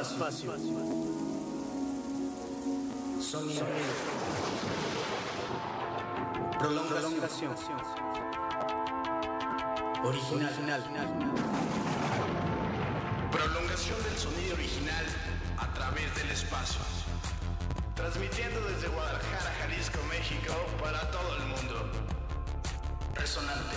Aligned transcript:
Espacio. 0.00 0.52
Sonido. 3.20 3.64
Prolongación. 6.58 7.54
Original. 10.04 10.84
Prolongación 13.30 14.02
del 14.02 14.18
sonido 14.18 14.54
original 14.54 15.04
a 15.58 15.72
través 15.74 16.14
del 16.16 16.30
espacio. 16.30 16.80
Transmitiendo 17.94 18.60
desde 18.62 18.88
Guadalajara, 18.88 19.54
Jalisco, 19.60 19.98
México, 20.10 20.54
para 20.82 21.10
todo 21.10 21.36
el 21.36 21.46
mundo. 21.46 21.90
Resonante. 23.14 23.76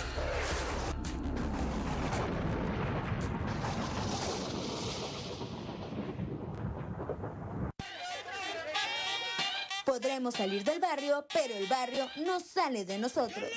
Salir 10.38 10.62
del 10.62 10.78
barrio, 10.78 11.26
pero 11.34 11.52
el 11.56 11.66
barrio 11.66 12.08
no 12.18 12.38
sale 12.38 12.84
de 12.84 12.96
nosotros. 12.96 13.50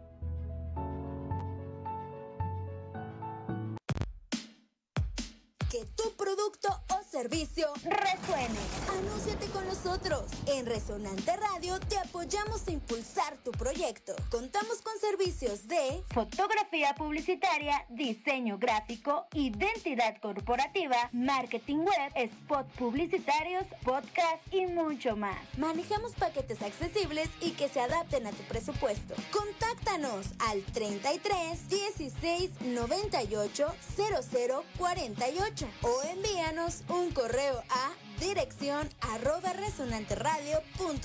Servicio 7.24 7.68
resuene. 7.86 8.60
Anúnciate 8.90 9.48
con 9.54 9.66
nosotros. 9.66 10.26
En 10.46 10.66
Resonante 10.66 11.32
Radio 11.38 11.80
te 11.80 11.98
apoyamos 11.98 12.68
a 12.68 12.72
impulsar 12.72 13.38
tu 13.38 13.52
proyecto. 13.52 14.14
Contamos 14.30 14.82
con 14.82 14.92
servicios 15.00 15.66
de 15.70 16.04
fotografía 16.14 16.94
publicitaria, 16.96 17.86
diseño 17.90 18.58
gráfico, 18.58 19.28
identidad 19.34 20.18
corporativa, 20.18 20.98
marketing 21.14 21.78
web, 21.78 22.12
spot 22.16 22.68
publicitarios, 22.78 23.64
podcast 23.86 24.42
y 24.52 24.66
mucho 24.66 25.16
más. 25.16 25.38
Manejamos 25.58 26.12
paquetes 26.16 26.62
accesibles 26.62 27.30
y 27.40 27.52
que 27.52 27.70
se 27.70 27.80
adapten 27.80 28.28
a 28.28 28.32
tu 28.32 28.44
presupuesto. 28.50 29.16
Contáctanos 29.32 30.28
al 30.40 30.62
33 30.74 31.70
16 31.70 32.52
98 32.66 33.74
00 33.96 34.64
48 34.78 35.68
o 35.84 36.02
envíanos 36.04 36.84
un 36.90 37.13
correo 37.14 37.64
a 37.70 37.94
dirección 38.20 38.90
arroba 39.02 39.54
resonanteradio.com. 39.54 41.02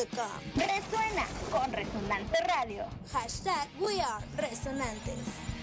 Resuena 0.57 1.27
con 1.51 1.73
Resonante 1.73 2.39
Radio. 2.47 2.85
Hashtag 3.13 3.69
We 3.81 4.01
Are 4.01 4.25
Resonantes. 4.37 5.58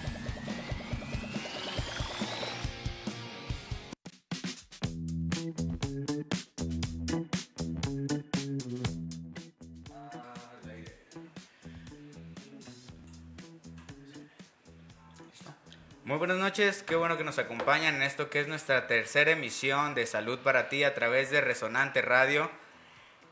Muy 16.05 16.19
buenas 16.19 16.37
noches, 16.37 16.83
qué 16.83 16.95
bueno 16.95 17.17
que 17.17 17.23
nos 17.23 17.39
acompañan 17.39 17.95
en 17.95 18.03
esto 18.03 18.29
que 18.29 18.39
es 18.39 18.47
nuestra 18.47 18.85
tercera 18.85 19.31
emisión 19.31 19.95
de 19.95 20.05
Salud 20.05 20.37
para 20.37 20.69
ti 20.69 20.83
a 20.83 20.93
través 20.93 21.31
de 21.31 21.41
Resonante 21.41 22.03
Radio. 22.03 22.51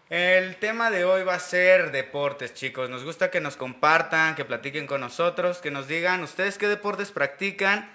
El 0.10 0.56
tema 0.56 0.90
de 0.90 1.06
hoy 1.06 1.22
va 1.22 1.36
a 1.36 1.40
ser 1.40 1.92
deportes, 1.92 2.56
chicos. 2.56 2.90
Nos 2.90 3.04
gusta 3.04 3.30
que 3.30 3.42
nos 3.42 3.58
compartan, 3.58 4.34
que 4.34 4.44
platiquen 4.44 4.88
con 4.88 5.02
nosotros, 5.02 5.60
que 5.60 5.70
nos 5.70 5.88
digan 5.88 6.24
ustedes 6.24 6.58
qué 6.58 6.68
deportes 6.68 7.12
practican 7.12 7.92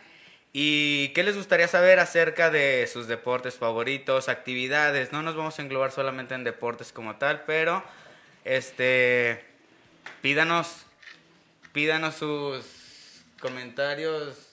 y 0.53 1.09
qué 1.09 1.25
les 1.25 1.37
gustaría 1.37 1.67
saber 1.67 1.99
acerca 1.99 2.49
de 2.49 2.87
sus 2.87 3.09
deportes 3.09 3.57
favoritos, 3.57 4.29
actividades. 4.29 5.11
No 5.11 5.23
nos 5.23 5.35
vamos 5.35 5.59
a 5.59 5.63
englobar 5.63 5.91
solamente 5.91 6.37
en 6.37 6.45
deportes 6.45 6.93
como 6.93 7.17
tal, 7.17 7.43
pero 7.47 7.83
este 8.45 9.45
pídanos 10.23 10.87
pídanos 11.73 12.15
sus 12.15 13.25
comentarios 13.41 14.48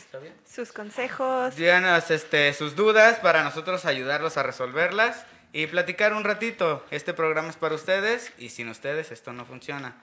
¿Está 0.00 0.18
bien? 0.18 0.34
Sus 0.46 0.72
consejos. 0.72 1.56
Díganos 1.56 2.10
este, 2.10 2.52
sus 2.54 2.76
dudas 2.76 3.18
para 3.18 3.44
nosotros 3.44 3.84
ayudarlos 3.84 4.36
a 4.36 4.42
resolverlas 4.42 5.24
y 5.52 5.66
platicar 5.66 6.12
un 6.12 6.24
ratito. 6.24 6.84
Este 6.90 7.14
programa 7.14 7.48
es 7.48 7.56
para 7.56 7.74
ustedes 7.74 8.32
y 8.38 8.50
sin 8.50 8.68
ustedes 8.68 9.10
esto 9.12 9.32
no 9.32 9.44
funciona. 9.44 9.96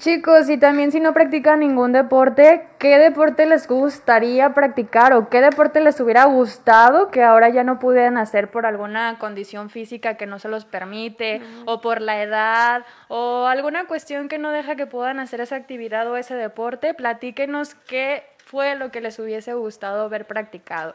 Chicos, 0.00 0.48
y 0.48 0.56
también 0.56 0.92
si 0.92 0.98
no 0.98 1.12
practican 1.12 1.60
ningún 1.60 1.92
deporte, 1.92 2.66
¿qué 2.78 2.98
deporte 2.98 3.44
les 3.44 3.68
gustaría 3.68 4.54
practicar 4.54 5.12
o 5.12 5.28
qué 5.28 5.42
deporte 5.42 5.80
les 5.80 6.00
hubiera 6.00 6.24
gustado 6.24 7.10
que 7.10 7.22
ahora 7.22 7.50
ya 7.50 7.64
no 7.64 7.78
pudieran 7.78 8.16
hacer 8.16 8.50
por 8.50 8.64
alguna 8.64 9.18
condición 9.18 9.68
física 9.68 10.14
que 10.14 10.24
no 10.24 10.38
se 10.38 10.48
los 10.48 10.64
permite 10.64 11.42
o 11.66 11.82
por 11.82 12.00
la 12.00 12.22
edad 12.22 12.86
o 13.08 13.44
alguna 13.46 13.86
cuestión 13.86 14.30
que 14.30 14.38
no 14.38 14.52
deja 14.52 14.74
que 14.74 14.86
puedan 14.86 15.20
hacer 15.20 15.42
esa 15.42 15.56
actividad 15.56 16.10
o 16.10 16.16
ese 16.16 16.34
deporte? 16.34 16.94
Platíquenos 16.94 17.74
qué 17.74 18.24
fue 18.38 18.76
lo 18.76 18.90
que 18.90 19.02
les 19.02 19.18
hubiese 19.18 19.52
gustado 19.52 20.08
ver 20.08 20.26
practicado. 20.26 20.94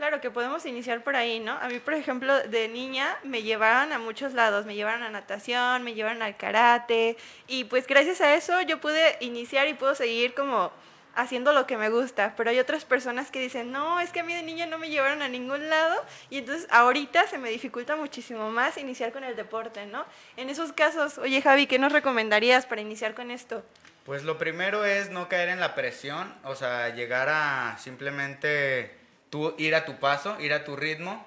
Claro 0.00 0.22
que 0.22 0.30
podemos 0.30 0.64
iniciar 0.64 1.04
por 1.04 1.14
ahí, 1.14 1.40
¿no? 1.40 1.52
A 1.52 1.68
mí, 1.68 1.78
por 1.78 1.92
ejemplo, 1.92 2.34
de 2.48 2.68
niña 2.68 3.18
me 3.22 3.42
llevaron 3.42 3.92
a 3.92 3.98
muchos 3.98 4.32
lados, 4.32 4.64
me 4.64 4.74
llevaron 4.74 5.02
a 5.02 5.10
natación, 5.10 5.82
me 5.82 5.92
llevaron 5.92 6.22
al 6.22 6.38
karate 6.38 7.18
y 7.46 7.64
pues 7.64 7.86
gracias 7.86 8.22
a 8.22 8.32
eso 8.32 8.62
yo 8.62 8.80
pude 8.80 9.18
iniciar 9.20 9.68
y 9.68 9.74
puedo 9.74 9.94
seguir 9.94 10.32
como 10.32 10.72
haciendo 11.14 11.52
lo 11.52 11.66
que 11.66 11.76
me 11.76 11.90
gusta, 11.90 12.32
pero 12.34 12.48
hay 12.48 12.58
otras 12.58 12.86
personas 12.86 13.30
que 13.30 13.40
dicen, 13.40 13.72
no, 13.72 14.00
es 14.00 14.10
que 14.10 14.20
a 14.20 14.24
mí 14.24 14.32
de 14.32 14.42
niña 14.42 14.64
no 14.64 14.78
me 14.78 14.88
llevaron 14.88 15.20
a 15.20 15.28
ningún 15.28 15.68
lado 15.68 16.02
y 16.30 16.38
entonces 16.38 16.66
ahorita 16.70 17.26
se 17.26 17.36
me 17.36 17.50
dificulta 17.50 17.94
muchísimo 17.94 18.50
más 18.50 18.78
iniciar 18.78 19.12
con 19.12 19.22
el 19.22 19.36
deporte, 19.36 19.84
¿no? 19.84 20.06
En 20.38 20.48
esos 20.48 20.72
casos, 20.72 21.18
oye 21.18 21.42
Javi, 21.42 21.66
¿qué 21.66 21.78
nos 21.78 21.92
recomendarías 21.92 22.64
para 22.64 22.80
iniciar 22.80 23.12
con 23.12 23.30
esto? 23.30 23.62
Pues 24.06 24.24
lo 24.24 24.38
primero 24.38 24.86
es 24.86 25.10
no 25.10 25.28
caer 25.28 25.50
en 25.50 25.60
la 25.60 25.74
presión, 25.74 26.34
o 26.44 26.54
sea, 26.54 26.88
llegar 26.88 27.28
a 27.28 27.76
simplemente 27.78 28.98
tú 29.30 29.54
ir 29.58 29.74
a 29.74 29.84
tu 29.84 29.98
paso, 29.98 30.38
ir 30.40 30.52
a 30.52 30.64
tu 30.64 30.76
ritmo. 30.76 31.26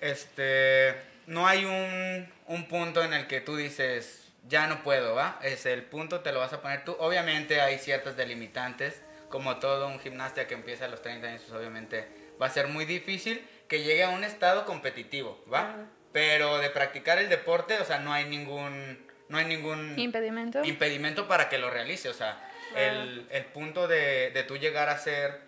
Este, 0.00 0.94
no 1.26 1.46
hay 1.46 1.64
un, 1.64 2.28
un 2.46 2.68
punto 2.68 3.02
en 3.02 3.14
el 3.14 3.26
que 3.26 3.40
tú 3.40 3.56
dices, 3.56 4.28
ya 4.48 4.66
no 4.66 4.82
puedo, 4.82 5.14
¿va? 5.14 5.38
Es 5.42 5.66
el 5.66 5.82
punto, 5.82 6.20
te 6.20 6.32
lo 6.32 6.40
vas 6.40 6.52
a 6.52 6.60
poner 6.60 6.84
tú. 6.84 6.96
Obviamente 6.98 7.60
hay 7.60 7.78
ciertas 7.78 8.16
delimitantes, 8.16 9.00
como 9.28 9.56
todo 9.56 9.88
un 9.88 10.00
gimnasta 10.00 10.46
que 10.46 10.54
empieza 10.54 10.86
a 10.86 10.88
los 10.88 11.02
30 11.02 11.26
años, 11.26 11.42
pues 11.42 11.58
obviamente 11.58 12.08
va 12.40 12.46
a 12.46 12.50
ser 12.50 12.68
muy 12.68 12.84
difícil 12.84 13.46
que 13.68 13.82
llegue 13.82 14.04
a 14.04 14.08
un 14.08 14.24
estado 14.24 14.64
competitivo, 14.64 15.42
¿va? 15.52 15.86
Pero 16.12 16.58
de 16.58 16.70
practicar 16.70 17.18
el 17.18 17.28
deporte, 17.28 17.78
o 17.78 17.84
sea, 17.84 17.98
no 17.98 18.12
hay 18.12 18.24
ningún, 18.24 18.98
no 19.28 19.38
hay 19.38 19.44
ningún 19.44 19.98
impedimento, 19.98 20.64
impedimento 20.64 21.28
para 21.28 21.50
que 21.50 21.58
lo 21.58 21.68
realice, 21.68 22.08
o 22.08 22.14
sea, 22.14 22.50
el, 22.74 23.26
el, 23.30 23.44
punto 23.46 23.86
de, 23.86 24.30
de 24.30 24.42
tú 24.44 24.56
llegar 24.56 24.88
a 24.88 24.98
ser 24.98 25.47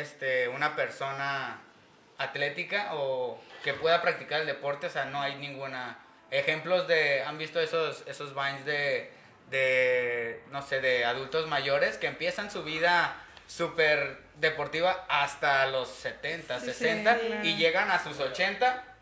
este, 0.00 0.48
una 0.48 0.76
persona 0.76 1.60
atlética 2.18 2.90
o 2.94 3.40
que 3.62 3.74
pueda 3.74 4.02
practicar 4.02 4.40
el 4.40 4.46
deporte, 4.46 4.86
o 4.86 4.90
sea, 4.90 5.06
no 5.06 5.20
hay 5.20 5.36
ninguna... 5.36 5.98
Ejemplos 6.30 6.88
de, 6.88 7.22
¿han 7.22 7.38
visto 7.38 7.60
esos, 7.60 8.02
esos 8.06 8.34
vines 8.34 8.64
de, 8.64 9.12
de, 9.50 10.42
no 10.50 10.60
sé, 10.62 10.80
de 10.80 11.04
adultos 11.04 11.46
mayores 11.46 11.98
que 11.98 12.08
empiezan 12.08 12.50
su 12.50 12.64
vida 12.64 13.14
súper 13.46 14.18
deportiva 14.36 15.06
hasta 15.08 15.66
los 15.66 15.88
70, 15.88 16.60
60 16.60 17.18
y 17.44 17.56
llegan 17.56 17.90
a 17.90 18.02
sus 18.02 18.18
80 18.18 18.95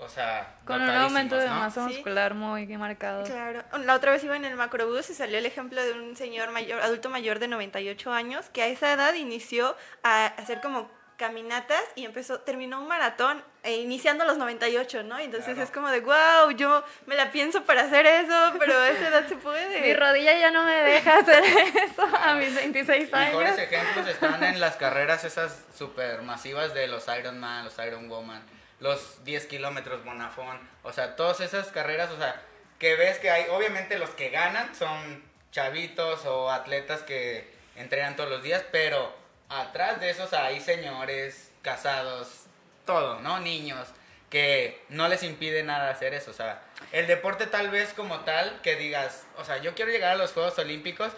o 0.00 0.08
sea, 0.08 0.54
Con 0.64 0.80
un 0.82 0.90
aumento 0.90 1.36
de 1.36 1.46
¿no? 1.48 1.54
masa 1.54 1.86
Sí. 1.88 1.94
muscular 1.94 2.34
muy 2.34 2.66
marcado. 2.76 3.24
Claro. 3.24 3.62
La 3.84 3.94
otra 3.94 4.12
vez 4.12 4.24
iba 4.24 4.34
en 4.36 4.44
el 4.44 4.56
macrobús 4.56 5.08
y 5.10 5.14
salió 5.14 5.38
el 5.38 5.46
ejemplo 5.46 5.82
de 5.82 5.92
un 5.92 6.16
señor 6.16 6.50
mayor, 6.52 6.80
adulto 6.80 7.10
mayor 7.10 7.38
de 7.38 7.48
98 7.48 8.12
años, 8.12 8.46
que 8.52 8.62
a 8.62 8.66
esa 8.66 8.92
edad 8.92 9.14
inició 9.14 9.76
a 10.02 10.26
hacer 10.26 10.60
como 10.60 10.90
caminatas 11.16 11.82
y 11.96 12.06
empezó, 12.06 12.40
terminó 12.40 12.80
un 12.80 12.88
maratón 12.88 13.44
e 13.62 13.76
iniciando 13.76 14.24
a 14.24 14.26
los 14.26 14.38
98, 14.38 15.02
¿no? 15.02 15.18
Entonces 15.18 15.48
Claro. 15.52 15.62
es 15.64 15.70
como 15.70 15.90
de, 15.90 16.00
wow, 16.00 16.50
yo 16.56 16.82
me 17.04 17.14
la 17.14 17.30
pienso 17.30 17.62
para 17.64 17.82
hacer 17.82 18.06
eso, 18.06 18.54
pero 18.58 18.78
a 18.78 18.88
esa 18.88 19.08
edad 19.08 19.26
se 19.28 19.36
puede. 19.36 19.80
Mi 19.82 19.92
rodilla 19.92 20.32
ya 20.38 20.50
no 20.50 20.64
me 20.64 20.72
deja 20.72 21.18
hacer 21.18 21.44
eso 21.44 22.08
a 22.22 22.32
mis 22.36 22.54
26 22.54 23.12
Mejores 23.12 23.50
años. 23.50 23.58
ejemplos 23.60 24.06
están 24.08 24.42
en 24.44 24.60
las 24.60 24.76
carreras 24.76 25.22
esas 25.24 25.62
super 25.76 26.22
masivas 26.22 26.72
de 26.72 26.86
los 26.88 27.06
Ironman, 27.06 27.66
los 27.66 27.78
Ironwoman, 27.78 28.42
los 28.80 29.24
10 29.24 29.46
kilómetros 29.46 30.04
Bonafón, 30.04 30.58
o 30.82 30.92
sea, 30.92 31.16
todas 31.16 31.40
esas 31.40 31.68
carreras, 31.68 32.10
o 32.10 32.18
sea, 32.18 32.42
que 32.78 32.96
ves 32.96 33.18
que 33.18 33.30
hay, 33.30 33.46
obviamente 33.50 33.98
los 33.98 34.10
que 34.10 34.30
ganan 34.30 34.74
son 34.74 35.22
chavitos 35.52 36.24
o 36.24 36.50
atletas 36.50 37.02
que 37.02 37.52
entrenan 37.76 38.16
todos 38.16 38.30
los 38.30 38.42
días, 38.42 38.64
pero 38.72 39.14
atrás 39.48 40.00
de 40.00 40.10
esos 40.10 40.32
hay 40.32 40.60
señores 40.60 41.52
casados, 41.62 42.46
todo, 42.86 43.20
¿no? 43.20 43.38
Niños 43.40 43.88
que 44.30 44.82
no 44.88 45.08
les 45.08 45.24
impide 45.24 45.64
nada 45.64 45.90
hacer 45.90 46.14
eso, 46.14 46.30
o 46.30 46.34
sea, 46.34 46.62
el 46.92 47.06
deporte 47.08 47.46
tal 47.46 47.68
vez 47.68 47.92
como 47.92 48.20
tal, 48.20 48.60
que 48.62 48.76
digas, 48.76 49.26
o 49.36 49.44
sea, 49.44 49.58
yo 49.58 49.74
quiero 49.74 49.90
llegar 49.90 50.12
a 50.12 50.16
los 50.16 50.32
Juegos 50.32 50.56
Olímpicos, 50.58 51.12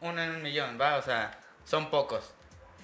uno 0.00 0.22
en 0.22 0.30
un 0.30 0.42
millón, 0.42 0.78
va, 0.80 0.96
o 0.96 1.02
sea, 1.02 1.38
son 1.66 1.90
pocos, 1.90 2.33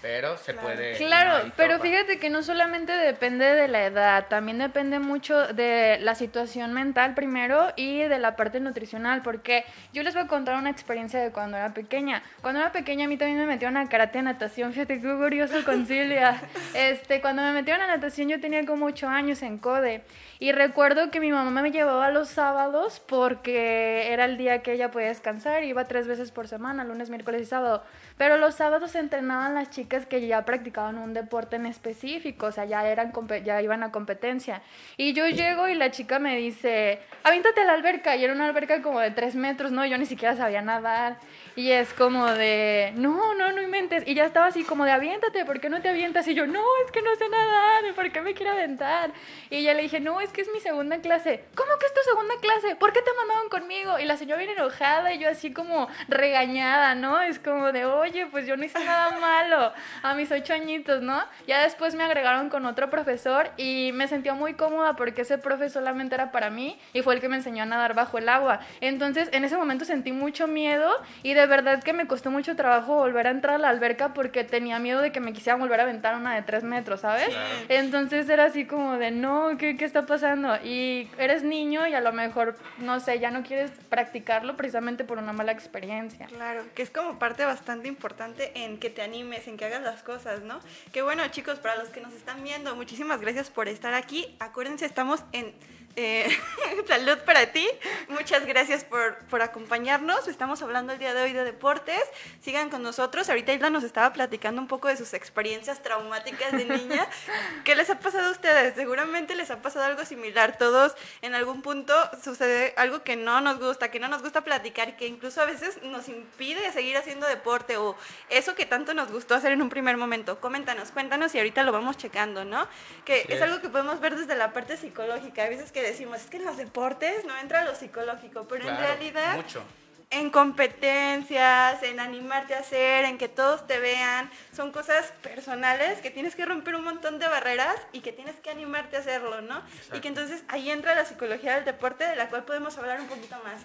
pero 0.02 0.36
se 0.36 0.52
Claro. 0.52 0.66
puede. 0.66 0.96
Claro, 0.96 1.52
pero 1.56 1.74
topa. 1.76 1.84
fíjate 1.84 2.18
que 2.18 2.30
no 2.30 2.42
solamente 2.42 2.92
depende 2.92 3.44
de 3.44 3.68
la 3.68 3.84
edad, 3.84 4.26
también 4.28 4.58
depende 4.58 4.98
mucho 4.98 5.46
de 5.48 5.98
la 6.00 6.14
situación 6.14 6.72
mental 6.72 7.14
primero 7.14 7.72
y 7.76 8.02
de 8.02 8.18
la 8.18 8.36
parte 8.36 8.60
nutricional, 8.60 9.22
porque 9.22 9.64
yo 9.92 10.02
les 10.02 10.14
voy 10.14 10.24
a 10.24 10.26
contar 10.26 10.56
una 10.56 10.70
experiencia 10.70 11.20
de 11.20 11.30
cuando 11.32 11.56
era 11.56 11.74
pequeña. 11.74 12.22
Cuando 12.40 12.60
era 12.60 12.72
pequeña 12.72 13.04
a 13.04 13.08
mí 13.08 13.16
también 13.16 13.38
me 13.38 13.46
metieron 13.46 13.76
a 13.76 13.88
karate 13.88 14.18
a 14.18 14.22
natación, 14.22 14.72
fíjate 14.72 15.00
qué 15.00 15.14
curioso 15.16 15.64
concilia. 15.64 16.40
Este, 16.74 17.20
cuando 17.20 17.42
me 17.42 17.52
metieron 17.52 17.82
a 17.82 17.86
natación 17.86 18.28
yo 18.28 18.40
tenía 18.40 18.64
como 18.64 18.86
8 18.86 19.08
años 19.08 19.42
en 19.42 19.58
CODE 19.58 20.02
y 20.38 20.52
recuerdo 20.52 21.10
que 21.10 21.20
mi 21.20 21.30
mamá 21.32 21.62
me 21.62 21.70
llevaba 21.72 22.10
los 22.10 22.28
sábados 22.28 23.00
porque 23.06 24.12
era 24.12 24.24
el 24.24 24.36
día 24.38 24.62
que 24.62 24.72
ella 24.72 24.90
podía 24.90 25.08
descansar, 25.08 25.64
iba 25.64 25.84
tres 25.84 26.06
veces 26.06 26.30
por 26.30 26.48
semana, 26.48 26.84
lunes, 26.84 27.10
miércoles 27.10 27.42
y 27.42 27.44
sábado. 27.44 27.82
Pero 28.16 28.36
los 28.38 28.54
sábados 28.54 28.92
se 28.92 28.98
entrenaban 29.00 29.54
las 29.54 29.70
chicas 29.70 29.89
que 29.98 30.26
ya 30.26 30.44
practicaban 30.44 30.98
un 30.98 31.12
deporte 31.12 31.56
en 31.56 31.66
específico, 31.66 32.46
o 32.46 32.52
sea, 32.52 32.64
ya, 32.64 32.86
eran, 32.88 33.12
ya 33.44 33.60
iban 33.60 33.82
a 33.82 33.90
competencia. 33.90 34.62
Y 34.96 35.12
yo 35.12 35.28
llego 35.28 35.68
y 35.68 35.74
la 35.74 35.90
chica 35.90 36.18
me 36.18 36.36
dice, 36.36 37.00
avíntate 37.24 37.60
a 37.60 37.64
la 37.64 37.74
alberca. 37.74 38.16
Y 38.16 38.24
era 38.24 38.32
una 38.32 38.46
alberca 38.46 38.82
como 38.82 39.00
de 39.00 39.10
tres 39.10 39.34
metros, 39.34 39.72
¿no? 39.72 39.84
Yo 39.84 39.98
ni 39.98 40.06
siquiera 40.06 40.36
sabía 40.36 40.62
nadar. 40.62 41.18
Y 41.56 41.70
es 41.72 41.92
como 41.94 42.26
de, 42.26 42.92
no, 42.96 43.34
no, 43.34 43.52
no 43.52 43.62
inventes. 43.62 44.04
Y 44.06 44.14
ya 44.14 44.24
estaba 44.24 44.46
así 44.46 44.64
como 44.64 44.84
de, 44.84 44.92
aviéntate, 44.92 45.44
¿por 45.44 45.60
qué 45.60 45.68
no 45.68 45.80
te 45.80 45.88
avientas? 45.88 46.26
Y 46.28 46.34
yo, 46.34 46.46
no, 46.46 46.62
es 46.84 46.92
que 46.92 47.02
no 47.02 47.14
sé 47.16 47.28
nadar, 47.28 47.94
¿por 47.94 48.10
qué 48.12 48.20
me 48.20 48.34
quiero 48.34 48.52
aventar? 48.52 49.12
Y 49.50 49.62
ya 49.62 49.74
le 49.74 49.82
dije, 49.82 50.00
no, 50.00 50.20
es 50.20 50.30
que 50.30 50.42
es 50.42 50.48
mi 50.52 50.60
segunda 50.60 50.98
clase. 51.00 51.44
¿Cómo 51.54 51.70
que 51.78 51.86
es 51.86 51.94
tu 51.94 52.00
segunda 52.02 52.34
clase? 52.40 52.76
¿Por 52.76 52.92
qué 52.92 53.02
te 53.02 53.10
mandaron 53.14 53.48
conmigo? 53.48 53.98
Y 53.98 54.04
la 54.04 54.16
señora 54.16 54.38
viene 54.38 54.52
enojada 54.54 55.12
y 55.12 55.18
yo 55.18 55.28
así 55.28 55.52
como 55.52 55.88
regañada, 56.08 56.94
¿no? 56.94 57.20
Es 57.20 57.38
como 57.38 57.72
de, 57.72 57.84
oye, 57.84 58.26
pues 58.26 58.46
yo 58.46 58.56
no 58.56 58.64
hice 58.64 58.78
nada 58.84 59.10
malo 59.20 59.72
a 60.02 60.14
mis 60.14 60.30
ocho 60.30 60.54
añitos, 60.54 61.02
¿no? 61.02 61.22
Ya 61.46 61.62
después 61.62 61.94
me 61.94 62.04
agregaron 62.04 62.48
con 62.48 62.66
otro 62.66 62.90
profesor 62.90 63.50
y 63.56 63.90
me 63.94 64.08
sentía 64.08 64.34
muy 64.34 64.54
cómoda 64.54 64.94
porque 64.94 65.22
ese 65.22 65.38
profe 65.38 65.68
solamente 65.68 66.14
era 66.14 66.32
para 66.32 66.50
mí 66.50 66.78
y 66.92 67.02
fue 67.02 67.14
el 67.14 67.20
que 67.20 67.28
me 67.28 67.36
enseñó 67.36 67.62
a 67.62 67.66
nadar 67.66 67.94
bajo 67.94 68.18
el 68.18 68.28
agua. 68.28 68.60
Entonces, 68.80 69.28
en 69.32 69.44
ese 69.44 69.56
momento 69.56 69.84
sentí 69.84 70.12
mucho 70.12 70.46
miedo 70.46 70.90
y 71.22 71.34
de 71.34 71.39
verdad 71.46 71.82
que 71.82 71.92
me 71.92 72.06
costó 72.06 72.30
mucho 72.30 72.56
trabajo 72.56 72.96
volver 72.96 73.26
a 73.26 73.30
entrar 73.30 73.56
a 73.56 73.58
la 73.58 73.68
alberca 73.68 74.12
porque 74.14 74.44
tenía 74.44 74.78
miedo 74.78 75.00
de 75.00 75.12
que 75.12 75.20
me 75.20 75.32
quisieran 75.32 75.60
volver 75.60 75.80
a 75.80 75.84
aventar 75.84 76.16
una 76.16 76.34
de 76.34 76.42
tres 76.42 76.64
metros, 76.64 77.00
¿sabes? 77.00 77.28
Entonces 77.68 78.28
era 78.28 78.46
así 78.46 78.66
como 78.66 78.98
de, 78.98 79.10
no, 79.10 79.56
¿qué, 79.58 79.76
¿qué 79.76 79.84
está 79.84 80.06
pasando? 80.06 80.56
Y 80.64 81.10
eres 81.18 81.42
niño 81.42 81.86
y 81.86 81.94
a 81.94 82.00
lo 82.00 82.12
mejor, 82.12 82.56
no 82.78 83.00
sé, 83.00 83.18
ya 83.18 83.30
no 83.30 83.42
quieres 83.42 83.70
practicarlo 83.88 84.56
precisamente 84.56 85.04
por 85.04 85.18
una 85.18 85.32
mala 85.32 85.52
experiencia. 85.52 86.26
Claro, 86.26 86.64
que 86.74 86.82
es 86.82 86.90
como 86.90 87.18
parte 87.18 87.44
bastante 87.44 87.88
importante 87.88 88.52
en 88.54 88.78
que 88.78 88.90
te 88.90 89.02
animes, 89.02 89.48
en 89.48 89.56
que 89.56 89.64
hagas 89.64 89.82
las 89.82 90.02
cosas, 90.02 90.42
¿no? 90.42 90.60
Que 90.92 91.02
bueno, 91.02 91.26
chicos, 91.28 91.58
para 91.58 91.76
los 91.76 91.88
que 91.88 92.00
nos 92.00 92.12
están 92.14 92.42
viendo, 92.42 92.74
muchísimas 92.76 93.20
gracias 93.20 93.50
por 93.50 93.68
estar 93.68 93.94
aquí. 93.94 94.36
Acuérdense, 94.40 94.86
estamos 94.86 95.24
en 95.32 95.54
eh, 95.96 96.28
Salud 96.86 97.18
para 97.18 97.52
ti. 97.52 97.68
Muchas 98.08 98.46
gracias 98.46 98.84
por, 98.84 99.18
por 99.26 99.42
acompañarnos. 99.42 100.28
Estamos 100.28 100.62
hablando 100.62 100.92
el 100.92 100.98
día 100.98 101.14
de 101.14 101.22
hoy 101.22 101.32
de 101.32 101.44
deportes. 101.44 102.00
Sigan 102.40 102.70
con 102.70 102.82
nosotros. 102.82 103.28
Ahorita 103.28 103.52
Isla 103.52 103.70
nos 103.70 103.84
estaba 103.84 104.12
platicando 104.12 104.60
un 104.60 104.68
poco 104.68 104.88
de 104.88 104.96
sus 104.96 105.14
experiencias 105.14 105.82
traumáticas 105.82 106.52
de 106.52 106.64
niña. 106.64 107.06
¿Qué 107.64 107.74
les 107.74 107.90
ha 107.90 107.98
pasado 107.98 108.28
a 108.28 108.30
ustedes? 108.30 108.74
Seguramente 108.74 109.34
les 109.34 109.50
ha 109.50 109.62
pasado 109.62 109.84
algo 109.84 110.04
similar. 110.04 110.58
Todos 110.58 110.94
en 111.22 111.34
algún 111.34 111.62
punto 111.62 111.94
sucede 112.22 112.72
algo 112.76 113.02
que 113.02 113.16
no 113.16 113.40
nos 113.40 113.58
gusta, 113.58 113.90
que 113.90 114.00
no 114.00 114.08
nos 114.08 114.22
gusta 114.22 114.42
platicar, 114.42 114.96
que 114.96 115.06
incluso 115.06 115.40
a 115.40 115.44
veces 115.44 115.82
nos 115.82 116.08
impide 116.08 116.72
seguir 116.72 116.96
haciendo 116.96 117.26
deporte 117.26 117.76
o 117.76 117.96
eso 118.28 118.54
que 118.54 118.66
tanto 118.66 118.94
nos 118.94 119.10
gustó 119.10 119.34
hacer 119.34 119.52
en 119.52 119.62
un 119.62 119.68
primer 119.68 119.96
momento. 119.96 120.40
Coméntanos, 120.40 120.90
cuéntanos 120.92 121.34
y 121.34 121.38
ahorita 121.38 121.62
lo 121.62 121.72
vamos 121.72 121.96
checando, 121.96 122.44
¿no? 122.44 122.68
Que 123.04 123.26
es 123.28 123.42
algo 123.42 123.60
que 123.60 123.68
podemos 123.68 124.00
ver 124.00 124.16
desde 124.16 124.34
la 124.36 124.52
parte 124.52 124.76
psicológica. 124.76 125.42
Hay 125.42 125.50
veces 125.50 125.72
que 125.72 125.79
decimos, 125.82 126.20
es 126.20 126.26
que 126.26 126.38
en 126.38 126.44
los 126.44 126.56
deportes 126.56 127.24
no 127.24 127.36
entra 127.36 127.64
lo 127.64 127.74
psicológico, 127.74 128.46
pero 128.48 128.68
en 128.68 128.76
realidad 128.76 129.36
Mucho. 129.36 129.62
en 130.10 130.30
competencias, 130.30 131.82
en 131.82 132.00
animarte 132.00 132.54
a 132.54 132.60
hacer, 132.60 133.04
en 133.04 133.18
que 133.18 133.28
todos 133.28 133.66
te 133.66 133.78
vean, 133.78 134.30
son 134.54 134.72
cosas 134.72 135.12
personales 135.22 136.00
que 136.00 136.10
tienes 136.10 136.34
que 136.34 136.44
romper 136.44 136.74
un 136.74 136.84
montón 136.84 137.18
de 137.18 137.28
barreras 137.28 137.76
y 137.92 138.00
que 138.00 138.12
tienes 138.12 138.36
que 138.36 138.50
animarte 138.50 138.96
a 138.96 139.00
hacerlo, 139.00 139.40
¿no? 139.40 139.62
Y 139.92 140.00
que 140.00 140.08
entonces 140.08 140.42
ahí 140.48 140.70
entra 140.70 140.94
la 140.94 141.04
psicología 141.04 141.54
del 141.56 141.64
deporte, 141.64 142.04
de 142.04 142.16
la 142.16 142.28
cual 142.28 142.44
podemos 142.44 142.76
hablar 142.78 143.00
un 143.00 143.06
poquito 143.06 143.36
más. 143.44 143.62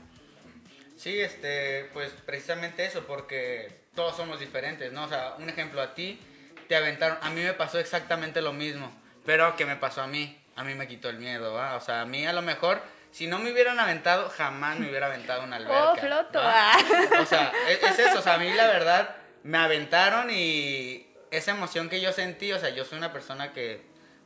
Sí, 0.96 1.20
este, 1.20 1.90
pues 1.94 2.12
precisamente 2.26 2.86
eso, 2.86 3.06
porque 3.06 3.86
todos 3.96 4.16
somos 4.16 4.40
diferentes, 4.40 4.92
¿no? 4.92 5.04
O 5.04 5.10
sea, 5.10 5.36
un 5.38 5.50
ejemplo, 5.50 5.82
a 5.82 5.94
ti 5.94 6.20
te 6.68 6.76
aventaron, 6.76 7.18
a 7.22 7.30
mí 7.30 7.42
me 7.42 7.54
pasó 7.54 7.80
exactamente 7.80 8.42
lo 8.42 8.54
mismo, 8.54 8.92
pero 9.26 9.56
¿qué 9.56 9.66
me 9.66 9.76
pasó 9.76 10.02
a 10.02 10.08
mí? 10.08 10.40
A 10.56 10.64
mí 10.64 10.74
me 10.76 10.88
quitó 10.88 11.10
el 11.10 11.20
miedo, 11.20 11.54
¿va? 11.54 11.76
O 11.76 11.82
sea, 11.82 12.02
a 12.02 12.06
mí 12.06 12.26
a 12.26 12.34
lo 12.34 12.42
mejor, 12.42 12.82
si 13.12 13.28
no 13.28 13.40
me 13.40 13.52
hubieran 13.52 13.80
aventado, 13.80 14.30
jamás 14.30 14.80
me 14.80 14.90
hubiera 14.90 15.08
aventado 15.08 15.44
una 15.44 15.58
alberca. 15.58 15.92
Oh, 15.92 15.96
floto. 15.96 16.40
ah. 16.42 16.78
O 17.22 17.26
sea, 17.26 17.52
es, 17.70 17.84
es 17.84 18.00
eso, 18.00 18.20
o 18.20 18.22
sea, 18.22 18.36
a 18.36 18.38
mí 18.38 18.52
la 18.54 18.68
verdad 18.68 19.16
me 19.44 19.58
aventaron 19.58 20.30
y 20.32 21.08
esa 21.32 21.52
emoción 21.52 21.90
que 21.90 22.00
yo 22.02 22.12
sentí, 22.14 22.52
o 22.54 22.60
sea, 22.60 22.70
yo 22.70 22.86
soy 22.86 22.98
una 22.98 23.12
persona 23.12 23.52
que 23.54 23.86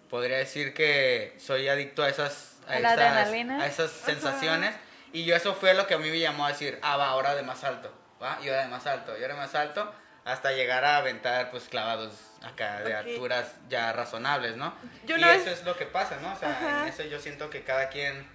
podría 0.10 0.38
decir 0.38 0.74
que 0.74 1.36
soy 1.40 1.68
adicto 1.68 2.04
a 2.04 2.10
esas, 2.10 2.58
a 2.68 2.74
¿A 2.74 2.80
la 2.80 2.94
esas, 2.94 3.34
a 3.62 3.66
esas 3.68 3.92
sensaciones 3.92 4.76
y 5.12 5.26
yo 5.26 5.36
eso 5.36 5.56
fue 5.56 5.74
lo 5.74 5.88
que 5.88 5.96
a 5.96 5.98
mí 5.98 6.10
me 6.10 6.20
llamó 6.20 6.46
a 6.46 6.50
decir, 6.50 6.80
ah, 6.82 6.98
va, 6.98 7.08
ahora 7.08 7.36
de 7.36 7.42
más 7.42 7.64
alto, 7.64 7.92
¿va? 8.22 8.38
Y 8.44 8.50
ahora 8.50 8.64
de 8.64 8.68
más 8.68 8.86
alto, 8.86 9.18
y 9.18 9.22
ahora 9.22 9.34
de 9.34 9.40
más 9.40 9.56
alto, 9.56 9.92
hasta 10.32 10.52
llegar 10.52 10.86
a 10.86 10.98
aventar 10.98 11.52
pues 11.52 11.66
clavados 11.66 12.14
acá 12.44 12.82
de 12.82 12.94
alturas 12.94 13.54
ya 13.70 13.92
razonables, 13.92 14.56
¿no? 14.56 14.74
Yo 15.06 15.18
y 15.18 15.24
eso 15.24 15.50
es 15.50 15.64
lo 15.64 15.76
que 15.76 15.86
pasa, 15.86 16.18
¿no? 16.22 16.34
O 16.34 16.36
sea, 16.38 16.52
Ajá. 16.52 16.84
en 16.84 16.88
eso 16.90 17.04
yo 17.04 17.20
siento 17.20 17.50
que 17.50 17.64
cada 17.64 17.90
quien 17.90 18.28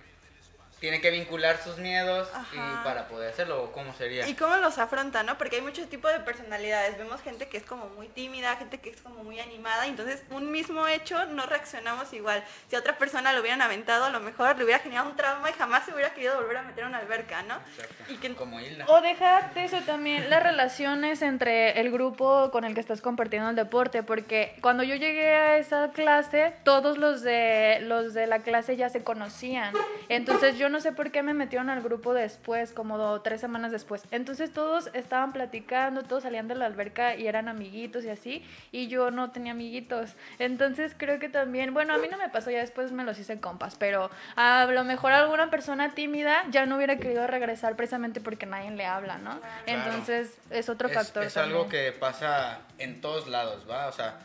tiene 0.84 1.00
que 1.00 1.10
vincular 1.10 1.56
sus 1.62 1.78
miedos 1.78 2.28
Ajá. 2.34 2.46
y 2.52 2.84
para 2.84 3.08
poder 3.08 3.30
hacerlo, 3.32 3.62
¿o 3.64 3.72
¿cómo 3.72 3.94
sería? 3.94 4.28
Y 4.28 4.34
cómo 4.34 4.54
los 4.56 4.76
afronta, 4.76 5.22
¿no? 5.22 5.38
Porque 5.38 5.56
hay 5.56 5.62
muchos 5.62 5.88
tipos 5.88 6.12
de 6.12 6.20
personalidades. 6.20 6.98
Vemos 6.98 7.22
gente 7.22 7.48
que 7.48 7.56
es 7.56 7.62
como 7.62 7.86
muy 7.96 8.08
tímida, 8.08 8.54
gente 8.56 8.76
que 8.80 8.90
es 8.90 9.00
como 9.00 9.24
muy 9.24 9.40
animada. 9.40 9.86
y 9.86 9.90
Entonces, 9.90 10.22
un 10.28 10.52
mismo 10.52 10.86
hecho 10.86 11.24
no 11.24 11.46
reaccionamos 11.46 12.12
igual. 12.12 12.44
Si 12.68 12.76
a 12.76 12.80
otra 12.80 12.98
persona 12.98 13.32
lo 13.32 13.40
hubieran 13.40 13.62
aventado, 13.62 14.04
a 14.04 14.10
lo 14.10 14.20
mejor 14.20 14.58
le 14.58 14.64
hubiera 14.64 14.78
generado 14.80 15.08
un 15.08 15.16
trauma 15.16 15.48
y 15.48 15.54
jamás 15.54 15.86
se 15.86 15.94
hubiera 15.94 16.12
querido 16.12 16.36
volver 16.36 16.58
a 16.58 16.62
meter 16.64 16.84
a 16.84 16.88
una 16.88 16.98
alberca, 16.98 17.42
¿no? 17.44 17.54
Exacto. 17.78 18.12
Y 18.12 18.16
que- 18.18 18.34
Como 18.34 18.60
Hilda. 18.60 18.84
O 18.88 19.00
dejar 19.00 19.54
de 19.54 19.64
eso 19.64 19.78
también 19.86 20.28
las 20.28 20.42
relaciones 20.42 21.22
entre 21.22 21.80
el 21.80 21.90
grupo 21.92 22.50
con 22.50 22.64
el 22.66 22.74
que 22.74 22.80
estás 22.80 23.00
compartiendo 23.00 23.48
el 23.48 23.56
deporte, 23.56 24.02
porque 24.02 24.54
cuando 24.60 24.82
yo 24.82 24.96
llegué 24.96 25.30
a 25.34 25.56
esa 25.56 25.92
clase, 25.92 26.52
todos 26.62 26.98
los 26.98 27.22
de 27.22 27.78
los 27.80 28.12
de 28.12 28.26
la 28.26 28.40
clase 28.40 28.76
ya 28.76 28.90
se 28.90 29.02
conocían. 29.02 29.72
Entonces 30.10 30.58
yo 30.58 30.68
no 30.68 30.73
sé 30.80 30.92
por 30.92 31.10
qué 31.10 31.22
me 31.22 31.34
metieron 31.34 31.70
al 31.70 31.82
grupo 31.82 32.14
después, 32.14 32.72
como 32.72 33.20
tres 33.22 33.40
semanas 33.40 33.72
después. 33.72 34.02
Entonces 34.10 34.52
todos 34.52 34.90
estaban 34.94 35.32
platicando, 35.32 36.02
todos 36.02 36.22
salían 36.22 36.48
de 36.48 36.54
la 36.54 36.66
alberca 36.66 37.14
y 37.16 37.26
eran 37.26 37.48
amiguitos 37.48 38.04
y 38.04 38.10
así, 38.10 38.44
y 38.72 38.88
yo 38.88 39.10
no 39.10 39.30
tenía 39.30 39.52
amiguitos. 39.52 40.14
Entonces 40.38 40.94
creo 40.96 41.18
que 41.18 41.28
también, 41.28 41.74
bueno, 41.74 41.94
a 41.94 41.98
mí 41.98 42.08
no 42.10 42.16
me 42.16 42.28
pasó, 42.28 42.50
ya 42.50 42.58
después 42.58 42.92
me 42.92 43.04
los 43.04 43.18
hice 43.18 43.40
compas, 43.40 43.76
pero 43.76 44.10
a 44.36 44.66
lo 44.66 44.84
mejor 44.84 45.12
alguna 45.12 45.50
persona 45.50 45.94
tímida 45.94 46.44
ya 46.50 46.66
no 46.66 46.76
hubiera 46.76 46.96
querido 46.96 47.26
regresar 47.26 47.76
precisamente 47.76 48.20
porque 48.20 48.46
nadie 48.46 48.70
le 48.70 48.86
habla, 48.86 49.18
¿no? 49.18 49.40
Entonces 49.66 50.38
es 50.50 50.68
otro 50.68 50.88
es, 50.88 50.94
factor. 50.94 51.24
es 51.24 51.36
algo 51.36 51.68
que 51.68 51.92
pasa 51.92 52.60
en 52.78 53.00
todos 53.00 53.28
lados, 53.28 53.68
¿va? 53.68 53.88
O 53.88 53.92
sea, 53.92 54.20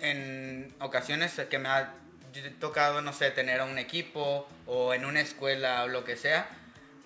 en 0.00 0.74
ocasiones 0.80 1.40
que 1.48 1.58
me 1.58 1.68
ha 1.68 1.94
yo 2.32 2.44
he 2.44 2.50
tocado, 2.50 3.02
no 3.02 3.12
sé, 3.12 3.30
tener 3.30 3.60
un 3.62 3.78
equipo 3.78 4.48
o 4.66 4.94
en 4.94 5.04
una 5.04 5.20
escuela 5.20 5.84
o 5.84 5.88
lo 5.88 6.04
que 6.04 6.16
sea, 6.16 6.48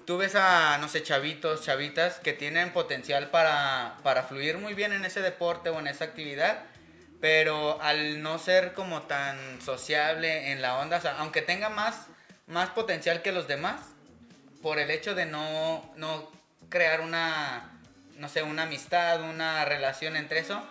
tú 0.07 0.19
ves 0.19 0.35
a, 0.37 0.79
no 0.79 0.89
sé, 0.89 1.03
chavitos, 1.03 1.63
chavitas 1.63 2.21
que 2.21 2.33
tienen 2.33 2.73
potencial 2.73 3.31
para, 3.31 3.97
para 4.03 4.23
fluir 4.23 4.59
muy 4.59 4.75
bien 4.75 4.93
en 4.93 5.05
ese 5.05 5.21
deporte 5.21 5.71
o 5.71 5.81
en 5.81 5.89
esa 5.89 6.05
actividad, 6.05 6.65
pero 7.21 7.81
al 7.83 8.23
no 8.23 8.39
ser 8.39 8.73
como 8.73 9.03
tan 9.03 9.61
sociable 9.61 10.53
en 10.53 10.63
la 10.63 10.79
onda, 10.79 10.99
o 10.99 11.01
sea, 11.01 11.17
aunque 11.19 11.43
tenga 11.43 11.69
más, 11.69 12.07
más 12.47 12.71
potencial 12.71 13.23
que 13.23 13.33
los 13.33 13.49
demás, 13.49 13.81
por 14.63 14.79
el 14.79 14.91
hecho 14.91 15.15
de 15.15 15.27
no, 15.27 15.93
no 15.97 16.31
crear 16.69 17.01
una, 17.01 17.79
no 18.17 18.29
sé, 18.29 18.43
una 18.43 18.65
amistad, 18.65 19.23
una 19.23 19.65
relación 19.65 20.17
entre 20.17 20.41
eso, 20.41 20.65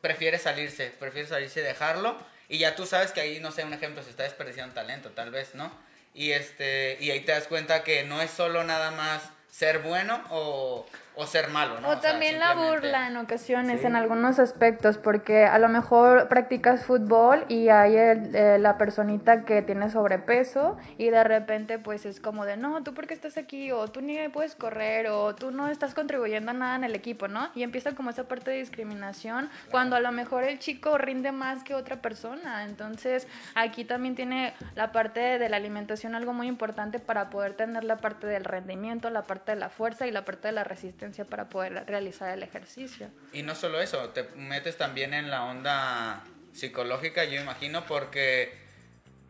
prefiere 0.00 0.38
salirse, 0.38 0.92
prefiere 0.98 1.28
salirse 1.28 1.60
y 1.60 1.64
dejarlo. 1.64 2.16
Y 2.48 2.58
ya 2.58 2.76
tú 2.76 2.86
sabes 2.86 3.12
que 3.12 3.20
ahí, 3.20 3.40
no 3.40 3.52
sé, 3.52 3.64
un 3.64 3.74
ejemplo, 3.74 4.02
se 4.02 4.10
está 4.10 4.22
desperdiciando 4.22 4.74
talento, 4.74 5.10
tal 5.10 5.30
vez, 5.30 5.54
¿no? 5.54 5.72
Y, 6.14 6.32
este, 6.32 6.96
y 7.00 7.10
ahí 7.10 7.20
te 7.20 7.32
das 7.32 7.46
cuenta 7.46 7.84
que 7.84 8.04
no 8.04 8.22
es 8.22 8.30
solo 8.30 8.64
nada 8.64 8.90
más 8.90 9.22
ser 9.50 9.80
bueno 9.80 10.24
o, 10.30 10.86
o 11.18 11.26
ser 11.26 11.48
malo, 11.48 11.80
¿no? 11.80 11.88
O, 11.88 11.92
sea, 11.92 12.12
también 12.12 12.38
la 12.38 12.48
simplemente- 12.48 12.80
burla 12.88 13.06
en 13.08 13.16
ocasiones, 13.16 13.84
en 13.84 13.96
algunos 13.96 14.38
aspectos, 14.38 14.98
porque 14.98 15.46
a 15.46 15.58
lo 15.58 15.68
mejor 15.70 16.28
practicas 16.28 16.84
fútbol 16.84 17.46
y 17.48 17.70
hay 17.70 17.96
el- 17.96 18.36
eh, 18.36 18.58
la 18.58 18.76
personita 18.76 19.44
que 19.46 19.62
tiene 19.62 19.88
sobrepeso 19.90 20.76
y 20.98 21.08
de 21.08 21.24
repente 21.24 21.78
pues 21.78 22.04
es 22.04 22.20
como 22.20 22.44
de, 22.44 22.58
no, 22.58 22.82
tú 22.82 22.92
por 22.92 23.06
qué 23.06 23.14
estás 23.14 23.38
aquí, 23.38 23.72
o 23.72 23.88
tú 23.88 24.02
ni 24.02 24.28
puedes 24.28 24.54
correr, 24.54 25.06
o 25.08 25.34
tú 25.34 25.50
no 25.52 25.68
estás 25.68 25.94
contribuyendo 25.94 26.50
a 26.50 26.54
nada 26.54 26.76
en 26.76 26.84
el 26.84 26.94
equipo, 26.94 27.28
¿no? 27.28 27.48
Y 27.54 27.62
empieza 27.62 27.92
como 27.94 28.10
esa 28.10 28.24
parte 28.24 28.50
de 28.50 28.58
discriminación, 28.58 29.48
cuando 29.70 29.96
a 29.96 30.00
lo 30.00 30.12
mejor 30.12 30.44
el 30.44 30.58
chico 30.58 30.98
rinde 30.98 31.32
más 31.32 31.64
que 31.64 31.74
otra 31.74 31.96
persona. 31.96 32.64
Entonces 32.64 33.26
aquí 33.54 33.86
también 33.86 34.16
tiene 34.16 34.52
la 34.74 34.92
parte 34.92 35.38
de 35.38 35.48
la 35.48 35.56
alimentación 35.56 36.14
algo 36.14 36.34
muy 36.34 36.46
importante 36.46 36.98
para 36.98 37.30
poder 37.30 37.54
tener 37.54 37.84
la 37.84 37.96
parte 37.96 38.26
del 38.26 38.44
rendimiento, 38.44 39.08
la 39.08 39.22
parte 39.22 39.52
de 39.52 39.56
la 39.60 39.70
fuerza 39.70 40.06
y 40.06 40.10
la 40.10 40.26
parte 40.26 40.48
de 40.48 40.52
la 40.52 40.64
resistencia 40.64 41.05
para 41.24 41.48
poder 41.48 41.84
realizar 41.86 42.30
el 42.30 42.42
ejercicio. 42.42 43.08
Y 43.32 43.42
no 43.42 43.54
solo 43.54 43.80
eso, 43.80 44.10
te 44.10 44.24
metes 44.36 44.76
también 44.76 45.14
en 45.14 45.30
la 45.30 45.44
onda 45.44 46.24
psicológica, 46.52 47.24
yo 47.24 47.40
imagino, 47.40 47.86
porque 47.86 48.56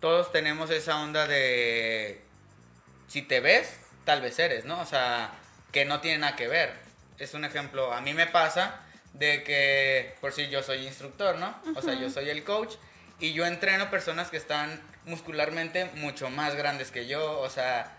todos 0.00 0.33
tenemos 0.33 0.71
esa 0.71 1.00
onda 1.00 1.26
de 1.26 2.23
si 3.09 3.23
te 3.23 3.40
ves, 3.40 3.80
tal 4.04 4.21
vez 4.21 4.38
eres, 4.38 4.64
¿no? 4.64 4.80
O 4.80 4.87
sea, 4.87 5.33
que 5.73 5.85
no 5.85 6.00
tiene 6.00 6.18
nada 6.18 6.37
que 6.37 6.49
ver. 6.49 6.73
Es 7.18 7.35
un 7.35 7.45
ejemplo, 7.45 7.92
a 7.92 8.00
mí 8.00 8.14
me 8.14 8.26
pasa 8.26 8.80
de 9.14 9.42
que, 9.42 10.14
por 10.21 10.33
si 10.33 10.49
yo 10.49 10.62
soy 10.62 10.87
instructor, 10.87 11.38
¿no? 11.38 11.61
O 11.75 11.83
sea, 11.83 11.95
yo 11.95 12.11
soy 12.11 12.30
el 12.30 12.45
coach 12.45 12.75
y 13.18 13.33
yo 13.33 13.47
entreno 13.47 13.90
personas 13.90 14.30
que 14.30 14.37
están 14.37 14.80
muscularmente 15.06 15.87
mucho 15.95 16.30
más 16.30 16.54
grandes 16.54 16.90
que 16.90 17.06
yo, 17.06 17.40
o 17.40 17.49
sea, 17.49 17.97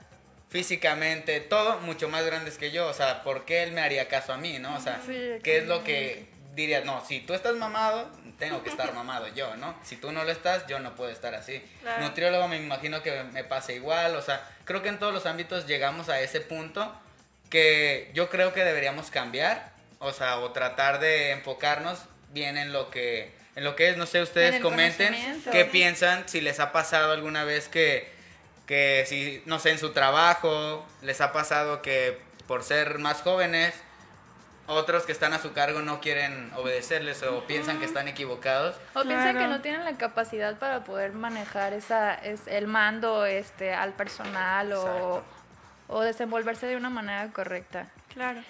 físicamente, 0.50 1.40
todo 1.42 1.80
mucho 1.80 2.10
más 2.10 2.26
grandes 2.26 2.58
que 2.58 2.72
yo, 2.72 2.88
o 2.88 2.94
sea, 2.94 3.24
¿por 3.24 3.46
qué 3.46 3.64
él 3.64 3.72
me 3.72 3.82
haría 3.82 4.08
caso 4.08 4.34
a 4.34 4.38
mí, 4.38 4.60
no? 4.60 4.76
O 4.76 4.80
sea, 4.80 5.02
Sí, 5.06 5.14
¿qué 5.44 5.58
es 5.58 5.68
lo 5.68 5.84
que 5.84 6.26
diría? 6.56 6.82
No, 6.82 7.04
si 7.06 7.20
tú 7.20 7.34
estás 7.34 7.56
mamado, 7.56 8.10
tengo 8.40 8.64
que 8.64 8.70
estar 8.70 8.94
mamado 8.94 9.28
yo, 9.30 9.56
¿no? 9.58 9.78
Si 9.84 9.98
tú 9.98 10.12
no 10.12 10.24
lo 10.24 10.32
estás, 10.32 10.66
yo 10.68 10.80
no 10.80 10.96
puedo 10.96 11.10
estar 11.10 11.36
así. 11.36 11.62
Claro. 11.82 12.04
Nutriólogo 12.04 12.48
me 12.48 12.58
imagino 12.58 13.02
que 13.04 13.24
me 13.24 13.44
pasa 13.44 13.74
igual, 13.74 14.16
o 14.16 14.22
sea, 14.22 14.48
creo 14.64 14.82
que 14.82 14.90
en 14.90 15.00
todos 15.00 15.14
los 15.14 15.26
ámbitos 15.26 15.68
llegamos 15.68 16.10
a 16.10 16.22
ese 16.22 16.40
punto 16.40 16.96
que 17.50 18.12
yo 18.14 18.30
creo 18.30 18.54
que 18.54 18.64
deberíamos 18.64 19.10
cambiar, 19.10 19.72
o 20.00 20.14
sea, 20.14 20.40
o 20.40 20.52
tratar 20.52 21.00
de 21.00 21.32
enfocarnos 21.32 22.00
bien 22.32 22.58
en 22.58 22.72
lo 22.74 22.90
que 22.90 23.36
en 23.56 23.64
lo 23.64 23.76
que 23.76 23.90
es, 23.90 23.98
no 23.98 24.06
sé, 24.06 24.22
ustedes 24.22 24.62
comenten 24.62 25.16
qué 25.52 25.66
piensan, 25.66 26.30
si 26.30 26.42
les 26.42 26.60
ha 26.60 26.72
pasado 26.72 27.12
alguna 27.12 27.44
vez 27.44 27.68
que 27.68 28.08
que 28.68 29.06
si 29.08 29.42
no 29.46 29.58
sé 29.60 29.72
en 29.72 29.80
su 29.80 29.92
trabajo 29.94 30.86
les 31.02 31.20
ha 31.22 31.32
pasado 31.32 31.82
que 31.82 32.22
por 32.48 32.64
ser 32.64 33.00
más 33.00 33.22
jóvenes 33.24 33.74
otros 34.68 35.04
que 35.06 35.14
están 35.14 35.32
a 35.32 35.40
su 35.40 35.54
cargo 35.54 35.82
no 35.82 36.02
quieren 36.02 36.52
obedecerles 36.58 37.24
o 37.24 37.46
piensan 37.48 37.80
que 37.80 37.86
están 37.86 38.10
equivocados. 38.10 38.76
O 38.96 39.04
piensan 39.04 39.38
que 39.38 39.48
no 39.48 39.62
tienen 39.62 39.86
la 39.86 39.94
capacidad 39.98 40.60
para 40.60 40.84
poder 40.84 41.14
manejar 41.14 41.72
esa, 41.72 42.14
es, 42.14 42.42
el 42.48 42.68
mando 42.68 43.26
este, 43.26 43.74
al 43.74 43.94
personal 43.94 44.74
o, 44.74 45.24
o 45.88 46.02
desenvolverse 46.02 46.66
de 46.68 46.76
una 46.76 46.90
manera 46.90 47.32
correcta. 47.32 47.88
Claro. 48.14 48.42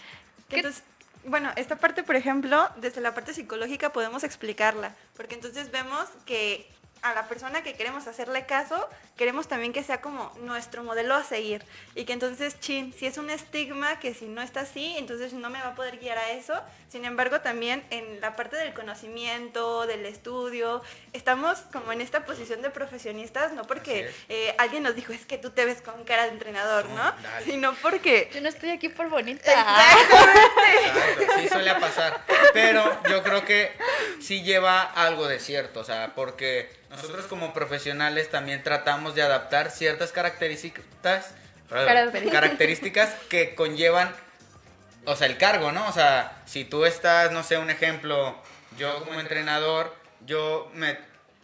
¿Qué- 0.49 0.55
Entonces, 0.57 0.83
bueno, 1.25 1.51
esta 1.55 1.75
parte, 1.75 2.01
por 2.01 2.15
ejemplo, 2.15 2.67
desde 2.77 2.99
la 3.01 3.13
parte 3.13 3.35
psicológica 3.35 3.93
podemos 3.93 4.23
explicarla, 4.23 4.95
porque 5.15 5.35
entonces 5.35 5.69
vemos 5.69 6.07
que 6.25 6.67
a 7.01 7.13
la 7.13 7.27
persona 7.27 7.63
que 7.63 7.73
queremos 7.73 8.07
hacerle 8.07 8.45
caso, 8.45 8.87
queremos 9.15 9.47
también 9.47 9.73
que 9.73 9.83
sea 9.83 10.01
como 10.01 10.31
nuestro 10.41 10.83
modelo 10.83 11.15
a 11.15 11.23
seguir. 11.23 11.63
Y 11.95 12.05
que 12.05 12.13
entonces, 12.13 12.59
chin, 12.59 12.93
si 12.97 13.05
es 13.05 13.17
un 13.17 13.29
estigma 13.29 13.99
que 13.99 14.13
si 14.13 14.25
no 14.25 14.41
está 14.41 14.61
así, 14.61 14.95
entonces 14.97 15.33
no 15.33 15.49
me 15.49 15.59
va 15.59 15.69
a 15.69 15.75
poder 15.75 15.99
guiar 15.99 16.17
a 16.17 16.31
eso. 16.31 16.53
Sin 16.89 17.03
embargo, 17.03 17.41
también 17.41 17.83
en 17.89 18.21
la 18.21 18.37
parte 18.37 18.55
del 18.55 18.73
conocimiento, 18.73 19.85
del 19.87 20.05
estudio, 20.05 20.81
estamos 21.11 21.57
como 21.73 21.91
en 21.91 21.99
esta 21.99 22.23
posición 22.25 22.61
de 22.61 22.69
profesionistas, 22.69 23.51
no 23.51 23.63
porque 23.63 24.09
eh, 24.29 24.55
alguien 24.57 24.83
nos 24.83 24.95
dijo, 24.95 25.11
es 25.11 25.25
que 25.25 25.37
tú 25.37 25.49
te 25.49 25.65
ves 25.65 25.81
con 25.81 26.05
cara 26.05 26.23
de 26.23 26.29
entrenador, 26.29 26.85
No. 26.89 27.13
Sino 27.43 27.73
porque... 27.81 28.29
Yo 28.33 28.39
no 28.39 28.47
estoy 28.47 28.69
aquí 28.69 28.87
por 28.87 29.09
bonita. 29.09 29.51
Exacto, 29.51 31.33
sí 31.39 31.49
suele 31.49 31.75
pasar. 31.75 32.21
Pero 32.53 33.01
yo 33.09 33.21
creo 33.21 33.43
que 33.43 33.71
sí 34.21 34.43
lleva 34.43 34.81
algo 34.81 35.27
de 35.27 35.39
cierto, 35.39 35.81
o 35.81 35.83
sea, 35.83 36.13
porque 36.15 36.69
nosotros 36.89 37.25
como 37.25 37.53
profesionales 37.53 38.29
también 38.29 38.63
tratamos 38.63 39.13
de 39.13 39.23
adaptar 39.23 39.71
ciertas 39.71 40.11
características, 40.13 41.33
Características. 41.69 42.31
características 42.31 43.13
que 43.29 43.53
conllevan, 43.55 44.15
o 45.07 45.15
sea, 45.15 45.27
el 45.27 45.37
cargo, 45.37 45.71
¿no? 45.71 45.87
O 45.87 45.91
sea, 45.93 46.41
si 46.45 46.65
tú 46.65 46.85
estás, 46.85 47.31
no 47.31 47.41
sé, 47.41 47.57
un 47.57 47.69
ejemplo, 47.69 48.35
yo 48.77 49.03
como 49.05 49.19
entrenador, 49.19 49.95
yo 50.25 50.69
me 50.73 50.97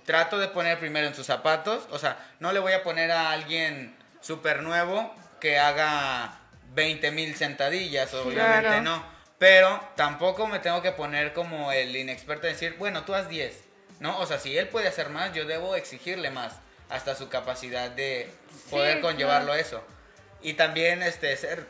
trato 0.05 0.37
de 0.37 0.49
poner 0.49 0.77
primero 0.79 1.07
en 1.07 1.15
sus 1.15 1.25
zapatos, 1.25 1.87
o 1.89 1.97
sea, 1.97 2.17
no 2.39 2.51
le 2.51 2.59
voy 2.59 2.73
a 2.73 2.83
poner 2.83 3.09
a 3.11 3.31
alguien 3.31 3.95
súper 4.21 4.61
nuevo 4.63 5.15
que 5.39 5.59
haga 5.59 6.39
20 6.73 7.11
mil 7.11 7.35
sentadillas, 7.37 8.13
obviamente 8.13 8.61
Claro. 8.67 8.81
no. 8.81 9.13
Pero 9.39 9.81
tampoco 9.95 10.45
me 10.47 10.59
tengo 10.59 10.81
que 10.81 10.91
poner 10.91 11.33
como 11.33 11.71
el 11.71 11.95
inexperto 11.95 12.47
de 12.47 12.53
decir, 12.53 12.75
bueno, 12.77 13.03
tú 13.03 13.13
haz 13.15 13.29
10, 13.29 13.63
¿no? 14.01 14.19
O 14.19 14.25
sea, 14.25 14.39
si 14.39 14.57
él 14.57 14.67
puede 14.67 14.89
hacer 14.89 15.09
más, 15.09 15.33
yo 15.33 15.45
debo 15.45 15.75
exigirle 15.75 16.31
más 16.31 16.53
hasta 16.89 17.15
su 17.15 17.29
capacidad 17.29 17.89
de 17.89 18.29
poder 18.69 18.97
Sí, 18.97 19.01
conllevarlo 19.01 19.53
a 19.53 19.59
eso. 19.59 19.81
Y 20.41 20.53
también 20.53 21.01
este 21.01 21.35
ser 21.37 21.65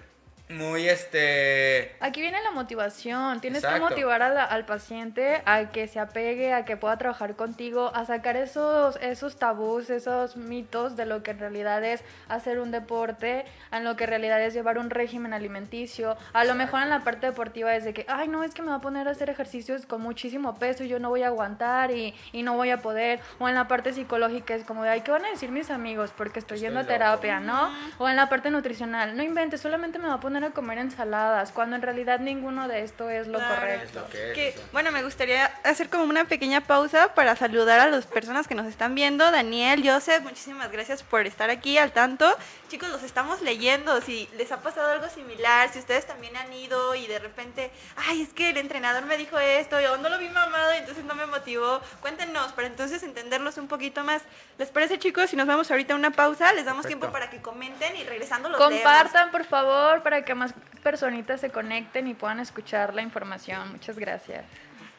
muy 0.50 0.88
este 0.90 1.96
Aquí 2.00 2.22
viene 2.22 2.42
la 2.44 2.52
motivación. 2.52 3.40
Tienes 3.42 3.64
Exacto. 3.64 3.86
que 3.88 3.90
motivar 3.92 4.22
a 4.22 4.30
la- 4.30 4.44
al 4.44 4.66
paciente 4.66 5.42
a 5.46 5.72
que 5.72 5.88
se 5.88 6.00
apegue, 6.00 6.54
a 6.54 6.66
que 6.66 6.76
pueda 6.78 6.98
trabajar 6.98 7.36
contigo, 7.36 7.92
a 7.96 8.06
sacar 8.06 8.36
esos, 8.36 8.98
esos 8.98 9.38
tabús, 9.38 9.90
esos 9.90 10.36
mitos 10.36 10.96
de 10.96 11.06
lo 11.06 11.24
que 11.24 11.32
en 11.32 11.40
realidad 11.40 11.84
es 11.84 12.04
hacer 12.28 12.60
un 12.60 12.72
deporte, 12.72 13.46
en 13.72 13.84
lo 13.86 13.96
que 13.96 14.04
en 14.04 14.10
realidad 14.12 14.42
es 14.42 14.54
llevar 14.54 14.78
un 14.78 14.90
régimen 14.90 15.34
alimenticio. 15.34 16.18
A 16.34 16.44
lo 16.44 16.56
mejor 16.56 16.82
en 16.84 16.90
la 16.90 17.00
parte 17.00 17.28
deportiva 17.28 17.74
es 17.76 17.86
de 17.86 17.94
que, 17.94 18.06
ay, 18.10 18.28
no, 18.28 18.44
es 18.44 18.54
que 18.54 18.62
me 18.62 18.70
va 18.70 18.76
a 18.76 18.82
poner 18.82 19.08
a 19.08 19.12
hacer 19.12 19.30
ejercicios 19.30 19.86
con 19.86 20.02
muchísimo 20.02 20.56
peso 20.60 20.84
y 20.84 20.90
yo 20.90 21.00
no 21.00 21.10
voy 21.10 21.24
a 21.24 21.28
aguantar 21.28 21.90
y, 21.92 22.14
y 22.34 22.44
no 22.44 22.56
voy 22.56 22.70
a 22.70 22.82
poder. 22.82 23.22
O 23.40 23.48
en 23.48 23.56
la 23.56 23.68
parte 23.68 23.94
psicológica 23.94 24.54
es 24.56 24.66
como 24.66 24.84
de, 24.84 24.90
ay, 24.90 25.02
¿qué 25.02 25.12
van 25.12 25.26
a 25.26 25.30
decir 25.30 25.50
mis 25.52 25.72
amigos? 25.72 26.12
Porque 26.16 26.40
estoy, 26.40 26.56
Estoy 26.58 26.68
yendo 26.68 26.82
a 26.82 26.84
loco. 26.84 26.94
terapia, 26.94 27.40
¿no? 27.40 27.72
O 27.98 28.08
en 28.10 28.18
la 28.18 28.28
parte 28.30 28.52
nutricional, 28.52 29.16
no 29.18 29.24
inventes, 29.24 29.62
solamente 29.62 29.98
me 30.00 30.08
va 30.10 30.16
a 30.16 30.20
poner 30.20 30.33
a 30.42 30.52
comer 30.52 30.78
ensaladas, 30.80 31.52
cuando 31.52 31.76
en 31.76 31.82
realidad 31.82 32.20
ninguno 32.20 32.68
de 32.68 32.82
esto 32.84 33.10
es 33.10 33.28
lo 33.28 33.38
Claro. 33.40 33.56
correcto. 33.56 33.86
es 33.88 33.96
lo 33.96 34.10
que 34.10 34.30
es. 34.30 34.34
Que, 34.36 34.50
o 34.50 34.62
sea. 34.62 34.70
bueno, 34.72 34.92
me 34.92 35.04
gustaría 35.04 35.46
hacer 35.64 35.90
como 35.90 36.06
una 36.06 36.26
pequeña 36.26 36.62
pausa 36.62 37.14
para 37.14 37.36
saludar 37.36 37.80
a 37.80 37.88
las 37.88 38.06
personas 38.08 38.48
que 38.48 38.56
nos 38.56 38.66
están 38.68 38.96
viendo. 38.96 39.30
Daniel, 39.32 39.88
Joseph, 39.88 40.24
muchísimas 40.24 40.72
gracias 40.72 41.04
por 41.04 41.28
estar 41.28 41.50
aquí 41.50 41.78
al 41.78 41.92
tanto. 41.92 42.26
Chicos, 42.70 42.90
los 42.90 43.04
estamos 43.04 43.42
leyendo. 43.42 44.02
Si 44.02 44.28
les 44.38 44.52
ha 44.52 44.62
pasado 44.62 44.92
algo 44.92 45.08
similar, 45.10 45.70
si 45.72 45.78
ustedes 45.80 46.08
también 46.08 46.36
han 46.38 46.52
ido 46.54 46.96
y 46.96 47.06
de 47.06 47.20
repente, 47.20 47.70
ay, 47.96 48.24
es 48.24 48.30
que 48.30 48.50
el 48.50 48.58
entrenador 48.58 49.06
me 49.06 49.18
dijo 49.18 49.38
esto, 49.38 49.80
yo 49.80 49.98
no 49.98 50.10
lo 50.10 50.18
vi 50.18 50.30
mamado 50.30 50.74
y 50.74 50.78
entonces 50.78 51.04
no 51.06 51.14
me 51.14 51.26
motivó, 51.28 51.82
cuéntenos 52.02 52.52
para 52.54 52.68
entonces 52.68 53.04
entenderlos 53.04 53.58
un 53.58 53.68
poquito 53.68 54.04
más. 54.04 54.22
¿Les 54.58 54.70
parece, 54.70 54.98
chicos? 54.98 55.30
Si 55.30 55.36
nos 55.36 55.46
vamos 55.48 55.70
ahorita 55.70 55.94
a 55.94 55.98
una 55.98 56.12
pausa, 56.12 56.52
les 56.54 56.66
damos 56.66 56.84
Perfecto. 56.84 57.00
tiempo 57.02 57.12
para 57.14 57.30
que 57.30 57.42
comenten 57.42 57.96
y 57.96 58.04
regresando 58.04 58.50
los 58.50 58.60
leemos. 58.60 58.76
Compartan, 58.82 59.32
por 59.32 59.44
favor, 59.46 60.02
para 60.04 60.23
que 60.24 60.36
más 60.36 60.54
personitas 60.84 61.42
se 61.42 61.50
conecten 61.50 62.08
y 62.08 62.14
puedan 62.14 62.40
escuchar 62.40 62.94
la 62.94 63.02
información. 63.02 63.72
Muchas 63.72 63.98
gracias. 63.98 64.46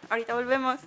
Ahorita 0.08 0.34
volvemos. 0.34 0.80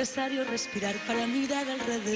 Necesario 0.00 0.44
respirar 0.44 0.96
para 1.06 1.26
mirar 1.26 1.68
alrededor. 1.68 2.14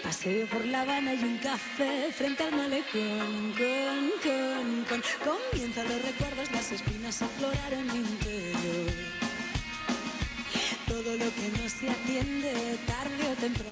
Paseo 0.00 0.46
por 0.46 0.64
La 0.66 0.82
Habana 0.82 1.14
y 1.14 1.24
un 1.24 1.36
café 1.38 2.12
frente 2.12 2.44
al 2.44 2.52
malecón. 2.54 3.52
Con, 3.58 4.12
con, 4.22 4.84
con. 4.88 5.02
Comienzan 5.26 5.88
los 5.88 6.00
recuerdos, 6.00 6.48
las 6.52 6.70
espinas 6.70 7.22
a 7.22 7.24
aflorar 7.24 7.72
en 7.72 7.86
mi 7.88 7.98
interior. 8.08 8.92
Todo 10.86 11.16
lo 11.16 11.28
que 11.34 11.48
no 11.58 11.68
se 11.68 11.90
atiende, 11.90 12.78
tarde 12.86 13.32
o 13.32 13.34
temprano 13.34 13.71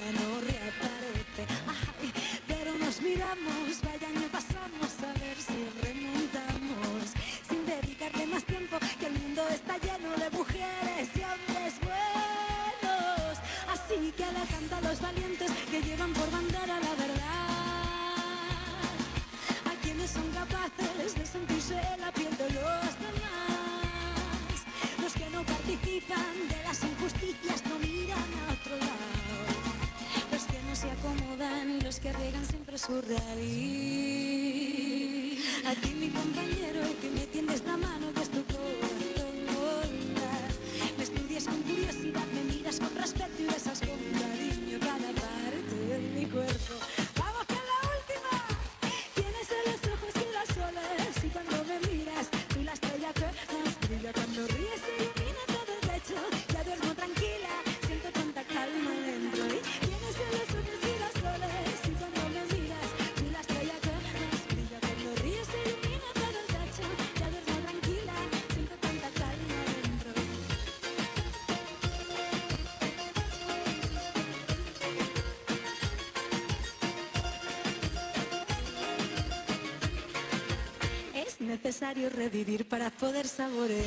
necesario 81.50 82.08
revivir 82.10 82.68
para 82.68 82.90
poder 82.90 83.26
saborear. 83.26 83.82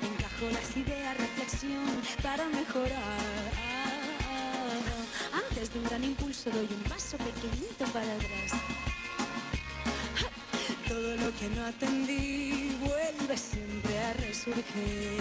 Encajo 0.00 0.46
las 0.50 0.74
ideas, 0.74 1.14
reflexión 1.18 1.84
para 2.22 2.48
mejorar. 2.48 3.52
Antes 5.42 5.72
de 5.72 5.78
un 5.78 5.84
gran 5.84 6.04
impulso 6.04 6.48
doy 6.50 6.68
un 6.78 6.82
paso 6.88 7.18
pequeñito 7.18 7.84
para 7.92 8.10
atrás. 8.14 8.50
Todo 10.88 11.16
lo 11.16 11.28
que 11.38 11.48
no 11.54 11.66
atendí 11.66 12.76
vuelve 12.80 13.36
siempre 13.36 13.98
a 13.98 14.12
resurgir. 14.14 15.20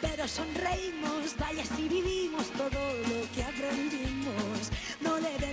Pero 0.00 0.26
sonreímos, 0.26 1.36
vaya 1.38 1.64
si 1.64 1.88
vivimos 1.88 2.50
todo 2.62 2.82
lo 3.10 3.20
que 3.32 3.42
aprendimos. 3.44 4.58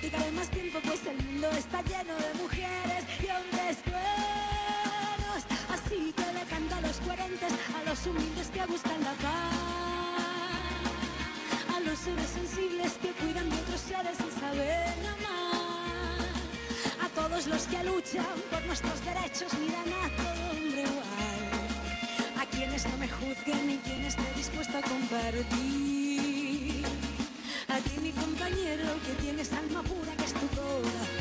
Dedicaré 0.04 0.32
más 0.34 0.50
tiempo, 0.50 0.80
pues 0.84 1.00
el 1.06 1.16
mundo 1.16 1.50
está 1.52 1.82
lleno 1.84 2.13
de 2.16 2.34
mujeres 2.44 3.06
y 3.24 3.28
hombres 3.32 3.78
buenos. 3.88 5.39
Así 5.72 6.12
que 6.12 6.34
le 6.34 6.44
canto 6.44 6.76
a 6.76 6.82
los 6.82 6.98
coherentes, 6.98 7.54
a 7.74 7.84
los 7.89 8.06
humildes 8.06 8.48
que 8.50 8.66
buscan 8.66 9.02
la 9.02 9.13
paz. 9.24 9.56
A 11.74 11.80
los 11.80 11.98
seres 12.00 12.28
sensibles 12.28 12.92
que 13.02 13.12
cuidan 13.13 13.50
de 13.50 13.56
otros 13.56 13.80
seres 13.80 14.18
y 14.20 14.39
saben 14.42 15.06
amar. 15.16 16.20
A 17.00 17.08
todos 17.16 17.48
los 17.48 17.63
que 17.63 17.82
luchan 17.86 18.36
por 18.52 18.62
nuestros 18.66 19.06
derechos, 19.06 19.54
miran 19.58 19.88
a 19.88 20.10
todo 20.18 20.52
hombre 20.52 20.82
igual. 20.82 22.42
A 22.42 22.46
quienes 22.48 22.86
no 22.89 22.98
me 22.98 23.08
juzguen 23.08 23.70
y 23.72 23.78
quien 23.78 24.04
esté 24.04 24.34
dispuesto 24.36 24.80
a 24.80 24.82
compartir. 24.82 26.03
Que 28.73 29.13
tienes 29.21 29.53
alma 29.53 29.83
pura, 29.83 30.15
que 30.17 30.23
es 30.23 30.33
tu 30.33 30.47
corazón 30.47 31.12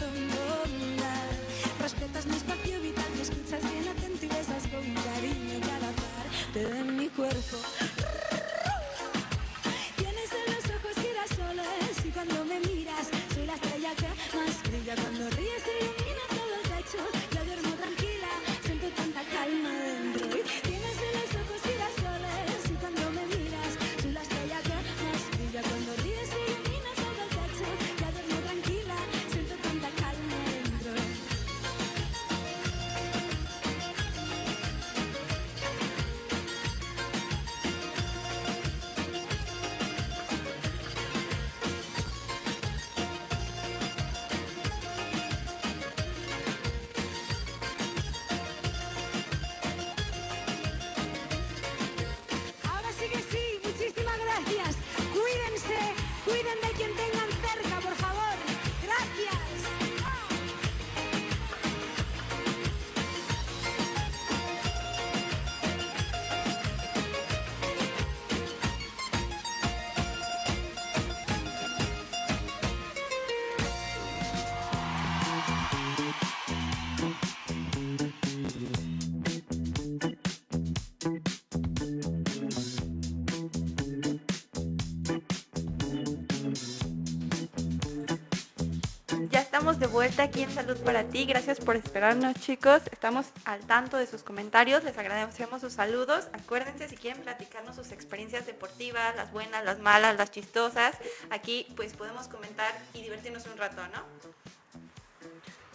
estamos 89.63 89.79
de 89.79 89.87
vuelta 89.87 90.25
aquí 90.25 90.43
en 90.43 90.51
Salud 90.51 90.77
para 90.79 91.05
ti. 91.05 91.25
Gracias 91.25 91.61
por 91.61 91.77
esperarnos, 91.77 92.35
chicos. 92.41 92.83
Estamos 92.91 93.27
al 93.45 93.61
tanto 93.61 93.97
de 93.97 94.09
sus 94.09 94.25
comentarios. 94.25 94.83
Les 94.83 94.99
agradecemos 94.99 95.61
sus 95.61 95.75
saludos. 95.75 96.27
Acuérdense 96.33 96.89
si 96.89 96.97
quieren 96.97 97.23
platicarnos 97.23 97.77
sus 97.77 97.93
experiencias 97.93 98.45
deportivas, 98.45 99.15
las 99.15 99.31
buenas, 99.31 99.65
las 99.65 99.79
malas, 99.79 100.17
las 100.17 100.33
chistosas. 100.33 100.97
Aquí 101.31 101.69
pues 101.77 101.93
podemos 101.93 102.27
comentar 102.27 102.75
y 102.93 103.03
divertirnos 103.03 103.47
un 103.47 103.57
rato, 103.57 103.83
¿no? 103.95 104.05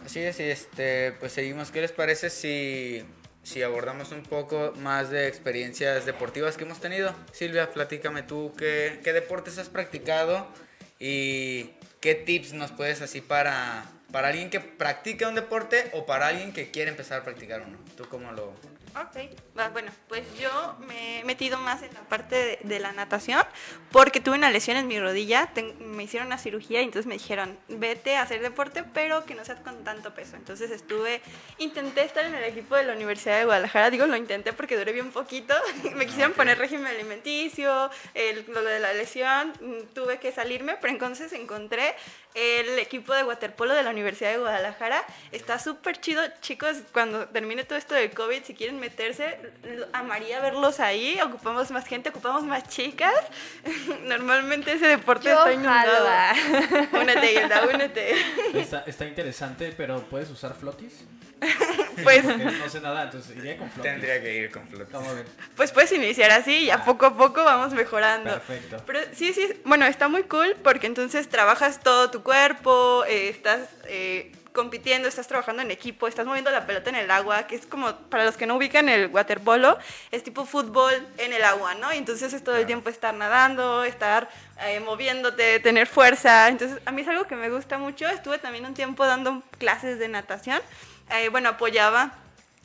Así 0.06 0.20
es, 0.20 0.38
y 0.42 0.44
este, 0.44 1.14
pues 1.14 1.32
seguimos. 1.32 1.72
¿Qué 1.72 1.80
les 1.80 1.94
parece 1.94 2.30
si, 2.30 3.06
si 3.42 3.64
abordamos 3.64 4.12
un 4.12 4.24
poco 4.24 4.74
más 4.80 5.12
de 5.12 5.30
experiencias 5.30 6.06
deportivas 6.06 6.58
que 6.58 6.66
hemos 6.66 6.82
tenido? 6.82 7.16
Silvia, 7.32 7.72
platícame 7.72 8.24
tú, 8.24 8.54
¿qué, 8.58 9.00
qué 9.02 9.14
deportes 9.14 9.58
has 9.58 9.70
practicado 9.70 10.46
y 11.00 11.70
qué 12.00 12.16
tips 12.16 12.54
nos 12.54 12.72
puedes 12.72 13.02
así 13.02 13.22
para, 13.22 13.86
¿Para 14.12 14.30
alguien 14.30 14.50
que 14.50 14.62
practica 14.62 15.28
un 15.28 15.36
deporte 15.36 15.90
o 15.94 16.06
para 16.06 16.28
alguien 16.28 16.54
que 16.54 16.72
quiere 16.72 16.90
empezar 16.90 17.22
a 17.22 17.24
practicar 17.24 17.62
uno? 17.62 17.78
¿Tú 17.98 18.08
cómo 18.10 18.32
lo...? 18.32 18.54
Ok, 19.00 19.72
bueno, 19.74 19.92
pues 20.08 20.24
yo 20.40 20.76
me 20.88 21.20
he 21.20 21.24
metido 21.24 21.58
más 21.60 21.84
en 21.84 21.94
la 21.94 22.00
parte 22.02 22.36
de, 22.36 22.60
de 22.64 22.80
la 22.80 22.92
natación 22.94 23.44
porque 23.92 24.20
tuve 24.20 24.36
una 24.38 24.50
lesión 24.50 24.76
en 24.78 24.88
mi 24.88 25.00
rodilla, 25.00 25.50
me 25.80 26.04
hicieron 26.04 26.28
una 26.28 26.38
cirugía 26.40 26.82
y 26.82 26.86
entonces 26.86 27.06
me 27.06 27.14
dijeron, 27.16 27.58
vete 27.68 28.16
a 28.18 28.24
hacer 28.24 28.42
deporte, 28.42 28.84
pero 28.94 29.24
que 29.26 29.36
no 29.36 29.46
seas 29.46 29.60
con 29.60 29.84
tanto 29.84 30.14
peso. 30.16 30.36
Entonces 30.36 30.72
estuve, 30.72 31.22
intenté 31.60 32.02
estar 32.04 32.26
en 32.26 32.34
el 32.36 32.44
equipo 32.44 32.76
de 32.76 32.84
la 32.86 32.94
Universidad 32.94 33.38
de 33.38 33.46
Guadalajara, 33.46 33.90
digo, 33.92 34.08
lo 34.08 34.16
intenté 34.16 34.52
porque 34.54 34.78
duré 34.78 34.94
bien 34.94 35.12
poquito, 35.12 35.54
me 35.96 36.06
quisieron 36.08 36.34
poner 36.34 36.58
régimen 36.58 36.88
alimenticio, 36.88 37.90
el- 38.16 38.46
lo 38.48 38.64
de 38.64 38.80
la 38.80 38.94
lesión, 38.94 39.54
mm, 39.62 39.94
tuve 39.94 40.18
que 40.20 40.32
salirme, 40.32 40.76
pero 40.82 40.94
entonces 40.94 41.34
encontré 41.34 41.94
el 42.38 42.78
equipo 42.78 43.14
de 43.14 43.24
waterpolo 43.24 43.74
de 43.74 43.82
la 43.82 43.90
Universidad 43.90 44.32
de 44.32 44.38
Guadalajara. 44.38 45.04
Está 45.32 45.58
súper 45.58 46.00
chido, 46.00 46.22
chicos, 46.40 46.78
cuando 46.94 47.28
termine 47.28 47.64
todo 47.64 47.78
esto 47.80 47.96
del 47.96 48.12
COVID, 48.12 48.44
si 48.44 48.54
quieren 48.54 48.80
meterse, 48.80 49.40
amaría 49.92 50.40
verlos 50.40 50.80
ahí, 50.80 51.20
ocupamos 51.22 51.72
más 51.72 51.88
gente, 51.88 52.10
ocupamos 52.10 52.44
más 52.44 52.68
chicas. 52.70 53.16
Normalmente 54.04 54.74
ese 54.74 54.88
deporte 54.88 55.30
Yo 55.30 55.38
está 55.38 55.54
inundado. 55.54 56.08
Únete, 57.02 57.34
Hilda, 57.34 57.66
únete. 57.66 58.16
Está, 58.54 58.84
está 58.86 59.06
interesante, 59.06 59.74
pero 59.76 60.02
¿puedes 60.02 60.30
usar 60.30 60.54
flotis? 60.54 61.06
Pues, 62.04 62.24
no 62.24 62.70
sé 62.70 62.80
nada, 62.80 63.04
entonces 63.04 63.36
iría 63.36 63.58
con 63.58 63.70
flotis. 63.72 63.92
Tendría 63.92 64.22
que 64.22 64.36
ir 64.36 64.52
con 64.52 64.68
flot. 64.68 64.92
Vamos 64.92 65.10
a 65.10 65.14
ver. 65.14 65.26
pues 65.56 65.72
puedes 65.72 65.92
iniciar 65.92 66.32
así 66.32 66.66
y 66.66 66.70
a 66.70 66.84
poco 66.84 67.08
a 67.08 67.18
poco 67.18 67.44
vamos 67.44 67.74
mejorando. 67.74 68.32
Perfecto. 68.32 68.84
Pero 68.86 69.00
sí, 69.14 69.34
sí, 69.34 69.48
bueno, 69.66 69.86
está 69.86 70.08
muy 70.08 70.24
cool 70.24 70.56
porque 70.64 70.88
entonces 70.88 71.28
trabajas 71.28 71.80
todo 71.80 72.12
tu 72.12 72.24
cuerpo, 72.24 73.04
eh, 73.06 73.30
estás 73.30 73.62
eh, 73.86 74.32
compitiendo, 74.58 75.08
estás 75.08 75.28
trabajando 75.28 75.62
en 75.62 75.70
equipo, 75.70 76.08
estás 76.08 76.26
moviendo 76.26 76.50
la 76.50 76.66
pelota 76.66 76.90
en 76.90 76.96
el 76.96 77.12
agua, 77.12 77.46
que 77.46 77.56
es 77.56 77.68
como, 77.68 77.96
para 78.10 78.26
los 78.26 78.38
que 78.38 78.48
no 78.48 78.56
ubican 78.56 78.90
el 78.90 79.06
waterpolo, 79.06 79.78
es 80.10 80.24
tipo 80.24 80.46
fútbol 80.46 80.94
en 81.20 81.32
el 81.32 81.44
agua, 81.44 81.76
¿no? 81.76 81.94
Y 81.94 81.98
entonces 81.98 82.34
es 82.34 82.44
todo 82.44 82.56
el 82.56 82.66
tiempo 82.66 82.90
estar 82.90 83.14
nadando, 83.14 83.84
estar 83.84 84.28
eh, 84.66 84.80
moviéndote, 84.80 85.60
tener 85.60 85.86
fuerza. 85.86 86.50
Entonces, 86.50 86.82
a 86.86 86.92
mí 86.92 87.04
es 87.04 87.08
algo 87.08 87.26
que 87.26 87.36
me 87.36 87.52
gusta 87.52 87.78
mucho. 87.78 88.08
Estuve 88.08 88.40
también 88.40 88.66
un 88.66 88.74
tiempo 88.74 89.06
dando 89.06 89.44
clases 89.60 90.00
de 90.00 90.08
natación. 90.08 90.60
Eh, 91.12 91.30
bueno, 91.30 91.50
apoyaba 91.50 92.14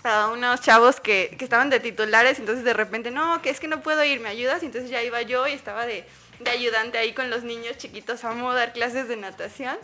a 0.04 0.28
unos 0.28 0.60
chavos 0.60 1.00
que, 1.00 1.34
que 1.38 1.44
estaban 1.44 1.70
de 1.70 1.80
titulares, 1.80 2.38
entonces 2.38 2.64
de 2.64 2.74
repente, 2.74 3.10
no, 3.10 3.40
que 3.40 3.50
es 3.50 3.60
que 3.60 3.68
no 3.68 3.82
puedo 3.82 4.02
ir, 4.04 4.20
¿me 4.20 4.28
ayudas? 4.28 4.62
Y 4.62 4.66
entonces 4.66 4.90
ya 4.90 5.02
iba 5.02 5.22
yo 5.22 5.46
y 5.46 5.52
estaba 5.52 5.86
de, 5.86 6.04
de 6.40 6.50
ayudante 6.50 6.98
ahí 6.98 7.12
con 7.12 7.30
los 7.30 7.44
niños 7.44 7.76
chiquitos, 7.78 8.24
amo 8.24 8.52
dar 8.52 8.72
clases 8.72 9.08
de 9.08 9.16
natación. 9.16 9.76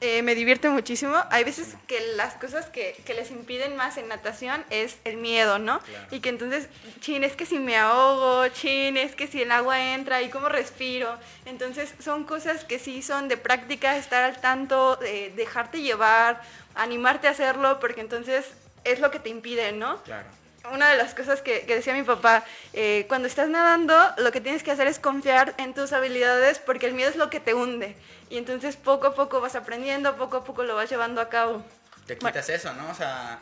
Eh, 0.00 0.22
me 0.22 0.36
divierte 0.36 0.68
muchísimo. 0.68 1.16
Hay 1.30 1.42
veces 1.42 1.76
que 1.88 1.98
las 2.14 2.34
cosas 2.34 2.66
que, 2.66 2.94
que 3.04 3.14
les 3.14 3.32
impiden 3.32 3.74
más 3.74 3.96
en 3.96 4.06
natación 4.06 4.64
es 4.70 4.98
el 5.02 5.16
miedo, 5.16 5.58
¿no? 5.58 5.80
Y 6.12 6.20
que 6.20 6.28
entonces, 6.28 6.68
chin, 7.00 7.24
es 7.24 7.34
que 7.34 7.46
si 7.46 7.58
me 7.58 7.76
ahogo, 7.76 8.46
chin, 8.50 8.96
es 8.96 9.16
que 9.16 9.26
si 9.26 9.42
el 9.42 9.50
agua 9.50 9.92
entra 9.92 10.22
y 10.22 10.28
cómo 10.28 10.48
respiro. 10.48 11.18
Entonces, 11.46 11.94
son 11.98 12.22
cosas 12.22 12.64
que 12.64 12.78
sí 12.78 13.02
son 13.02 13.26
de 13.26 13.38
práctica, 13.38 13.96
estar 13.96 14.22
al 14.22 14.40
tanto, 14.40 14.94
de 14.96 15.32
dejarte 15.34 15.82
llevar, 15.82 16.42
animarte 16.78 17.28
a 17.28 17.32
hacerlo, 17.32 17.78
porque 17.80 18.00
entonces 18.00 18.46
es 18.84 19.00
lo 19.00 19.10
que 19.10 19.18
te 19.18 19.28
impide, 19.28 19.72
¿no? 19.72 20.02
Claro. 20.04 20.28
Una 20.72 20.90
de 20.90 20.96
las 20.96 21.14
cosas 21.14 21.40
que, 21.40 21.64
que 21.66 21.76
decía 21.76 21.94
mi 21.94 22.02
papá, 22.02 22.44
eh, 22.72 23.06
cuando 23.08 23.28
estás 23.28 23.48
nadando, 23.48 23.94
lo 24.18 24.32
que 24.32 24.40
tienes 24.40 24.62
que 24.62 24.70
hacer 24.70 24.86
es 24.86 24.98
confiar 24.98 25.54
en 25.58 25.72
tus 25.72 25.92
habilidades 25.92 26.58
porque 26.58 26.86
el 26.86 26.94
miedo 26.94 27.10
es 27.10 27.16
lo 27.16 27.30
que 27.30 27.40
te 27.40 27.54
hunde. 27.54 27.96
Y 28.30 28.36
entonces 28.36 28.76
poco 28.76 29.08
a 29.08 29.14
poco 29.14 29.40
vas 29.40 29.54
aprendiendo, 29.54 30.16
poco 30.16 30.38
a 30.38 30.44
poco 30.44 30.64
lo 30.64 30.74
vas 30.74 30.90
llevando 30.90 31.20
a 31.20 31.28
cabo. 31.28 31.62
Te 32.06 32.18
quitas 32.18 32.48
eso, 32.48 32.72
¿no? 32.74 32.90
O 32.90 32.94
sea, 32.94 33.38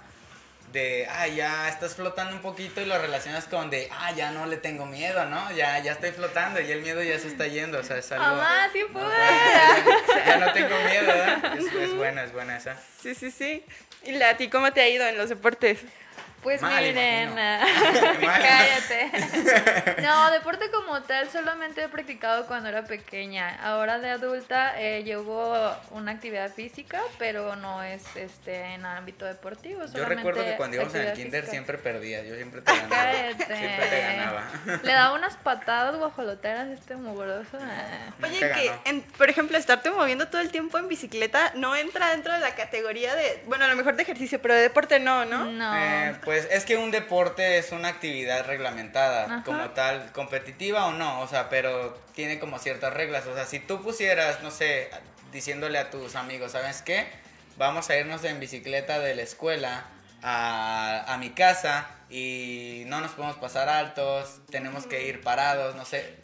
de, 0.73 1.07
ah, 1.11 1.27
ya 1.29 1.69
estás 1.69 1.95
flotando 1.95 2.35
un 2.35 2.43
poquito 2.43 2.81
y 2.81 2.85
lo 2.85 2.99
relacionas 2.99 3.45
con 3.47 3.71
de, 3.71 3.89
ah, 3.93 4.13
ya 4.13 4.31
no 4.31 4.47
le 4.47 4.57
tengo 4.57 4.85
miedo, 4.87 5.25
¿no? 5.27 5.51
Ya, 5.53 5.79
ya 5.79 5.93
estoy 5.93 6.11
flotando 6.11 6.61
y 6.61 6.71
el 6.71 6.83
miedo 6.83 7.03
ya 7.03 7.19
se 7.19 7.29
está 7.29 7.47
yendo, 7.47 7.79
o 7.79 7.83
sea, 7.83 7.99
es 7.99 8.11
algo... 8.13 8.25
Mamá, 8.25 8.69
sí 8.73 8.81
No, 8.83 9.01
pude. 9.01 10.25
ya, 10.27 10.37
no 10.39 10.53
tengo 10.53 10.77
miedo, 10.81 11.07
¿verdad? 11.07 11.57
Es, 11.59 11.73
es 11.73 11.95
buena, 11.95 12.25
es 12.25 12.33
buena 12.33 12.57
esa. 12.57 12.77
Sí, 13.03 13.15
sí, 13.15 13.31
sí. 13.31 13.65
¿Y 14.05 14.13
la, 14.13 14.31
a 14.31 14.37
ti 14.37 14.49
cómo 14.49 14.73
te 14.73 14.81
ha 14.83 14.89
ido 14.89 15.07
en 15.07 15.17
los 15.17 15.29
deportes? 15.29 15.81
Pues 16.43 16.63
Mal, 16.63 16.81
miren, 16.85 17.35
cállate. 18.21 19.11
No, 20.03 20.31
deporte 20.31 20.71
como 20.71 21.03
tal 21.03 21.29
solamente 21.31 21.83
he 21.83 21.89
practicado 21.89 22.47
cuando 22.47 22.69
era 22.69 22.85
pequeña. 22.85 23.57
Ahora 23.63 23.99
de 23.99 24.11
adulta 24.11 24.81
eh, 24.81 25.03
llevo 25.03 25.55
una 25.91 26.13
actividad 26.13 26.53
física, 26.53 27.01
pero 27.19 27.57
no 27.57 27.83
es 27.83 28.05
este 28.17 28.75
en 28.75 28.87
ámbito 28.87 29.25
deportivo. 29.25 29.85
Yo 29.93 30.05
recuerdo 30.05 30.45
que 30.45 30.57
cuando 30.57 30.77
íbamos 30.77 30.95
en 30.95 31.03
el 31.03 31.13
kinder 31.15 31.41
física. 31.43 31.51
siempre 31.51 31.79
perdías, 31.79 32.25
yo 32.27 32.35
siempre 32.37 32.61
te 32.61 32.73
ganaba. 32.73 32.89
Cállate. 32.91 33.57
Siempre 33.57 33.87
te 33.89 34.01
ganaba. 34.03 34.43
Le 34.85 34.93
daba 34.93 35.15
unas 35.15 35.37
patadas 35.37 35.97
guajoloteras 35.97 36.69
este 36.69 36.97
mugroso. 36.97 37.59
Ah. 37.61 38.13
Oye, 38.23 38.39
que, 38.39 38.73
en- 38.85 39.03
por 39.03 39.29
ejemplo, 39.31 39.59
estarte 39.59 39.91
moviendo 39.91 40.29
todo 40.29 40.41
el 40.41 40.51
tiempo 40.51 40.79
en 40.79 40.89
bicicleta 40.89 41.53
no 41.57 41.75
entra 41.75 42.11
dentro 42.11 42.33
de 42.33 42.41
la 42.41 42.55
categoría 42.55 43.15
de, 43.17 43.43
bueno, 43.47 43.65
a 43.65 43.69
lo 43.69 43.77
mejor 43.77 43.97
de 43.97 44.03
ejercicio, 44.03 44.41
pero 44.41 44.55
de 44.55 44.61
deporte 44.61 45.01
no, 45.01 45.25
¿no? 45.25 45.45
No. 45.47 45.77
Eh, 45.77 46.17
pues 46.27 46.47
es 46.51 46.65
que 46.67 46.77
un 46.77 46.91
deporte 46.91 47.57
es 47.57 47.71
una 47.73 47.87
actividad 47.89 48.45
reglamentada, 48.47 49.25
Ajá. 49.25 49.43
como 49.45 49.71
tal, 49.71 50.11
competitiva 50.13 50.87
o 50.87 50.93
no, 50.93 51.21
o 51.21 51.29
sea, 51.29 51.49
pero 51.49 51.95
tiene 52.15 52.39
como 52.39 52.59
ciertas 52.59 52.93
reglas. 52.93 53.27
O 53.27 53.35
sea, 53.35 53.47
si 53.47 53.61
tú 53.61 53.81
pusieras, 53.81 54.43
no 54.43 54.51
sé, 54.51 54.91
diciéndole 55.33 55.79
a 55.79 55.89
tus 55.89 56.17
amigos, 56.17 56.53
¿sabes 56.53 56.83
qué? 56.83 57.07
Vamos 57.57 57.89
a 57.91 57.97
irnos 57.97 58.23
en 58.25 58.41
bicicleta 58.41 58.99
de 58.99 59.15
la 59.15 59.23
escuela 59.23 59.85
a, 60.23 61.05
a 61.07 61.17
mi 61.17 61.31
casa 61.31 61.89
y 62.11 62.83
no 62.87 63.01
nos 63.01 63.13
podemos 63.13 63.37
pasar 63.37 63.69
altos, 63.69 64.41
tenemos 64.51 64.87
que 64.87 65.07
ir 65.07 65.21
parados, 65.23 65.77
no 65.77 65.85
sé, 65.85 66.17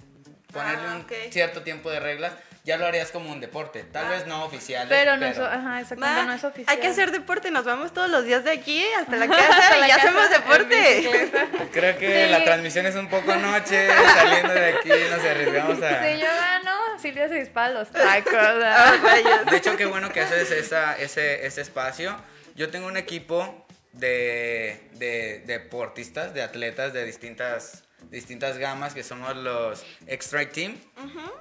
ponerle 0.52 0.88
Ah, 0.88 0.96
un 0.96 1.32
cierto 1.32 1.62
tiempo 1.62 1.90
de 1.90 2.00
reglas, 2.00 2.32
ya 2.64 2.76
lo 2.76 2.86
harías 2.86 3.10
como 3.10 3.32
un 3.32 3.40
deporte, 3.40 3.82
tal 3.82 4.08
vez 4.08 4.26
no 4.26 4.44
oficial. 4.44 4.86
pero 4.88 5.16
no 5.16 5.26
es, 5.26 5.36
ajá, 5.38 5.80
exactamente, 5.80 6.20
Va, 6.20 6.26
no 6.26 6.32
es 6.32 6.44
oficial. 6.44 6.72
Hay 6.74 6.80
que 6.80 6.86
hacer 6.88 7.10
deporte, 7.10 7.50
nos 7.50 7.64
vamos 7.64 7.92
todos 7.92 8.08
los 8.08 8.24
días 8.24 8.44
de 8.44 8.52
aquí 8.52 8.84
hasta 9.00 9.16
la 9.16 9.26
casa 9.36 9.58
Hasta 9.58 9.76
y 9.78 9.80
la 9.80 9.88
ya 9.88 9.96
casa 9.96 10.08
hacemos 10.08 10.30
deporte. 10.30 11.30
Creo 11.72 11.98
que 11.98 12.24
Sí. 12.26 12.30
la 12.30 12.44
transmisión 12.44 12.86
es 12.86 12.94
un 12.94 13.08
poco 13.08 13.34
noche, 13.36 13.88
saliendo 14.14 14.52
de 14.54 14.66
aquí 14.76 14.90
nos 15.10 15.24
arriesgamos 15.24 15.82
a... 15.82 16.04
Si 16.04 16.18
yo 16.20 16.26
gano, 16.26 16.70
Silvia 17.00 17.28
se 17.28 17.34
dispara 17.34 17.70
los 17.70 17.90
tacos. 17.90 18.32
Ah. 18.64 19.42
De 19.50 19.56
hecho, 19.56 19.76
qué 19.76 19.86
bueno 19.86 20.10
que 20.12 20.20
haces 20.20 20.50
esa, 20.52 20.96
ese, 20.96 21.44
ese 21.46 21.60
espacio. 21.62 22.16
Yo 22.54 22.70
tengo 22.70 22.86
un 22.86 22.96
equipo 22.96 23.66
de, 23.92 24.88
de 24.94 25.42
deportistas, 25.46 26.32
de 26.34 26.42
atletas 26.42 26.92
de 26.92 27.04
distintas, 27.04 27.84
distintas 28.10 28.58
gamas, 28.58 28.94
que 28.94 29.02
somos 29.02 29.36
los 29.36 29.84
X-Strike 30.06 30.52
Team. 30.52 30.76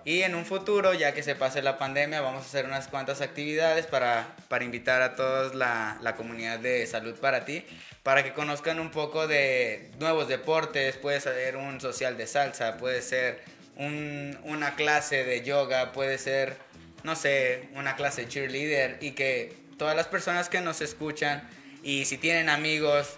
Y 0.05 0.21
en 0.21 0.35
un 0.35 0.45
futuro, 0.45 0.93
ya 0.93 1.13
que 1.13 1.23
se 1.23 1.35
pase 1.35 1.61
la 1.61 1.77
pandemia, 1.77 2.21
vamos 2.21 2.43
a 2.43 2.45
hacer 2.47 2.65
unas 2.65 2.87
cuantas 2.87 3.21
actividades 3.21 3.85
para, 3.85 4.35
para 4.47 4.63
invitar 4.63 5.01
a 5.01 5.15
toda 5.15 5.53
la, 5.53 5.97
la 6.01 6.15
comunidad 6.15 6.59
de 6.59 6.85
Salud 6.87 7.15
para 7.15 7.45
ti, 7.45 7.63
para 8.03 8.23
que 8.23 8.33
conozcan 8.33 8.79
un 8.79 8.89
poco 8.91 9.27
de 9.27 9.91
nuevos 9.99 10.27
deportes. 10.27 10.97
Puede 10.97 11.19
ser 11.21 11.55
un 11.57 11.79
social 11.81 12.17
de 12.17 12.27
salsa, 12.27 12.77
puede 12.77 13.01
ser 13.01 13.41
un- 13.75 14.39
una 14.43 14.75
clase 14.75 15.23
de 15.23 15.41
yoga, 15.43 15.91
puede 15.91 16.17
ser, 16.17 16.55
no 17.03 17.15
sé, 17.15 17.69
una 17.75 17.95
clase 17.95 18.27
cheerleader 18.27 18.97
y 19.01 19.11
que 19.11 19.55
todas 19.77 19.95
las 19.95 20.07
personas 20.07 20.49
que 20.49 20.61
nos 20.61 20.81
escuchan 20.81 21.47
y 21.83 22.05
si 22.05 22.17
tienen 22.17 22.49
amigos, 22.49 23.15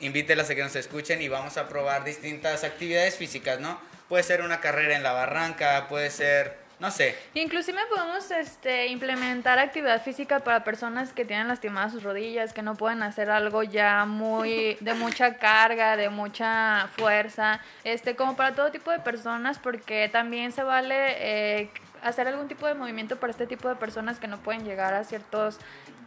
invítelas 0.00 0.50
a 0.50 0.54
que 0.54 0.62
nos 0.62 0.76
escuchen 0.76 1.22
y 1.22 1.28
vamos 1.28 1.56
a 1.56 1.68
probar 1.68 2.04
distintas 2.04 2.64
actividades 2.64 3.16
físicas, 3.16 3.60
¿no? 3.60 3.80
Puede 4.08 4.22
ser 4.22 4.42
una 4.42 4.60
carrera 4.60 4.96
en 4.96 5.02
la 5.02 5.12
barranca, 5.12 5.86
puede 5.88 6.10
ser, 6.10 6.56
no 6.78 6.90
sé, 6.90 7.16
Inclusive 7.34 7.78
podemos 7.88 8.30
este, 8.30 8.86
implementar 8.88 9.58
actividad 9.58 10.02
física 10.02 10.40
para 10.40 10.62
personas 10.62 11.12
que 11.12 11.24
tienen 11.24 11.48
lastimadas 11.48 11.92
sus 11.92 12.02
rodillas, 12.02 12.52
que 12.52 12.62
no 12.62 12.76
pueden 12.76 13.02
hacer 13.02 13.30
algo 13.30 13.62
ya 13.62 14.04
muy 14.04 14.76
de 14.80 14.94
mucha 14.94 15.38
carga, 15.38 15.96
de 15.96 16.08
mucha 16.08 16.88
fuerza, 16.96 17.60
este, 17.82 18.14
como 18.14 18.36
para 18.36 18.54
todo 18.54 18.70
tipo 18.70 18.90
de 18.90 19.00
personas, 19.00 19.58
porque 19.58 20.08
también 20.08 20.52
se 20.52 20.62
vale 20.62 21.16
eh, 21.18 21.70
hacer 22.02 22.28
algún 22.28 22.46
tipo 22.46 22.66
de 22.66 22.74
movimiento 22.74 23.18
para 23.18 23.32
este 23.32 23.46
tipo 23.46 23.68
de 23.68 23.76
personas 23.76 24.20
que 24.20 24.28
no 24.28 24.38
pueden 24.38 24.64
llegar 24.64 24.94
a 24.94 25.02
ciertos 25.04 25.58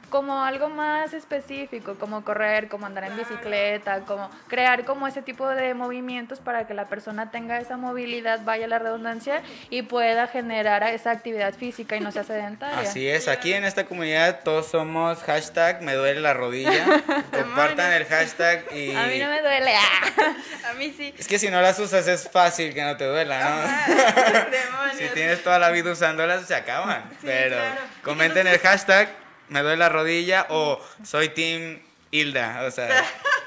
como 0.10 0.44
algo 0.44 0.70
más 0.70 1.14
específico, 1.14 1.96
como 1.96 2.24
correr, 2.24 2.68
como 2.68 2.86
andar 2.86 3.06
en 3.06 3.18
bicicleta, 3.18 4.02
como 4.02 4.30
crear 4.48 4.86
como 4.86 5.08
ese 5.08 5.22
tipo 5.22 5.48
de 5.48 5.74
movimientos 5.74 6.40
para 6.40 6.68
que 6.68 6.74
la 6.74 6.88
persona 6.88 7.32
tenga 7.32 7.60
esa 7.60 7.78
movilidad, 7.78 8.42
vaya 8.44 8.68
la 8.68 8.80
redundancia, 8.80 9.42
y 9.70 9.84
pueda 9.84 10.28
generar 10.28 10.84
esa 10.84 11.12
actividad 11.12 11.54
física 11.54 11.96
y 11.96 12.00
no 12.00 12.12
sea 12.12 12.24
sedentaria. 12.24 12.80
Así 12.80 13.08
es, 13.08 13.28
aquí 13.28 13.54
en 13.54 13.64
esta 13.64 13.86
comunidad 13.86 14.42
todos 14.44 14.68
somos 14.68 15.20
hashtag 15.24 15.82
me 15.82 15.94
duele 15.94 16.22
la 16.22 16.34
rodilla. 16.34 16.86
Compartan 17.32 17.94
el 17.94 18.06
hashtag 18.06 18.66
y... 18.74 18.96
A 18.96 19.04
mí 19.04 19.20
no 19.20 19.30
me 19.30 19.42
duele. 19.42 19.74
ah. 19.76 20.36
A 20.70 20.74
mí 20.74 20.94
sí. 20.96 21.14
Es 21.18 21.28
que 21.28 21.40
si 21.40 21.50
no 21.50 21.62
las 21.62 21.80
usas 21.80 22.08
es 22.08 22.30
fácil 22.30 22.74
que 22.74 22.84
no 22.84 22.98
te 22.98 23.06
duela, 23.06 23.50
¿no? 23.50 24.50
Si 24.98 25.08
tienes 25.14 25.42
toda 25.44 25.60
la 25.60 25.70
vida 25.70 25.92
usándolas 25.92 26.46
se 26.46 26.56
acaban. 26.56 27.10
Pero 27.22 27.56
claro. 27.56 27.82
comenten 28.04 28.48
el 28.48 28.60
hashtag 28.60 29.10
me 29.50 29.62
duele 29.62 29.78
la 29.78 29.90
rodilla 29.90 30.48
o 30.50 30.80
soy 31.04 31.30
Team 31.30 31.80
Hilda, 32.12 32.64
o 32.68 32.72
sea, 32.72 33.06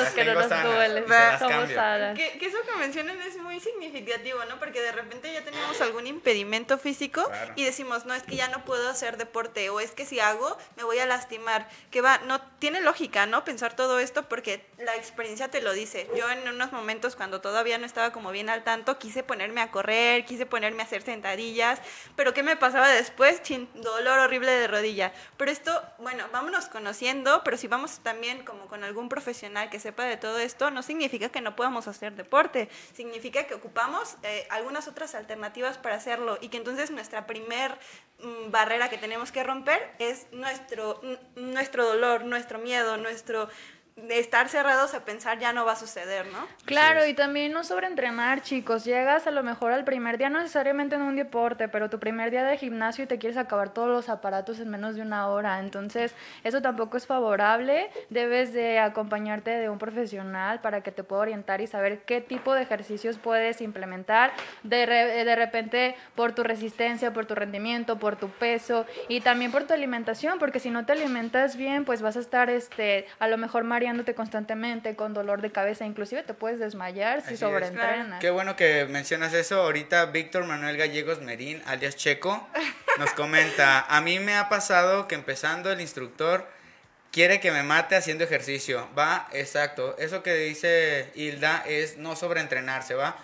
Los 0.00 0.08
que 0.14 0.24
no 0.24 0.34
nos 0.34 0.48
sanas, 0.48 0.92
se 0.92 1.00
las 1.08 1.38
Somos 1.40 1.70
sanas. 1.70 2.16
Que, 2.18 2.38
que 2.38 2.46
eso 2.46 2.58
que 2.62 2.76
mencionan 2.78 3.20
es 3.20 3.36
muy 3.38 3.60
significativo, 3.60 4.44
¿no? 4.46 4.58
Porque 4.58 4.80
de 4.80 4.92
repente 4.92 5.32
ya 5.32 5.42
tenemos 5.44 5.80
algún 5.80 6.06
impedimento 6.06 6.78
físico 6.78 7.24
Claro. 7.28 7.52
y 7.56 7.64
decimos, 7.64 8.06
no, 8.06 8.14
es 8.14 8.22
que 8.22 8.36
ya 8.36 8.48
no 8.48 8.64
puedo 8.64 8.88
hacer 8.88 9.16
deporte 9.16 9.70
o 9.70 9.80
es 9.80 9.92
que 9.92 10.04
si 10.06 10.20
hago 10.20 10.56
me 10.76 10.84
voy 10.84 10.98
a 10.98 11.06
lastimar. 11.06 11.68
Que 11.90 12.00
va, 12.00 12.18
no 12.26 12.40
tiene 12.58 12.80
lógica, 12.80 13.26
¿no? 13.26 13.44
Pensar 13.44 13.74
todo 13.74 13.98
esto 13.98 14.28
porque 14.28 14.64
la 14.78 14.94
experiencia 14.96 15.48
te 15.48 15.60
lo 15.60 15.72
dice. 15.72 16.08
Yo 16.16 16.28
en 16.30 16.48
unos 16.48 16.72
momentos 16.72 17.16
cuando 17.16 17.40
todavía 17.40 17.78
no 17.78 17.86
estaba 17.86 18.12
como 18.12 18.30
bien 18.30 18.48
al 18.50 18.64
tanto, 18.64 18.98
quise 18.98 19.22
ponerme 19.22 19.60
a 19.60 19.70
correr, 19.70 20.24
quise 20.24 20.46
ponerme 20.46 20.82
a 20.82 20.86
hacer 20.86 21.02
sentadillas, 21.02 21.80
pero 22.16 22.34
¿qué 22.34 22.42
me 22.42 22.56
pasaba 22.56 22.88
después? 22.88 23.42
Chin, 23.42 23.68
dolor 23.74 24.18
horrible 24.18 24.52
de 24.52 24.66
rodilla. 24.66 25.12
Pero 25.36 25.50
esto, 25.50 25.82
bueno, 25.98 26.24
vámonos 26.32 26.66
conociendo, 26.66 27.42
pero 27.44 27.56
si 27.56 27.68
vamos 27.68 28.00
también 28.02 28.44
como 28.44 28.66
con 28.66 28.84
algún 28.84 29.08
profesional 29.08 29.70
que 29.70 29.80
sepa 29.88 30.04
de 30.04 30.18
todo 30.18 30.38
esto, 30.38 30.70
no 30.70 30.82
significa 30.82 31.30
que 31.30 31.40
no 31.40 31.56
podamos 31.56 31.88
hacer 31.88 32.12
deporte, 32.12 32.68
significa 32.92 33.44
que 33.44 33.54
ocupamos 33.54 34.16
eh, 34.22 34.46
algunas 34.50 34.86
otras 34.86 35.14
alternativas 35.14 35.78
para 35.78 35.94
hacerlo 35.94 36.36
y 36.42 36.50
que 36.50 36.58
entonces 36.58 36.90
nuestra 36.90 37.26
primer 37.26 37.72
mm, 38.22 38.50
barrera 38.50 38.90
que 38.90 38.98
tenemos 38.98 39.32
que 39.32 39.42
romper 39.42 39.90
es 39.98 40.26
nuestro, 40.30 41.00
nuestro 41.36 41.86
dolor, 41.86 42.24
nuestro 42.24 42.58
miedo, 42.58 42.98
nuestro 42.98 43.48
estar 44.10 44.48
cerrados 44.48 44.94
a 44.94 45.04
pensar 45.04 45.38
ya 45.38 45.52
no 45.52 45.64
va 45.64 45.72
a 45.72 45.76
suceder, 45.76 46.26
¿no? 46.26 46.46
Claro, 46.64 47.06
y 47.06 47.14
también 47.14 47.52
no 47.52 47.64
sobreentrenar, 47.64 48.42
chicos. 48.42 48.84
Llegas 48.84 49.26
a 49.26 49.30
lo 49.30 49.42
mejor 49.42 49.72
al 49.72 49.84
primer 49.84 50.18
día, 50.18 50.30
no 50.30 50.38
necesariamente 50.38 50.94
en 50.96 51.02
un 51.02 51.16
deporte, 51.16 51.68
pero 51.68 51.90
tu 51.90 51.98
primer 51.98 52.30
día 52.30 52.44
de 52.44 52.56
gimnasio 52.56 53.04
y 53.04 53.06
te 53.06 53.18
quieres 53.18 53.36
acabar 53.36 53.70
todos 53.74 53.88
los 53.88 54.08
aparatos 54.08 54.60
en 54.60 54.68
menos 54.68 54.94
de 54.94 55.02
una 55.02 55.28
hora. 55.28 55.58
Entonces, 55.60 56.14
eso 56.44 56.62
tampoco 56.62 56.96
es 56.96 57.06
favorable. 57.06 57.90
Debes 58.10 58.52
de 58.52 58.78
acompañarte 58.78 59.50
de 59.50 59.68
un 59.68 59.78
profesional 59.78 60.60
para 60.60 60.80
que 60.82 60.92
te 60.92 61.02
pueda 61.04 61.22
orientar 61.22 61.60
y 61.60 61.66
saber 61.66 62.00
qué 62.02 62.20
tipo 62.20 62.54
de 62.54 62.62
ejercicios 62.62 63.18
puedes 63.18 63.60
implementar. 63.60 64.32
De, 64.62 64.86
re- 64.86 65.24
de 65.24 65.36
repente, 65.36 65.96
por 66.14 66.32
tu 66.32 66.42
resistencia, 66.44 67.12
por 67.12 67.26
tu 67.26 67.34
rendimiento, 67.34 67.98
por 67.98 68.16
tu 68.16 68.28
peso 68.30 68.86
y 69.08 69.20
también 69.20 69.50
por 69.52 69.64
tu 69.64 69.74
alimentación, 69.74 70.38
porque 70.38 70.60
si 70.60 70.70
no 70.70 70.86
te 70.86 70.92
alimentas 70.92 71.56
bien, 71.56 71.84
pues 71.84 72.02
vas 72.02 72.16
a 72.16 72.20
estar 72.20 72.50
este, 72.50 73.06
a 73.18 73.28
lo 73.28 73.36
mejor 73.38 73.64
constantemente 74.14 74.96
con 74.96 75.14
dolor 75.14 75.40
de 75.42 75.52
cabeza, 75.52 75.84
inclusive 75.84 76.22
te 76.22 76.34
puedes 76.34 76.58
desmayar 76.58 77.20
si 77.20 77.26
Así 77.26 77.34
es. 77.34 77.40
sobreentrenas. 77.40 78.20
Qué 78.20 78.30
bueno 78.30 78.56
que 78.56 78.86
mencionas 78.86 79.32
eso. 79.34 79.62
Ahorita 79.62 80.06
Víctor 80.06 80.44
Manuel 80.44 80.76
Gallegos 80.76 81.20
Merín, 81.20 81.62
alias 81.66 81.96
Checo, 81.96 82.48
nos 82.98 83.12
comenta, 83.12 83.80
a 83.80 84.00
mí 84.00 84.18
me 84.18 84.36
ha 84.36 84.48
pasado 84.48 85.08
que 85.08 85.14
empezando 85.14 85.70
el 85.70 85.80
instructor 85.80 86.46
quiere 87.10 87.40
que 87.40 87.50
me 87.50 87.62
mate 87.62 87.96
haciendo 87.96 88.24
ejercicio. 88.24 88.88
Va, 88.96 89.28
exacto. 89.32 89.96
Eso 89.98 90.22
que 90.22 90.34
dice 90.34 91.10
Hilda 91.14 91.64
es 91.66 91.96
no 91.96 92.16
sobreentrenarse, 92.16 92.94
¿va? 92.94 93.16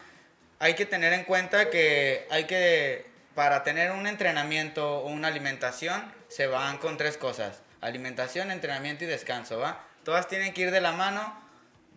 Hay 0.59 0.75
que 0.75 0.87
tener 0.87 1.13
en 1.13 1.25
cuenta 1.25 1.71
que 1.71 2.27
hay 2.31 2.45
que, 2.45 3.07
para 3.35 3.63
tener 3.65 3.91
un 3.91 4.07
entrenamiento 4.07 4.99
o 5.01 5.09
una 5.09 5.29
alimentación, 5.29 6.05
se 6.29 6.47
van 6.47 6.79
con 6.79 6.97
tres 6.97 7.17
cosas. 7.17 7.61
Alimentación, 7.81 8.51
entrenamiento 8.51 9.05
y 9.05 9.07
descanso, 9.07 9.59
¿va? 9.59 9.85
Todas 10.05 10.29
tienen 10.29 10.53
que 10.53 10.63
ir 10.63 10.71
de 10.71 10.81
la 10.81 10.93
mano. 10.93 11.35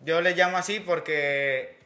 Yo 0.04 0.20
le 0.20 0.34
llamo 0.34 0.56
así 0.56 0.80
porque 0.80 1.78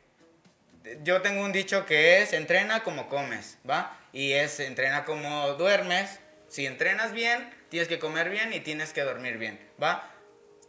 yo 1.03 1.23
tengo 1.23 1.43
un 1.43 1.53
dicho 1.53 1.87
que 1.87 2.23
es 2.23 2.33
entrena 2.33 2.83
como 2.83 3.09
comes, 3.09 3.59
¿va? 3.69 3.97
Y 4.13 4.33
es 4.33 4.61
entrena 4.61 5.05
como 5.05 5.55
duermes. 5.55 6.21
Si 6.49 6.67
entrenas 6.67 7.13
bien, 7.13 7.53
tienes 7.71 7.89
que 7.89 7.99
comer 7.99 8.31
bien 8.31 8.53
y 8.53 8.61
tienes 8.61 8.93
que 8.93 9.03
dormir 9.03 9.39
bien, 9.39 9.59
¿va? 9.83 10.11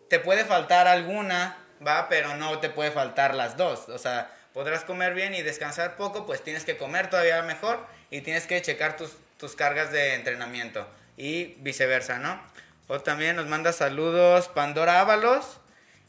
Te 0.10 0.20
puede 0.20 0.46
faltar 0.46 0.88
alguna, 0.88 1.58
¿va? 1.86 2.08
Pero 2.10 2.36
no 2.36 2.60
te 2.60 2.70
puede 2.70 2.92
faltar 2.92 3.36
las 3.36 3.58
dos. 3.58 3.90
O 3.90 3.98
sea, 3.98 4.32
podrás 4.54 4.84
comer 4.86 5.14
bien 5.14 5.34
y 5.34 5.42
descansar 5.42 5.98
poco, 5.98 6.26
pues 6.26 6.44
tienes 6.44 6.64
que 6.64 6.78
comer 6.78 7.10
todavía 7.10 7.42
mejor 7.42 7.86
y 8.10 8.22
tienes 8.22 8.48
que 8.48 8.62
checar 8.62 8.96
tus, 8.96 9.12
tus 9.38 9.56
cargas 9.56 9.92
de 9.92 10.14
entrenamiento 10.14 10.88
y 11.18 11.56
viceversa, 11.60 12.18
¿no? 12.20 12.42
O 12.88 13.00
también 13.00 13.36
nos 13.36 13.48
manda 13.48 13.72
saludos 13.74 14.50
Pandora 14.50 15.00
Ábalos 15.00 15.60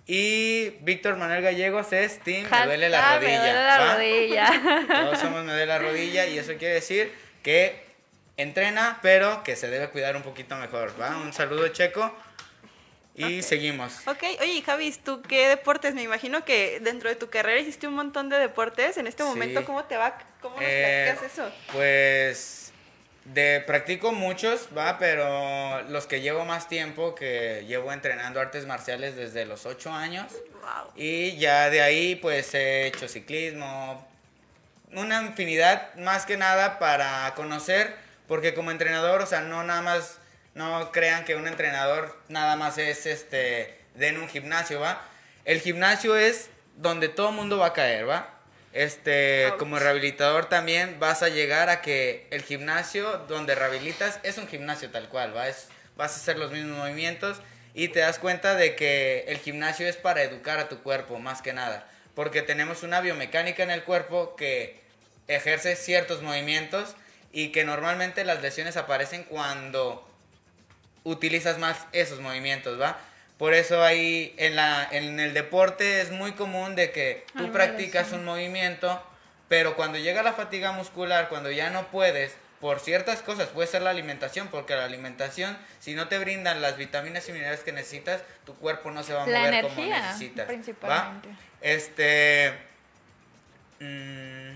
y 0.07 0.71
Víctor 0.81 1.17
Manuel 1.17 1.43
Gallegos 1.43 1.93
es 1.93 2.19
Team 2.21 2.47
Me 2.51 2.67
duele 2.67 2.89
la 2.89 3.15
rodilla. 3.15 3.31
Me 3.31 3.39
duele 3.39 3.65
la 3.65 3.95
rodilla. 3.95 4.87
Todos 5.05 5.19
somos 5.21 5.45
me 5.45 5.53
duele 5.53 5.67
la 5.67 5.79
rodilla 5.79 6.27
y 6.27 6.39
eso 6.39 6.53
quiere 6.59 6.75
decir 6.75 7.13
que 7.43 7.85
entrena, 8.37 8.99
pero 9.03 9.43
que 9.45 9.57
se 9.57 9.69
debe 9.69 9.89
cuidar 9.91 10.17
un 10.17 10.23
poquito 10.23 10.57
mejor, 10.57 10.93
¿va? 11.01 11.17
Un 11.19 11.33
saludo 11.33 11.69
checo 11.69 12.13
y 13.15 13.43
seguimos. 13.43 14.07
Ok, 14.09 14.25
oye, 14.41 14.61
Javis, 14.67 14.99
¿tú 14.99 15.23
qué 15.23 15.47
deportes? 15.49 15.95
Me 15.95 16.03
imagino 16.03 16.45
que 16.45 16.81
dentro 16.81 17.09
de 17.09 17.15
tu 17.15 17.31
carrera 17.31 17.61
hiciste 17.61 17.87
un 17.87 17.95
montón 17.95 18.29
de 18.29 18.39
deportes. 18.39 18.97
En 18.97 19.07
este 19.07 19.23
Sí. 19.23 19.29
momento, 19.29 19.65
¿cómo 19.65 19.85
te 19.85 19.97
va? 19.97 20.19
¿Cómo 20.43 20.57
nos 20.57 20.65
Eh, 20.67 21.13
platicas 21.15 21.33
eso? 21.33 21.53
Pues 21.73 22.64
de 23.25 23.63
practico 23.67 24.13
muchos, 24.13 24.69
va, 24.77 24.99
pero 24.99 25.83
los 25.89 26.07
que 26.07 26.21
llevo 26.21 26.45
más 26.45 26.69
tiempo, 26.69 27.15
que 27.15 27.65
llevo 27.67 27.93
entrenando 27.93 28.41
artes 28.41 28.67
marciales 28.67 29.17
desde 29.17 29.47
los 29.47 29.65
8 29.67 29.93
años. 29.93 30.27
Wow. 30.33 30.93
Y 30.95 31.37
ya 31.37 31.71
de 31.71 31.81
ahí 31.81 32.17
pues 32.17 32.55
he 32.55 32.87
hecho 32.87 33.09
ciclismo, 33.09 34.07
una 34.93 35.23
infinidad 35.23 35.95
más 35.97 36.27
que 36.27 36.37
nada 36.37 36.79
para 36.79 37.33
conocer, 37.35 37.95
porque 38.29 38.55
como 38.55 38.71
entrenador, 38.71 39.23
o 39.23 39.27
sea, 39.27 39.41
no 39.41 39.65
nada 39.65 39.83
más, 39.83 40.19
no 40.55 40.93
crean 40.93 41.25
que 41.25 41.35
un 41.35 41.49
entrenador 41.49 42.17
nada 42.29 42.57
más 42.57 42.79
es 42.79 43.07
este, 43.07 43.79
de 43.95 44.09
en 44.09 44.19
un 44.19 44.29
gimnasio, 44.29 44.81
¿va? 44.81 45.03
El 45.45 45.61
gimnasio 45.61 46.17
es 46.17 46.51
donde 46.77 47.09
todo 47.09 47.33
mundo 47.33 47.59
va 47.59 47.67
a 47.69 47.73
caer, 47.73 48.09
¿va? 48.09 48.34
Este, 48.75 49.47
Ouch. 49.47 49.59
como 49.59 49.79
rehabilitador 49.79 50.47
también 50.47 50.99
vas 50.99 51.23
a 51.23 51.29
llegar 51.29 51.71
a 51.71 51.81
que 51.81 52.27
el 52.31 52.43
gimnasio 52.43 53.19
donde 53.29 53.55
rehabilitas 53.55 54.19
es 54.25 54.37
un 54.37 54.49
gimnasio 54.49 54.91
tal 54.91 55.09
cual, 55.09 55.35
¿va? 55.35 55.49
Es, 55.49 55.69
vas 55.97 56.13
a 56.13 56.17
hacer 56.17 56.37
los 56.39 56.51
mismos 56.51 56.79
movimientos 56.79 57.41
y 57.73 57.89
te 57.89 58.01
das 58.01 58.19
cuenta 58.19 58.57
de 58.57 58.75
que 58.75 59.27
el 59.29 59.39
gimnasio 59.39 59.87
es 59.87 59.97
para 59.97 60.25
educar 60.25 60.59
a 60.59 60.69
tu 60.69 60.83
cuerpo 60.83 61.21
más 61.21 61.41
que 61.41 61.53
nada, 61.53 61.89
porque 62.17 62.43
tenemos 62.43 62.83
una 62.83 63.01
biomecánica 63.01 63.63
en 63.63 63.71
el 63.71 63.85
cuerpo 63.85 64.35
que 64.35 64.81
ejerce 65.29 65.77
ciertos 65.77 66.21
movimientos 66.23 66.97
y 67.33 67.53
que 67.53 67.63
normalmente 67.65 68.25
las 68.25 68.43
lesiones 68.43 68.77
aparecen 68.77 69.23
cuando 69.23 70.05
utilizas 71.05 71.59
más 71.59 71.77
esos 71.93 72.19
movimientos, 72.19 72.81
¿va? 72.81 72.99
Por 73.39 73.53
eso 73.53 73.83
ahí 73.83 74.33
en, 74.39 74.55
la, 74.55 74.87
en 74.91 75.19
el 75.19 75.35
deporte 75.35 76.01
es 76.01 76.11
muy 76.11 76.33
común 76.33 76.77
de 76.77 76.93
que 76.93 77.27
tú 77.37 77.51
practicas 77.51 78.13
un 78.13 78.25
movimiento, 78.25 79.03
pero 79.49 79.75
cuando 79.75 79.99
llega 79.99 80.23
la 80.23 80.33
fatiga 80.33 80.71
muscular, 80.73 81.29
cuando 81.29 81.51
ya 81.51 81.71
no 81.71 81.89
puedes, 81.89 82.37
por 82.61 82.79
ciertas 82.79 83.23
cosas, 83.23 83.49
puede 83.49 83.67
ser 83.67 83.83
la 83.83 83.91
alimentación, 83.91 84.49
porque 84.49 84.77
la 84.77 84.85
alimentación, 84.85 85.59
si 85.81 85.95
no 85.95 86.07
te 86.09 86.19
brindan 86.19 86.63
las 86.63 86.77
vitaminas 86.77 87.29
y 87.29 87.33
minerales 87.33 87.61
que 87.61 87.73
necesitas, 87.73 88.23
tu 88.47 88.55
cuerpo 88.55 88.93
no 88.93 89.03
se 89.03 89.15
va 89.15 89.25
a 89.25 89.27
La 89.27 89.41
mover 89.41 89.63
como 89.63 89.85
necesitas. 89.85 90.45
¿va? 90.45 90.49
principalmente. 90.49 91.29
Este. 91.61 92.55
mm, 93.81 94.51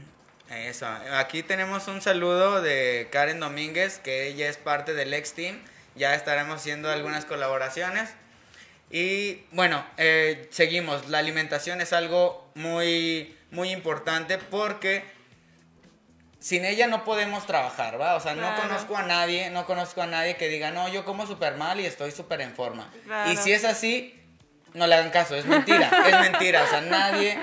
eso. 0.52 0.86
Aquí 1.14 1.42
tenemos 1.42 1.88
un 1.88 2.00
saludo 2.00 2.62
de 2.62 3.08
Karen 3.10 3.40
Domínguez, 3.40 3.98
que 3.98 4.28
ella 4.28 4.48
es 4.48 4.56
parte 4.56 4.94
del 4.94 5.12
Ex 5.12 5.32
Team. 5.32 5.60
Ya 5.96 6.14
estaremos 6.14 6.60
haciendo 6.60 6.90
algunas 6.90 7.24
colaboraciones. 7.24 8.08
Y 8.90 9.42
bueno, 9.52 9.84
eh, 9.96 10.48
seguimos. 10.50 11.08
La 11.08 11.18
alimentación 11.18 11.80
es 11.80 11.92
algo 11.92 12.50
muy, 12.54 13.36
muy 13.50 13.70
importante 13.70 14.38
porque 14.38 15.04
sin 16.40 16.64
ella 16.64 16.86
no 16.86 17.04
podemos 17.04 17.46
trabajar, 17.46 18.00
¿va? 18.00 18.14
O 18.14 18.20
sea, 18.20 18.34
no 18.34 18.54
conozco 18.56 18.96
a 18.96 19.02
nadie, 19.02 19.50
no 19.50 19.66
conozco 19.66 20.02
a 20.02 20.06
nadie 20.06 20.36
que 20.36 20.48
diga, 20.48 20.70
no, 20.70 20.88
yo 20.88 21.04
como 21.04 21.26
súper 21.26 21.56
mal 21.56 21.80
y 21.80 21.86
estoy 21.86 22.12
súper 22.12 22.40
en 22.40 22.54
forma. 22.54 22.90
Claro. 23.04 23.32
Y 23.32 23.36
si 23.36 23.52
es 23.52 23.64
así, 23.64 24.14
no 24.74 24.86
le 24.86 24.94
hagan 24.94 25.10
caso, 25.10 25.34
es 25.34 25.46
mentira, 25.46 25.90
es 26.06 26.20
mentira, 26.20 26.62
o 26.62 26.66
sea, 26.68 26.80
nadie... 26.80 27.38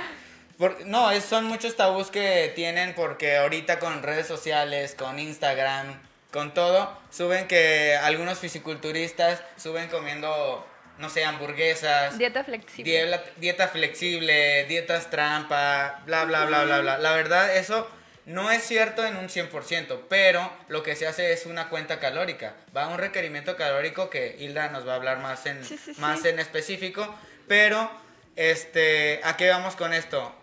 por- 0.57 0.85
no, 0.85 1.11
es- 1.11 1.25
son 1.25 1.45
muchos 1.45 1.75
tabús 1.75 2.09
que 2.09 2.53
tienen 2.55 2.95
porque 2.95 3.35
ahorita 3.37 3.79
con 3.79 4.01
redes 4.01 4.27
sociales, 4.27 4.95
con 4.95 5.19
Instagram, 5.19 5.99
con 6.31 6.53
todo, 6.53 6.97
suben 7.11 7.47
que 7.47 7.97
algunos 8.01 8.39
fisiculturistas 8.39 9.41
suben 9.57 9.89
comiendo, 9.89 10.65
no 10.97 11.09
sé, 11.09 11.25
hamburguesas, 11.25 12.17
Dieta 12.17 12.43
flexible. 12.43 12.83
dieta, 12.91 13.23
dieta 13.37 13.67
flexible, 13.67 14.65
dietas 14.65 15.09
trampa, 15.09 16.01
bla, 16.05 16.25
bla, 16.25 16.45
bla, 16.45 16.63
bla, 16.63 16.79
bla. 16.81 16.97
La 16.97 17.11
verdad, 17.13 17.55
eso 17.57 17.89
no 18.25 18.49
es 18.49 18.63
cierto 18.63 19.05
en 19.05 19.17
un 19.17 19.27
100%, 19.29 20.01
pero 20.09 20.51
lo 20.67 20.81
que 20.83 20.95
se 20.95 21.05
hace 21.07 21.31
es 21.33 21.45
una 21.45 21.69
cuenta 21.69 21.99
calórica. 21.99 22.55
Va 22.75 22.87
un 22.87 22.97
requerimiento 22.97 23.55
calórico 23.55 24.09
que 24.09 24.35
Hilda 24.39 24.69
nos 24.69 24.87
va 24.87 24.93
a 24.93 24.95
hablar 24.95 25.19
más 25.19 25.45
en, 25.45 25.63
Sí, 25.63 25.77
sí, 25.77 25.93
sí. 25.93 26.01
más 26.01 26.25
en 26.25 26.39
específico, 26.39 27.13
pero 27.47 27.91
este, 28.35 29.21
¿a 29.23 29.37
qué 29.37 29.49
vamos 29.49 29.75
con 29.75 29.93
esto? 29.93 30.33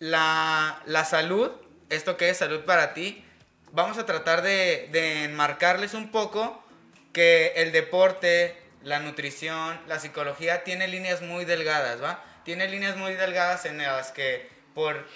La, 0.00 0.82
la 0.86 1.04
salud, 1.04 1.50
esto 1.90 2.16
que 2.16 2.28
es 2.30 2.36
salud 2.38 2.64
para 2.64 2.94
ti, 2.94 3.24
vamos 3.72 3.98
a 3.98 4.06
tratar 4.06 4.42
de, 4.42 4.88
de 4.92 5.24
enmarcarles 5.24 5.94
un 5.94 6.10
poco 6.10 6.62
que 7.12 7.52
el 7.56 7.72
deporte, 7.72 8.56
la 8.88 9.00
nutrición, 9.00 9.80
la 9.86 9.98
psicología 10.00 10.64
tiene 10.64 10.88
líneas 10.88 11.22
muy 11.22 11.44
delgadas, 11.44 12.02
¿va? 12.02 12.24
Tiene 12.44 12.68
líneas 12.68 12.96
muy 12.96 13.12
delgadas 13.14 13.64
en 13.66 13.78
las 13.78 14.10
que 14.12 14.48
por 14.74 15.06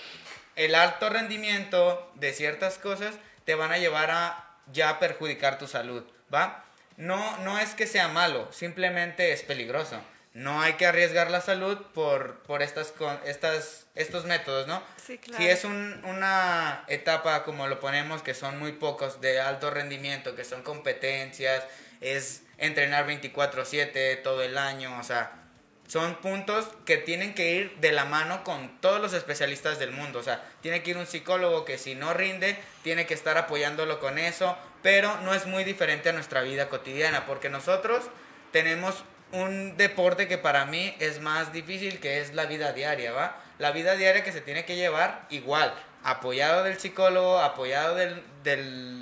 el 0.56 0.74
alto 0.74 1.08
rendimiento 1.08 2.12
de 2.16 2.32
ciertas 2.32 2.78
cosas 2.78 3.14
te 3.44 3.54
van 3.54 3.72
a 3.72 3.78
llevar 3.78 4.10
a 4.10 4.48
ya 4.72 4.98
perjudicar 4.98 5.58
tu 5.58 5.66
salud, 5.66 6.04
¿va? 6.32 6.64
No, 6.96 7.38
no 7.38 7.58
es 7.58 7.70
que 7.74 7.86
sea 7.86 8.08
malo, 8.08 8.48
simplemente 8.52 9.32
es 9.32 9.42
peligroso. 9.42 10.00
No 10.34 10.62
hay 10.62 10.74
que 10.74 10.86
arriesgar 10.86 11.30
la 11.30 11.40
salud 11.42 11.76
por, 11.92 12.42
por 12.44 12.62
estas, 12.62 12.88
con- 12.92 13.20
estas, 13.26 13.86
estos 13.94 14.24
métodos, 14.24 14.66
¿no? 14.66 14.82
Sí, 15.06 15.18
claro. 15.18 15.42
Si 15.42 15.48
es 15.48 15.64
un- 15.64 16.02
una 16.06 16.84
etapa, 16.88 17.44
como 17.44 17.66
lo 17.66 17.80
ponemos, 17.80 18.22
que 18.22 18.32
son 18.32 18.58
muy 18.58 18.72
pocos, 18.72 19.20
de 19.20 19.40
alto 19.40 19.70
rendimiento, 19.70 20.34
que 20.34 20.44
son 20.44 20.62
competencias, 20.62 21.62
es 22.02 22.42
entrenar 22.58 23.06
24/7 23.06 24.16
todo 24.16 24.42
el 24.42 24.58
año, 24.58 24.98
o 24.98 25.02
sea, 25.02 25.38
son 25.86 26.14
puntos 26.16 26.68
que 26.86 26.96
tienen 26.96 27.34
que 27.34 27.50
ir 27.50 27.76
de 27.80 27.92
la 27.92 28.04
mano 28.06 28.44
con 28.44 28.80
todos 28.80 29.00
los 29.00 29.12
especialistas 29.12 29.78
del 29.78 29.90
mundo. 29.90 30.20
O 30.20 30.22
sea, 30.22 30.42
tiene 30.62 30.82
que 30.82 30.92
ir 30.92 30.96
un 30.96 31.06
psicólogo 31.06 31.66
que 31.66 31.76
si 31.76 31.94
no 31.94 32.14
rinde, 32.14 32.56
tiene 32.82 33.04
que 33.04 33.12
estar 33.12 33.36
apoyándolo 33.36 34.00
con 34.00 34.18
eso. 34.18 34.56
Pero 34.82 35.20
no 35.20 35.34
es 35.34 35.44
muy 35.44 35.64
diferente 35.64 36.08
a 36.08 36.12
nuestra 36.12 36.40
vida 36.40 36.70
cotidiana, 36.70 37.26
porque 37.26 37.50
nosotros 37.50 38.04
tenemos 38.52 39.04
un 39.32 39.76
deporte 39.76 40.28
que 40.28 40.38
para 40.38 40.64
mí 40.64 40.96
es 40.98 41.20
más 41.20 41.52
difícil, 41.52 42.00
que 42.00 42.20
es 42.20 42.32
la 42.32 42.46
vida 42.46 42.72
diaria, 42.72 43.12
¿va? 43.12 43.40
La 43.58 43.70
vida 43.70 43.94
diaria 43.94 44.24
que 44.24 44.32
se 44.32 44.40
tiene 44.40 44.64
que 44.64 44.76
llevar 44.76 45.26
igual, 45.30 45.74
apoyado 46.04 46.64
del 46.64 46.78
psicólogo, 46.78 47.38
apoyado 47.38 47.94
de 47.94 48.56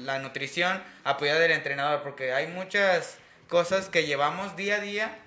la 0.05 0.19
nutrición, 0.19 0.83
apoyado 1.05 1.41
del 1.41 1.53
entrenador, 1.53 2.03
porque 2.03 2.33
hay 2.33 2.47
muchas 2.47 3.19
cosas 3.49 3.89
que 3.89 4.07
llevamos 4.07 4.57
día 4.57 4.77
a 4.77 4.81
día 4.81 5.19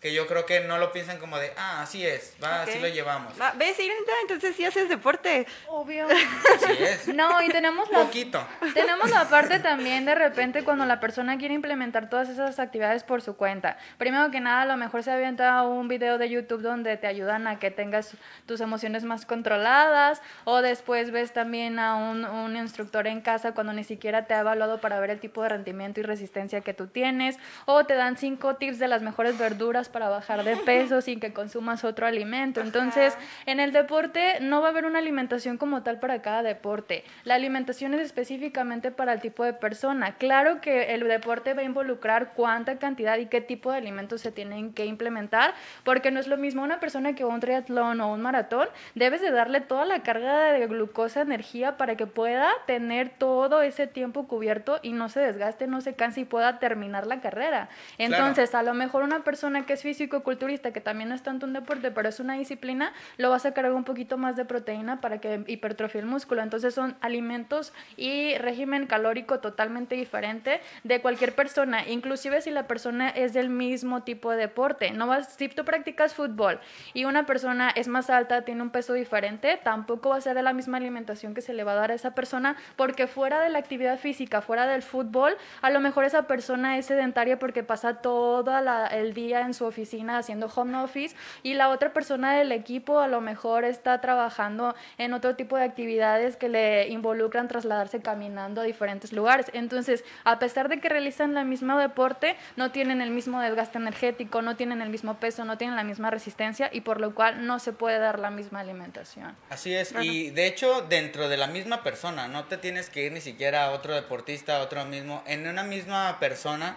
que 0.00 0.14
yo 0.14 0.26
creo 0.26 0.46
que 0.46 0.60
no 0.60 0.78
lo 0.78 0.92
piensan 0.92 1.18
como 1.18 1.38
de, 1.38 1.52
ah, 1.56 1.82
así 1.82 2.06
es, 2.06 2.34
va, 2.42 2.62
así 2.62 2.76
Ok. 2.76 2.82
lo 2.82 2.88
llevamos. 2.88 3.40
Va, 3.40 3.52
¿Ves, 3.56 3.78
Irinta? 3.80 4.12
Entonces 4.22 4.54
sí 4.54 4.64
haces 4.64 4.88
deporte. 4.88 5.46
Obvio. 5.66 6.06
Así 6.08 6.82
es. 6.82 7.08
No, 7.08 7.42
y 7.42 7.48
tenemos 7.48 7.90
la 7.90 8.00
Poquito. 8.04 8.46
Tenemos 8.74 9.10
la 9.10 9.28
parte 9.28 9.58
también 9.58 10.04
de 10.04 10.14
repente 10.14 10.62
cuando 10.62 10.84
la 10.84 11.00
persona 11.00 11.36
quiere 11.36 11.54
implementar 11.54 12.08
todas 12.08 12.28
esas 12.28 12.58
actividades 12.60 13.02
por 13.02 13.22
su 13.22 13.36
cuenta. 13.36 13.76
Primero 13.98 14.30
que 14.30 14.40
nada, 14.40 14.62
a 14.62 14.66
lo 14.66 14.76
mejor 14.76 15.02
se 15.02 15.10
avienta 15.10 15.62
un 15.62 15.88
video 15.88 16.18
de 16.18 16.28
YouTube 16.30 16.62
donde 16.62 16.96
te 16.96 17.06
ayudan 17.08 17.46
a 17.48 17.58
que 17.58 17.70
tengas 17.70 18.12
tus 18.46 18.60
emociones 18.60 19.02
más 19.04 19.26
controladas 19.26 20.22
o 20.44 20.62
después 20.62 21.10
ves 21.10 21.32
también 21.32 21.78
a 21.78 21.96
un, 21.96 22.24
un 22.24 22.56
instructor 22.56 23.06
en 23.06 23.20
casa 23.20 23.52
cuando 23.52 23.72
ni 23.72 23.82
siquiera 23.84 24.26
te 24.26 24.34
ha 24.34 24.40
evaluado 24.40 24.80
para 24.80 25.00
ver 25.00 25.10
el 25.10 25.18
tipo 25.20 25.42
de 25.42 25.48
rendimiento 25.48 26.00
y 26.00 26.02
resistencia 26.04 26.60
que 26.60 26.72
tú 26.74 26.86
tienes 26.86 27.36
o 27.66 27.84
te 27.84 27.94
dan 27.94 28.16
cinco 28.16 28.56
tips 28.56 28.78
de 28.78 28.88
las 28.88 29.02
mejores 29.02 29.36
verduras 29.38 29.87
para 29.88 30.08
bajar 30.08 30.44
de 30.44 30.56
peso 30.56 31.00
sin 31.02 31.20
que 31.20 31.32
consumas 31.32 31.84
otro 31.84 32.06
alimento. 32.06 32.60
Entonces, 32.60 33.16
en 33.46 33.60
el 33.60 33.72
deporte 33.72 34.38
no 34.40 34.60
va 34.60 34.68
a 34.68 34.70
haber 34.70 34.84
una 34.84 34.98
alimentación 34.98 35.58
como 35.58 35.82
tal 35.82 35.98
para 35.98 36.22
cada 36.22 36.42
deporte. 36.42 37.04
La 37.24 37.34
alimentación 37.34 37.94
es 37.94 38.00
específicamente 38.00 38.90
para 38.90 39.12
el 39.12 39.20
tipo 39.20 39.44
de 39.44 39.52
persona. 39.52 40.14
Claro 40.16 40.60
que 40.60 40.94
el 40.94 41.06
deporte 41.06 41.54
va 41.54 41.62
a 41.62 41.64
involucrar 41.64 42.32
cuánta 42.34 42.78
cantidad 42.78 43.18
y 43.18 43.26
qué 43.26 43.40
tipo 43.40 43.70
de 43.70 43.78
alimentos 43.78 44.20
se 44.20 44.32
tienen 44.32 44.72
que 44.72 44.86
implementar, 44.86 45.54
porque 45.84 46.10
no 46.10 46.20
es 46.20 46.26
lo 46.26 46.36
mismo 46.36 46.62
una 46.62 46.80
persona 46.80 47.14
que 47.14 47.24
va 47.24 47.32
a 47.32 47.34
un 47.34 47.40
triatlón 47.40 48.00
o 48.00 48.12
un 48.12 48.20
maratón, 48.20 48.68
debes 48.94 49.20
de 49.20 49.30
darle 49.30 49.60
toda 49.60 49.84
la 49.84 50.02
carga 50.02 50.52
de 50.52 50.66
glucosa, 50.66 51.22
energía 51.22 51.76
para 51.76 51.96
que 51.96 52.06
pueda 52.06 52.48
tener 52.66 53.10
todo 53.10 53.62
ese 53.62 53.86
tiempo 53.86 54.26
cubierto 54.26 54.78
y 54.82 54.92
no 54.92 55.08
se 55.08 55.20
desgaste, 55.20 55.66
no 55.66 55.80
se 55.80 55.94
canse 55.94 56.20
y 56.20 56.24
pueda 56.24 56.58
terminar 56.58 57.06
la 57.06 57.20
carrera. 57.20 57.68
Entonces, 57.96 58.54
a 58.54 58.62
lo 58.62 58.74
mejor 58.74 59.02
una 59.02 59.20
persona 59.20 59.66
que 59.66 59.76
es 59.78 59.82
físico-culturista, 59.82 60.72
que 60.72 60.80
también 60.80 61.08
no 61.08 61.14
es 61.14 61.22
tanto 61.22 61.46
un 61.46 61.52
deporte, 61.52 61.90
pero 61.90 62.08
es 62.08 62.20
una 62.20 62.34
disciplina, 62.34 62.92
lo 63.16 63.30
vas 63.30 63.46
a 63.46 63.54
cargar 63.54 63.72
un 63.72 63.84
poquito 63.84 64.18
más 64.18 64.36
de 64.36 64.44
proteína 64.44 65.00
para 65.00 65.18
que 65.18 65.44
hipertrofie 65.46 66.00
el 66.00 66.06
músculo. 66.06 66.42
Entonces 66.42 66.74
son 66.74 66.96
alimentos 67.00 67.72
y 67.96 68.36
régimen 68.38 68.86
calórico 68.86 69.38
totalmente 69.40 69.94
diferente 69.94 70.60
de 70.84 71.00
cualquier 71.00 71.34
persona, 71.34 71.86
inclusive 71.86 72.40
si 72.42 72.50
la 72.50 72.66
persona 72.66 73.08
es 73.08 73.32
del 73.32 73.48
mismo 73.50 74.02
tipo 74.02 74.30
de 74.32 74.38
deporte. 74.38 74.90
No 74.90 75.06
vas, 75.06 75.34
si 75.34 75.48
tú 75.48 75.64
practicas 75.64 76.14
fútbol 76.14 76.60
y 76.94 77.04
una 77.04 77.26
persona 77.26 77.70
es 77.70 77.88
más 77.88 78.10
alta, 78.10 78.42
tiene 78.42 78.62
un 78.62 78.70
peso 78.70 78.92
diferente, 78.94 79.58
tampoco 79.62 80.10
va 80.10 80.16
a 80.16 80.20
ser 80.20 80.34
de 80.34 80.42
la 80.42 80.52
misma 80.52 80.78
alimentación 80.78 81.34
que 81.34 81.40
se 81.40 81.52
le 81.52 81.64
va 81.64 81.72
a 81.72 81.76
dar 81.76 81.90
a 81.92 81.94
esa 81.94 82.14
persona, 82.14 82.56
porque 82.76 83.06
fuera 83.06 83.40
de 83.40 83.48
la 83.50 83.58
actividad 83.58 83.98
física, 83.98 84.40
fuera 84.40 84.66
del 84.66 84.82
fútbol, 84.82 85.36
a 85.62 85.70
lo 85.70 85.80
mejor 85.80 86.04
esa 86.04 86.26
persona 86.26 86.78
es 86.78 86.86
sedentaria 86.86 87.38
porque 87.38 87.62
pasa 87.62 88.00
todo 88.00 88.60
la- 88.60 88.86
el 88.86 89.14
día 89.14 89.42
en 89.42 89.54
su 89.54 89.66
oficina 89.68 90.18
haciendo 90.18 90.50
home 90.54 90.76
office 90.78 91.14
y 91.42 91.54
la 91.54 91.68
otra 91.68 91.92
persona 91.92 92.36
del 92.36 92.52
equipo 92.52 93.00
a 93.00 93.08
lo 93.08 93.20
mejor 93.20 93.64
está 93.64 94.00
trabajando 94.00 94.74
en 94.98 95.12
otro 95.12 95.36
tipo 95.36 95.56
de 95.56 95.64
actividades 95.64 96.36
que 96.36 96.48
le 96.48 96.88
involucran 96.88 97.48
trasladarse 97.48 98.00
caminando 98.00 98.60
a 98.60 98.64
diferentes 98.64 99.12
lugares. 99.12 99.46
Entonces, 99.52 100.04
a 100.24 100.38
pesar 100.38 100.68
de 100.68 100.80
que 100.80 100.88
realizan 100.88 101.36
el 101.36 101.44
mismo 101.46 101.78
deporte, 101.78 102.36
no 102.56 102.70
tienen 102.70 103.00
el 103.00 103.10
mismo 103.10 103.40
desgaste 103.40 103.78
energético, 103.78 104.42
no 104.42 104.56
tienen 104.56 104.82
el 104.82 104.90
mismo 104.90 105.14
peso, 105.14 105.44
no 105.44 105.58
tienen 105.58 105.76
la 105.76 105.84
misma 105.84 106.10
resistencia 106.10 106.70
y 106.72 106.80
por 106.80 107.00
lo 107.00 107.14
cual 107.14 107.46
no 107.46 107.58
se 107.58 107.72
puede 107.72 107.98
dar 107.98 108.18
la 108.18 108.30
misma 108.30 108.60
alimentación. 108.60 109.36
Así 109.50 109.74
es, 109.74 109.94
y 110.00 110.30
de 110.30 110.46
hecho 110.46 110.82
dentro 110.82 111.28
de 111.28 111.36
la 111.36 111.46
misma 111.46 111.82
persona, 111.82 112.28
no 112.28 112.44
te 112.44 112.56
tienes 112.56 112.90
que 112.90 113.04
ir 113.04 113.12
ni 113.12 113.20
siquiera 113.20 113.66
a 113.66 113.70
otro 113.72 113.94
deportista, 113.94 114.58
a 114.58 114.62
otro 114.62 114.84
mismo, 114.84 115.22
en 115.26 115.46
una 115.46 115.62
misma 115.62 116.18
persona, 116.20 116.76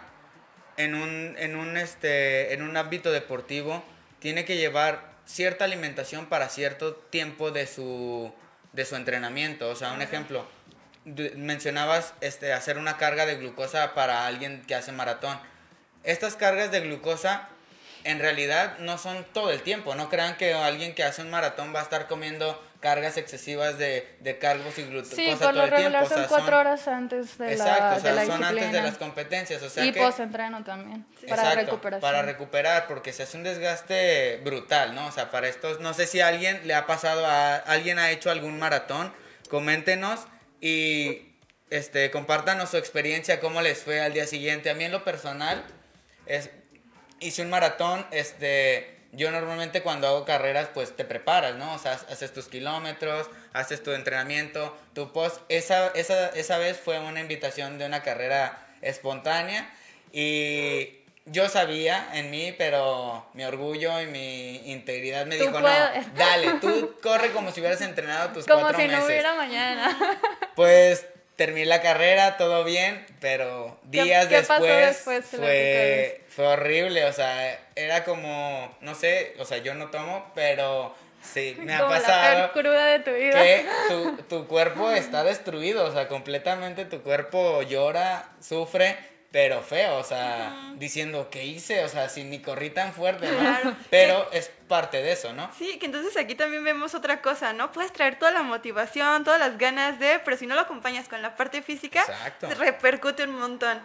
en 0.78 0.96
un, 0.96 1.36
en 1.38 1.56
un, 1.56 1.78
este, 1.78 2.54
en 2.54 2.62
un 2.62 2.78
ámbito 2.78 3.12
deportivo, 3.12 3.84
tiene 4.20 4.46
que 4.46 4.58
llevar 4.58 5.12
cierta 5.26 5.66
alimentación 5.66 6.26
para 6.28 6.50
cierto 6.50 6.96
tiempo 6.96 7.52
de 7.52 7.68
su, 7.68 8.34
de 8.74 8.86
su 8.86 8.96
entrenamiento. 8.96 9.70
O 9.70 9.76
sea, 9.76 9.94
un 9.94 10.02
ejemplo, 10.02 10.46
mencionabas 11.36 12.14
este, 12.22 12.54
hacer 12.54 12.78
una 12.78 12.98
carga 12.98 13.26
de 13.26 13.36
glucosa 13.36 13.94
para 13.94 14.26
alguien 14.28 14.64
que 14.68 14.76
hace 14.76 14.92
maratón. 14.92 15.40
Estas 16.04 16.36
cargas 16.36 16.72
de 16.72 16.82
glucosa 16.82 17.50
en 18.04 18.20
realidad 18.20 18.78
no 18.80 18.98
son 18.98 19.26
todo 19.34 19.52
el 19.52 19.62
tiempo. 19.62 19.96
No 19.96 20.10
crean 20.10 20.38
que 20.38 20.54
alguien 20.54 20.96
que 20.96 21.04
hace 21.04 21.22
un 21.22 21.30
maratón 21.30 21.74
va 21.74 21.80
a 21.80 21.84
estar 21.84 22.08
comiendo 22.08 22.62
cargas 22.82 23.16
excesivas 23.16 23.78
de, 23.78 24.08
de 24.20 24.38
cargos 24.40 24.78
y 24.78 24.84
glucosa 24.84 25.16
Sí, 25.16 25.28
por 25.30 25.40
todo 25.40 25.52
lo 25.54 25.64
el 25.64 25.70
tiempo. 25.70 25.78
regular 25.78 26.04
O 26.04 26.08
sea, 26.08 26.18
son 26.18 26.28
cuatro 26.28 26.60
horas 26.60 26.88
antes 26.88 27.38
de 27.38 27.54
Exacto, 27.54 27.84
la, 27.84 27.96
o 27.96 28.00
sea, 28.00 28.26
son 28.26 28.44
antes 28.44 28.72
de 28.72 28.82
las 28.82 28.98
competencias. 28.98 29.62
O 29.62 29.70
sea 29.70 29.86
y 29.86 29.94
que, 29.94 30.02
post-entreno 30.02 30.64
también, 30.64 31.06
para 31.30 31.44
Exacto, 31.44 31.66
recuperación. 31.66 32.02
Para 32.02 32.24
recuperar, 32.24 32.88
porque 32.88 33.14
se 33.14 33.24
hace 33.24 33.38
un 33.38 33.44
desgaste 33.44 34.42
brutal, 34.44 34.96
¿no? 34.96 35.06
O 35.06 35.12
sea, 35.12 35.30
para 35.30 35.48
estos, 35.48 35.80
no 35.80 35.94
sé 35.94 36.08
si 36.08 36.20
a 36.20 36.28
alguien 36.28 36.60
le 36.66 36.74
ha 36.74 36.88
pasado 36.88 37.26
a 37.26 37.56
alguien 37.56 38.00
ha 38.00 38.10
hecho 38.10 38.32
algún 38.32 38.58
maratón, 38.60 39.14
coméntenos 39.50 40.22
y 40.60 41.36
este 41.70 42.10
compártanos 42.12 42.72
su 42.72 42.78
experiencia, 42.78 43.40
cómo 43.40 43.62
les 43.62 43.78
fue 43.84 44.02
al 44.02 44.14
día 44.14 44.26
siguiente. 44.26 44.72
A 44.72 44.74
mí 44.74 44.84
en 44.84 44.92
lo 44.92 45.04
personal 45.04 45.64
es 46.26 46.50
hice 47.20 47.44
un 47.44 47.52
maratón, 47.52 48.06
este 48.12 49.01
yo 49.14 49.30
normalmente 49.32 49.82
cuando 49.82 50.08
hago 50.08 50.26
carreras 50.26 50.70
pues 50.74 50.96
te 50.96 51.04
preparas, 51.06 51.56
¿no? 51.56 51.74
O 51.74 51.80
sea, 51.80 51.94
haces 51.94 52.34
tus 52.34 52.48
kilómetros, 52.48 53.30
haces 53.54 53.84
tu 53.84 53.92
entrenamiento, 53.92 54.78
tu 54.94 55.12
post. 55.12 55.42
Esa, 55.50 55.88
esa, 55.96 56.30
esa 56.30 56.58
vez 56.58 56.80
fue 56.80 57.00
una 57.00 57.20
invitación 57.20 57.78
de 57.78 57.86
una 57.86 58.04
carrera 58.04 58.68
espontánea 58.82 59.70
y 60.12 60.98
yo 61.26 61.48
sabía 61.50 62.10
en 62.14 62.32
mí, 62.32 62.54
pero 62.58 63.26
mi 63.34 63.44
orgullo 63.44 64.02
y 64.02 64.08
mi 64.08 64.72
integridad 64.72 65.26
me 65.26 65.36
dijo, 65.38 65.52
puedes". 65.52 66.08
no, 66.08 66.14
dale, 66.16 66.54
tú 66.60 66.96
corre 67.02 67.32
como 67.32 67.52
si 67.52 67.60
hubieras 67.60 67.82
entrenado 67.82 68.30
tus 68.30 68.46
Como 68.48 68.62
cuatro 68.62 68.80
si 68.82 68.88
meses. 68.88 69.00
no 69.00 69.06
hubiera 69.06 69.36
mañana. 69.36 69.98
Pues 70.56 71.06
terminé 71.46 71.66
la 71.66 71.82
carrera, 71.82 72.38
todo 72.38 72.64
bien, 72.64 73.04
pero 73.20 73.80
¿Qué- 73.92 74.04
días 74.04 74.28
qué 74.28 74.36
después, 74.36 74.62
después? 74.62 75.26
fue, 75.26 76.22
fue 76.30 76.46
horrible, 76.48 77.06
o 77.06 77.14
sea, 77.14 77.60
era 77.76 78.04
como, 78.04 78.76
no 78.82 78.94
sé, 78.94 79.34
o 79.40 79.46
sea, 79.46 79.58
yo 79.58 79.74
no 79.74 79.90
tomo, 79.90 80.32
pero 80.36 80.94
sí, 81.24 81.56
me 81.60 81.74
ha 81.74 81.80
Como 81.80 81.94
la 81.94 82.00
pasado 82.02 82.52
peor 82.52 82.52
cruda 82.52 82.86
de 82.86 83.00
tu 83.00 83.12
vida. 83.12 83.42
que 83.42 83.66
tu, 83.88 84.18
tu 84.30 84.48
cuerpo 84.48 84.92
está 84.92 85.24
destruido, 85.24 85.86
o 85.86 85.92
sea, 85.92 86.08
completamente 86.08 86.86
tu 86.86 87.02
cuerpo 87.02 87.64
llora, 87.64 88.30
sufre, 88.40 88.96
pero 89.32 89.62
feo, 89.62 89.98
o 89.98 90.04
sea, 90.04 90.74
diciendo, 90.76 91.30
¿qué 91.32 91.46
hice? 91.46 91.86
O 91.86 91.88
sea, 91.88 92.10
si 92.10 92.26
ni 92.26 92.40
corrí 92.40 92.70
tan 92.70 92.94
fuerte, 92.94 93.32
¿no? 93.32 93.40
Claro. 93.40 93.76
Pero 93.90 94.30
es 94.34 94.52
parte 94.68 95.02
de 95.02 95.14
eso, 95.14 95.32
¿no? 95.32 95.50
Sí, 95.58 95.80
que 95.80 95.86
entonces 95.86 96.18
aquí 96.18 96.36
también 96.36 96.66
vemos 96.66 96.96
otra 96.96 97.22
cosa, 97.22 97.54
¿no? 97.54 97.72
Puedes 97.72 97.94
traer 97.94 98.20
toda 98.20 98.32
la 98.32 98.44
motivación, 98.44 99.24
todas 99.24 99.40
las 99.40 99.58
ganas 99.58 100.00
de, 100.00 100.20
pero 100.24 100.36
si 100.36 100.48
no 100.48 100.56
lo 100.56 100.62
acompañas 100.62 101.08
con 101.08 101.22
la 101.22 101.36
parte 101.38 101.62
física, 101.62 102.02
Exacto. 102.02 102.50
repercute 102.58 103.24
un 103.24 103.40
montón. 103.40 103.80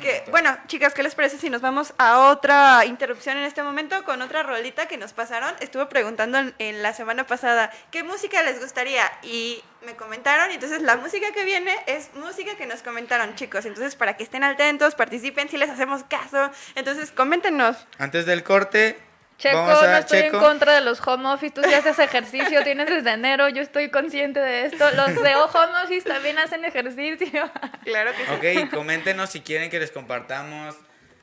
Que, 0.00 0.24
bueno, 0.30 0.56
chicas, 0.66 0.94
¿qué 0.94 1.02
les 1.02 1.14
parece 1.14 1.38
si 1.38 1.50
nos 1.50 1.60
vamos 1.60 1.94
a 1.98 2.28
otra 2.28 2.84
interrupción 2.86 3.36
en 3.36 3.44
este 3.44 3.62
momento 3.62 4.02
con 4.04 4.22
otra 4.22 4.42
rolita 4.42 4.86
que 4.86 4.96
nos 4.96 5.12
pasaron? 5.12 5.54
Estuve 5.60 5.86
preguntando 5.86 6.38
en, 6.38 6.54
en 6.58 6.82
la 6.82 6.92
semana 6.92 7.26
pasada 7.26 7.70
qué 7.90 8.02
música 8.02 8.42
les 8.42 8.60
gustaría 8.60 9.04
y 9.22 9.62
me 9.84 9.96
comentaron 9.96 10.50
y 10.50 10.54
entonces 10.54 10.82
la 10.82 10.96
música 10.96 11.32
que 11.32 11.44
viene 11.44 11.74
es 11.86 12.10
música 12.14 12.56
que 12.56 12.66
nos 12.66 12.82
comentaron, 12.82 13.34
chicos. 13.34 13.64
Entonces, 13.64 13.96
para 13.96 14.16
que 14.16 14.24
estén 14.24 14.44
atentos, 14.44 14.94
participen 14.94 15.48
si 15.48 15.56
les 15.56 15.70
hacemos 15.70 16.04
caso. 16.04 16.50
Entonces, 16.74 17.10
coméntenos. 17.10 17.86
Antes 17.98 18.26
del 18.26 18.42
corte, 18.42 18.98
Checo, 19.42 19.56
vamos 19.56 19.82
a 19.82 19.90
no 19.90 19.96
estoy 19.98 20.20
Checo. 20.20 20.36
en 20.36 20.42
contra 20.42 20.74
de 20.76 20.82
los 20.82 21.04
home 21.04 21.28
office. 21.28 21.52
Tú 21.52 21.62
sí 21.64 21.74
haces 21.74 21.98
ejercicio, 21.98 22.62
tienes 22.64 22.88
desde 22.88 23.10
enero, 23.10 23.48
yo 23.48 23.60
estoy 23.60 23.90
consciente 23.90 24.38
de 24.38 24.66
esto. 24.66 24.88
Los 24.92 25.20
de 25.20 25.34
home 25.34 25.72
office 25.84 26.08
también 26.08 26.38
hacen 26.38 26.64
ejercicio. 26.64 27.50
Claro 27.84 28.12
que 28.12 28.24
sí. 28.24 28.62
Ok, 28.66 28.70
coméntenos 28.70 29.30
si 29.30 29.40
quieren 29.40 29.68
que 29.68 29.80
les 29.80 29.90
compartamos 29.90 30.76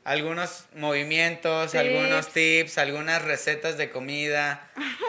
algunos 0.04 0.66
movimientos, 0.76 1.72
Tips. 1.72 1.80
algunos 1.82 2.28
tips, 2.28 2.76
algunas 2.76 3.22
recetas 3.22 3.78
de 3.78 3.90
comida, 3.90 4.68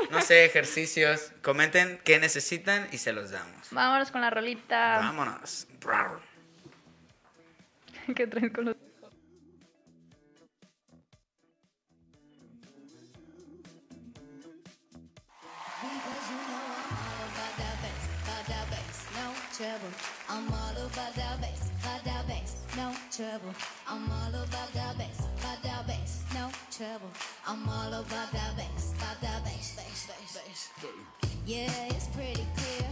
no 0.09 0.21
sé, 0.21 0.45
ejercicios. 0.45 1.33
Comenten 1.41 1.99
qué 2.05 2.17
necesitan 2.19 2.87
y 2.93 2.97
se 2.99 3.11
los 3.11 3.31
damos. 3.31 3.67
Vámonos 3.71 4.11
con 4.11 4.21
la 4.21 4.29
rolita. 4.29 4.99
Vámonos. 4.99 5.67
¿Qué 8.15 8.27
traes 8.27 8.53
con 8.53 8.65
los.? 8.65 8.75
Trouble. 23.21 23.53
I'm 23.87 24.09
all 24.09 24.29
about 24.29 24.73
that 24.73 24.97
bass, 24.97 25.27
about 25.39 25.61
that 25.61 25.85
bass, 25.85 26.23
no 26.33 26.49
trouble. 26.71 27.11
I'm 27.47 27.69
all 27.69 27.93
about 27.93 28.31
that 28.31 28.57
bass, 28.57 28.93
about 28.97 29.21
that 29.21 29.43
bass, 29.43 29.75
bass, 29.75 30.07
bass, 30.07 30.33
bass. 30.33 30.69
Yeah, 31.45 31.69
it's 31.89 32.07
pretty 32.07 32.45
clear. 32.55 32.90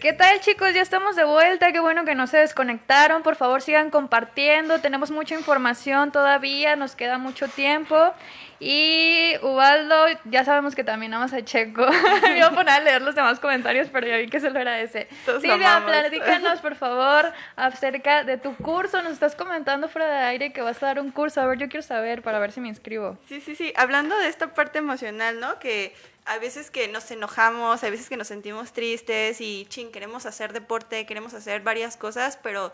¿Qué 0.00 0.14
tal 0.14 0.40
chicos? 0.40 0.72
Ya 0.72 0.80
estamos 0.80 1.14
de 1.14 1.24
vuelta, 1.24 1.72
qué 1.72 1.78
bueno 1.80 2.06
que 2.06 2.14
no 2.14 2.26
se 2.26 2.38
desconectaron, 2.38 3.22
por 3.22 3.36
favor 3.36 3.60
sigan 3.60 3.90
compartiendo, 3.90 4.80
tenemos 4.80 5.10
mucha 5.10 5.34
información 5.34 6.10
todavía, 6.10 6.74
nos 6.74 6.96
queda 6.96 7.18
mucho 7.18 7.48
tiempo 7.48 8.14
y 8.58 9.34
Ubaldo, 9.42 10.06
ya 10.24 10.42
sabemos 10.46 10.74
que 10.74 10.84
también 10.84 11.12
amas 11.12 11.34
a 11.34 11.44
Checo, 11.44 11.86
me 12.22 12.38
iba 12.38 12.46
a 12.46 12.50
poner 12.50 12.70
a 12.70 12.80
leer 12.80 13.02
los 13.02 13.14
demás 13.14 13.40
comentarios, 13.40 13.88
pero 13.92 14.06
ya 14.06 14.16
vi 14.16 14.28
que 14.28 14.40
solo 14.40 14.58
era 14.58 14.80
ese. 14.80 15.06
Todos 15.26 15.42
lo 15.42 15.52
Silvia, 15.52 15.82
platícanos 15.84 16.60
por 16.62 16.76
favor 16.76 17.30
acerca 17.56 18.24
de 18.24 18.38
tu 18.38 18.56
curso, 18.56 19.02
nos 19.02 19.12
estás 19.12 19.34
comentando 19.34 19.90
fuera 19.90 20.08
de 20.08 20.18
aire 20.28 20.52
que 20.54 20.62
vas 20.62 20.82
a 20.82 20.86
dar 20.86 21.00
un 21.00 21.10
curso, 21.10 21.42
a 21.42 21.46
ver, 21.46 21.58
yo 21.58 21.68
quiero 21.68 21.82
saber 21.82 22.22
para 22.22 22.38
ver 22.38 22.52
si 22.52 22.62
me 22.62 22.68
inscribo. 22.68 23.18
Sí, 23.28 23.42
sí, 23.42 23.54
sí. 23.54 23.74
Hablando 23.76 24.16
de 24.16 24.28
esta 24.28 24.54
parte 24.54 24.78
emocional, 24.78 25.40
¿no? 25.40 25.58
Que 25.58 25.94
a 26.30 26.38
veces 26.38 26.70
que 26.70 26.86
nos 26.86 27.10
enojamos, 27.10 27.82
a 27.82 27.90
veces 27.90 28.08
que 28.08 28.16
nos 28.16 28.28
sentimos 28.28 28.72
tristes 28.72 29.40
y, 29.40 29.66
ching, 29.68 29.90
queremos 29.90 30.26
hacer 30.26 30.52
deporte, 30.52 31.04
queremos 31.04 31.34
hacer 31.34 31.60
varias 31.62 31.96
cosas, 31.96 32.38
pero 32.40 32.72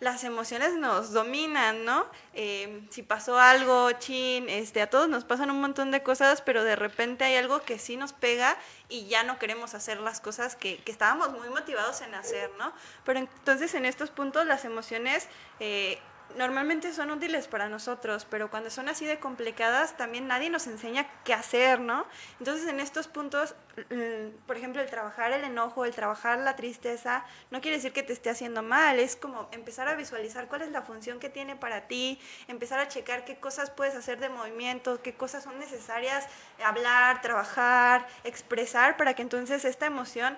las 0.00 0.24
emociones 0.24 0.72
nos 0.72 1.12
dominan, 1.12 1.84
¿no? 1.84 2.06
Eh, 2.32 2.80
si 2.88 3.02
pasó 3.02 3.38
algo, 3.38 3.92
chin, 3.92 4.48
este, 4.48 4.80
a 4.80 4.88
todos 4.88 5.10
nos 5.10 5.24
pasan 5.24 5.50
un 5.50 5.60
montón 5.60 5.90
de 5.90 6.02
cosas, 6.02 6.40
pero 6.40 6.64
de 6.64 6.76
repente 6.76 7.24
hay 7.24 7.36
algo 7.36 7.60
que 7.60 7.78
sí 7.78 7.98
nos 7.98 8.14
pega 8.14 8.56
y 8.88 9.06
ya 9.06 9.22
no 9.22 9.38
queremos 9.38 9.74
hacer 9.74 10.00
las 10.00 10.20
cosas 10.20 10.56
que, 10.56 10.78
que 10.78 10.90
estábamos 10.90 11.30
muy 11.32 11.50
motivados 11.50 12.00
en 12.00 12.14
hacer, 12.14 12.50
¿no? 12.58 12.72
Pero 13.04 13.18
entonces 13.18 13.74
en 13.74 13.84
estos 13.84 14.08
puntos 14.08 14.46
las 14.46 14.64
emociones... 14.64 15.28
eh, 15.60 15.98
normalmente 16.36 16.92
son 16.92 17.10
útiles 17.10 17.48
para 17.48 17.68
nosotros, 17.68 18.26
pero 18.28 18.50
cuando 18.50 18.70
son 18.70 18.88
así 18.88 19.04
de 19.04 19.18
complicadas, 19.18 19.96
también 19.96 20.26
nadie 20.26 20.50
nos 20.50 20.66
enseña 20.66 21.06
qué 21.24 21.34
hacer, 21.34 21.80
¿no? 21.80 22.06
Entonces, 22.38 22.68
en 22.68 22.80
estos 22.80 23.08
puntos, 23.08 23.54
por 24.46 24.56
ejemplo, 24.56 24.80
el 24.80 24.88
trabajar 24.88 25.32
el 25.32 25.44
enojo, 25.44 25.84
el 25.84 25.94
trabajar 25.94 26.38
la 26.38 26.56
tristeza, 26.56 27.24
no 27.50 27.60
quiere 27.60 27.76
decir 27.76 27.92
que 27.92 28.02
te 28.02 28.12
esté 28.12 28.30
haciendo 28.30 28.62
mal, 28.62 28.98
es 28.98 29.16
como 29.16 29.48
empezar 29.52 29.88
a 29.88 29.94
visualizar 29.94 30.48
cuál 30.48 30.62
es 30.62 30.70
la 30.70 30.82
función 30.82 31.18
que 31.20 31.28
tiene 31.28 31.56
para 31.56 31.88
ti, 31.88 32.20
empezar 32.48 32.78
a 32.78 32.88
checar 32.88 33.24
qué 33.24 33.36
cosas 33.36 33.70
puedes 33.70 33.94
hacer 33.94 34.18
de 34.20 34.28
movimiento, 34.28 35.02
qué 35.02 35.14
cosas 35.14 35.44
son 35.44 35.58
necesarias 35.58 36.26
hablar, 36.64 37.20
trabajar, 37.20 38.06
expresar, 38.24 38.96
para 38.96 39.14
que 39.14 39.22
entonces 39.22 39.64
esta 39.64 39.86
emoción 39.86 40.36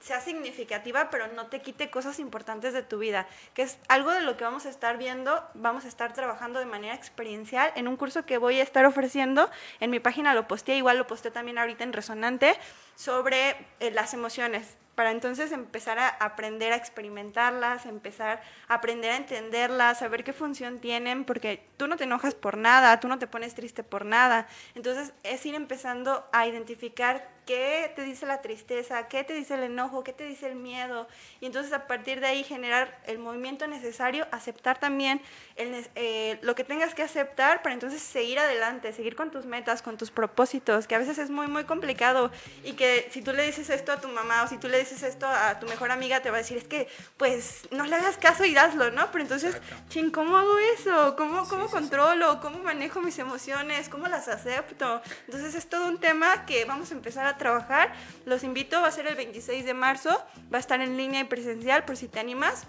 sea 0.00 0.20
significativa, 0.20 1.10
pero 1.10 1.28
no 1.28 1.46
te 1.46 1.60
quite 1.60 1.90
cosas 1.90 2.18
importantes 2.18 2.72
de 2.72 2.82
tu 2.82 2.98
vida, 2.98 3.26
que 3.54 3.62
es 3.62 3.78
algo 3.88 4.10
de 4.10 4.20
lo 4.20 4.36
que 4.36 4.44
vamos 4.44 4.66
a 4.66 4.70
estar 4.70 4.98
viendo, 4.98 5.42
vamos 5.54 5.84
a 5.84 5.88
estar 5.88 6.12
trabajando 6.12 6.58
de 6.58 6.66
manera 6.66 6.94
experiencial 6.94 7.70
en 7.76 7.88
un 7.88 7.96
curso 7.96 8.24
que 8.24 8.38
voy 8.38 8.60
a 8.60 8.62
estar 8.62 8.84
ofreciendo, 8.84 9.50
en 9.80 9.90
mi 9.90 10.00
página 10.00 10.34
lo 10.34 10.48
posteé, 10.48 10.76
igual 10.76 10.98
lo 10.98 11.06
posteé 11.06 11.30
también 11.30 11.58
ahorita 11.58 11.84
en 11.84 11.92
Resonante, 11.92 12.56
sobre 12.96 13.56
eh, 13.80 13.90
las 13.90 14.14
emociones. 14.14 14.76
para 14.94 15.10
entonces 15.10 15.52
empezar 15.52 15.98
a 15.98 16.08
aprender 16.08 16.72
a 16.72 16.76
experimentarlas, 16.76 17.86
empezar 17.86 18.42
a 18.68 18.74
aprender 18.74 19.12
a 19.12 19.16
entenderlas, 19.16 20.00
saber 20.00 20.22
qué 20.22 20.34
función 20.34 20.80
tienen, 20.80 21.24
porque 21.24 21.66
tú 21.78 21.86
no 21.86 21.96
te 21.96 22.04
enojas 22.04 22.34
por 22.34 22.58
nada, 22.58 23.00
tú 23.00 23.08
no 23.08 23.18
te 23.18 23.26
pones 23.26 23.54
triste 23.54 23.82
por 23.82 24.04
nada. 24.04 24.46
Entonces 24.74 25.14
es 25.22 25.46
ir 25.46 25.54
empezando 25.54 26.28
a 26.32 26.46
identificar 26.46 27.26
qué 27.46 27.92
te 27.94 28.02
dice 28.02 28.26
la 28.26 28.40
tristeza, 28.42 29.08
qué 29.08 29.24
te 29.24 29.34
dice 29.34 29.54
el 29.54 29.64
enojo, 29.64 30.04
qué 30.04 30.12
te 30.12 30.24
dice 30.24 30.46
el 30.46 30.56
miedo. 30.56 31.08
Y 31.40 31.46
entonces 31.46 31.72
a 31.72 31.86
partir 31.86 32.20
de 32.20 32.26
ahí 32.26 32.44
generar 32.44 33.00
el 33.06 33.18
movimiento 33.18 33.66
necesario, 33.66 34.26
aceptar 34.30 34.78
también 34.78 35.20
el, 35.56 35.86
eh, 35.94 36.38
lo 36.42 36.54
que 36.54 36.64
tengas 36.64 36.94
que 36.94 37.02
aceptar 37.02 37.62
para 37.62 37.74
entonces 37.74 38.00
seguir 38.02 38.38
adelante, 38.38 38.92
seguir 38.92 39.16
con 39.16 39.30
tus 39.30 39.46
metas, 39.46 39.82
con 39.82 39.96
tus 39.96 40.10
propósitos, 40.10 40.86
que 40.86 40.94
a 40.94 40.98
veces 40.98 41.18
es 41.18 41.30
muy, 41.30 41.48
muy 41.48 41.64
complicado. 41.64 42.30
Y 42.64 42.72
que 42.72 43.08
si 43.10 43.22
tú 43.22 43.32
le 43.32 43.44
dices 43.44 43.70
esto 43.70 43.92
a 43.92 44.00
tu 44.00 44.08
mamá 44.08 44.44
o 44.44 44.48
si 44.48 44.58
tú 44.58 44.68
le 44.68 44.78
dices 44.78 45.02
esto 45.02 45.26
a 45.26 45.58
tu 45.58 45.66
mejor 45.66 45.90
amiga, 45.90 46.20
te 46.20 46.30
va 46.30 46.36
a 46.36 46.40
decir, 46.40 46.58
es 46.58 46.64
que 46.64 46.88
pues 47.16 47.68
no 47.70 47.84
le 47.84 47.96
hagas 47.96 48.16
caso 48.16 48.44
y 48.44 48.56
hazlo, 48.56 48.90
¿no? 48.90 49.10
Pero 49.10 49.22
entonces, 49.22 49.56
ching, 49.88 50.10
¿cómo 50.10 50.36
hago 50.36 50.58
eso? 50.58 51.16
¿Cómo, 51.16 51.48
cómo 51.48 51.68
controlo? 51.68 52.40
¿Cómo 52.40 52.58
manejo 52.58 53.00
mis 53.00 53.18
emociones? 53.18 53.88
¿Cómo 53.88 54.06
las 54.06 54.28
acepto? 54.28 55.02
Entonces 55.26 55.54
es 55.54 55.68
todo 55.68 55.88
un 55.88 55.98
tema 55.98 56.46
que 56.46 56.64
vamos 56.64 56.90
a 56.90 56.94
empezar 56.94 57.26
a 57.26 57.31
trabajar. 57.38 57.92
Los 58.24 58.44
invito, 58.44 58.80
va 58.80 58.88
a 58.88 58.92
ser 58.92 59.06
el 59.06 59.14
26 59.14 59.64
de 59.64 59.74
marzo, 59.74 60.10
va 60.52 60.58
a 60.58 60.60
estar 60.60 60.80
en 60.80 60.96
línea 60.96 61.20
y 61.20 61.24
presencial 61.24 61.84
por 61.84 61.96
si 61.96 62.08
te 62.08 62.20
animas. 62.20 62.66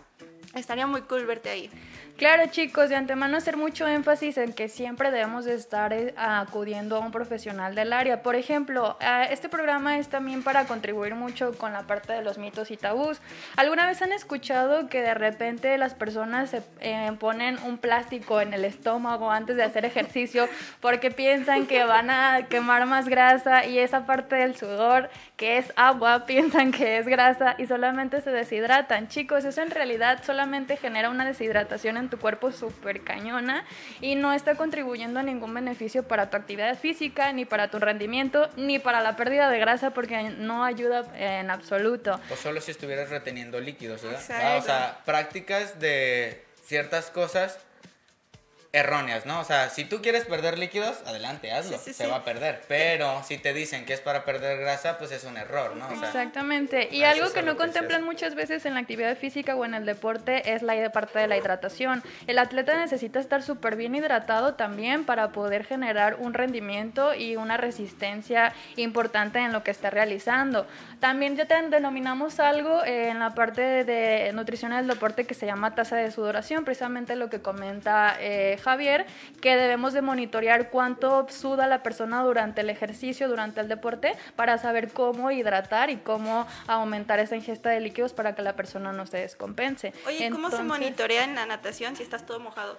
Estaría 0.54 0.86
muy 0.86 1.02
cool 1.02 1.26
verte 1.26 1.50
ahí. 1.50 1.70
Claro, 2.16 2.44
chicos, 2.52 2.90
de 2.90 2.96
antemano 2.96 3.38
hacer 3.38 3.58
mucho 3.58 3.88
énfasis 3.88 4.38
en 4.38 4.54
que 4.54 4.70
siempre 4.70 5.10
debemos 5.10 5.46
de 5.46 5.56
estar 5.56 5.92
eh, 5.94 6.14
acudiendo 6.16 6.98
a 6.98 7.00
un 7.00 7.12
profesional 7.12 7.74
del 7.74 7.92
área. 7.92 8.22
Por 8.22 8.36
ejemplo, 8.36 8.98
eh, 9.02 9.30
este 9.32 9.50
programa 9.50 9.98
es 9.98 10.10
también 10.10 10.44
para 10.44 10.66
contribuir 10.66 11.16
mucho 11.16 11.58
con 11.58 11.74
la 11.74 11.88
parte 11.88 12.14
de 12.14 12.22
los 12.22 12.38
mitos 12.38 12.70
y 12.70 12.78
tabús. 12.78 13.20
¿Alguna 13.56 13.88
vez 13.88 14.04
han 14.04 14.12
escuchado 14.12 14.90
que 14.90 15.02
de 15.02 15.16
repente 15.16 15.76
las 15.80 15.96
personas 15.96 16.52
se 16.52 16.62
eh, 16.82 17.12
ponen 17.20 17.58
un 17.66 17.80
plástico 17.80 18.40
en 18.40 18.54
el 18.54 18.64
estómago 18.64 19.32
antes 19.32 19.56
de 19.56 19.64
hacer 19.64 19.84
ejercicio 19.86 20.48
porque 20.82 21.10
piensan 21.10 21.66
que 21.66 21.84
van 21.84 22.12
a 22.12 22.46
quemar 22.48 22.86
más 22.86 23.10
grasa 23.10 23.66
y 23.66 23.80
esa 23.80 24.06
parte 24.06 24.36
del 24.36 24.56
sudor 24.56 25.10
que 25.36 25.58
es 25.58 25.74
agua 25.76 26.28
piensan 26.28 26.72
que 26.72 27.00
es 27.00 27.08
grasa 27.08 27.56
y 27.58 27.66
solamente 27.66 28.22
se 28.22 28.30
deshidratan? 28.30 29.08
Chicos, 29.08 29.46
eso 29.46 29.60
en 29.64 29.72
realidad 29.72 30.20
solamente 30.24 30.43
genera 30.78 31.10
una 31.10 31.26
deshidratación 31.26 31.98
en 31.98 32.10
tu 32.10 32.18
cuerpo 32.18 32.52
súper 32.52 33.02
cañona 33.04 33.66
y 34.02 34.16
no 34.16 34.34
está 34.34 34.56
contribuyendo 34.56 35.20
a 35.20 35.24
ningún 35.24 35.54
beneficio 35.54 36.04
para 36.04 36.30
tu 36.30 36.38
actividad 36.38 36.78
física, 36.78 37.32
ni 37.34 37.46
para 37.46 37.70
tu 37.70 37.80
rendimiento, 37.80 38.50
ni 38.58 38.80
para 38.80 39.02
la 39.02 39.16
pérdida 39.16 39.50
de 39.50 39.60
grasa 39.60 39.92
porque 39.92 40.24
no 40.38 40.64
ayuda 40.64 41.06
en 41.16 41.50
absoluto. 41.50 42.20
O 42.32 42.36
solo 42.36 42.62
si 42.62 42.72
estuvieras 42.72 43.10
reteniendo 43.10 43.60
líquidos, 43.60 44.04
¿verdad? 44.04 44.22
Ah, 44.32 44.58
o 44.60 44.62
sea, 44.62 45.02
prácticas 45.06 45.80
de 45.80 46.46
ciertas 46.66 47.10
cosas 47.10 47.60
erróneas, 48.74 49.28
¿no? 49.28 49.40
O 49.40 49.44
sea, 49.44 49.70
si 49.70 49.86
tú 49.86 50.02
quieres 50.02 50.26
perder 50.26 50.58
líquidos, 50.58 50.98
adelante, 51.06 51.52
hazlo, 51.52 51.78
se 51.78 52.08
va 52.08 52.18
a 52.18 52.24
perder. 52.24 52.64
Pero 52.68 53.22
si 53.24 53.38
te 53.38 53.54
dicen 53.54 53.86
que 53.86 53.94
es 53.94 54.02
para 54.02 54.26
perder 54.26 54.60
grasa, 54.60 54.98
pues 54.98 55.12
es 55.12 55.26
un 55.26 55.38
error, 55.38 55.76
¿no? 55.76 55.92
Exactamente. 55.92 56.90
Y 56.92 57.04
algo 57.04 57.32
que 57.32 57.44
no 57.44 57.56
contemplan 57.56 58.04
muchas 58.04 58.34
veces 58.34 58.66
en 58.66 58.74
la 58.74 58.80
actividad 58.80 59.16
física 59.16 59.56
o 59.56 59.64
en 59.64 59.76
el 59.76 59.86
deporte 59.86 60.56
es 60.56 60.64
la 60.64 60.74
parte 60.92 61.20
de 61.20 61.28
la 61.28 61.38
hidratación. 61.38 62.02
El 62.26 62.40
atleta 62.40 62.76
necesita 62.76 63.20
estar 63.20 63.44
súper 63.44 63.76
bien 63.76 63.94
hidratado 63.94 64.56
también 64.56 65.06
para 65.06 65.30
poder 65.30 65.66
generar 65.66 66.16
un 66.16 66.34
rendimiento 66.34 67.14
y 67.14 67.36
una 67.36 67.58
resistencia 67.58 68.54
importante 68.76 69.38
en 69.38 69.54
lo 69.54 69.64
que 69.64 69.70
está 69.70 69.92
realizando. 69.92 70.66
También 71.00 71.36
ya 71.36 71.46
te 71.46 71.62
denominamos 71.70 72.40
algo 72.40 72.84
en 72.84 73.20
la 73.20 73.36
parte 73.36 73.84
de 73.84 74.32
nutrición 74.34 74.72
del 74.72 74.88
deporte 74.88 75.26
que 75.26 75.36
se 75.36 75.46
llama 75.46 75.76
tasa 75.76 75.96
de 75.96 76.10
sudoración, 76.10 76.66
precisamente 76.66 77.16
lo 77.16 77.30
que 77.30 77.40
comenta 77.40 78.18
eh, 78.20 78.58
Javier, 78.64 79.06
que 79.42 79.56
debemos 79.56 79.94
de 79.94 80.02
monitorear 80.02 80.70
cuánto 80.70 81.28
suda 81.30 81.68
la 81.68 81.84
persona 81.84 82.24
durante 82.24 82.62
el 82.62 82.70
ejercicio, 82.70 83.28
durante 83.28 83.62
el 83.62 83.68
deporte, 83.68 84.16
para 84.36 84.58
saber 84.58 84.92
cómo 84.92 85.32
hidratar 85.32 85.90
y 85.90 85.98
cómo 85.98 86.48
aumentar 86.68 87.20
esa 87.20 87.36
ingesta 87.36 87.70
de 87.70 87.82
líquidos 87.82 88.14
para 88.14 88.36
que 88.36 88.42
la 88.42 88.56
persona 88.56 88.94
no 88.94 89.06
se 89.06 89.18
descompense. 89.18 89.94
Oye, 90.08 90.30
¿cómo 90.32 90.50
se 90.50 90.64
monitorea 90.64 91.24
en 91.24 91.36
la 91.36 91.46
natación 91.46 91.96
si 91.96 92.04
estás 92.04 92.26
todo 92.26 92.40
mojado? 92.40 92.78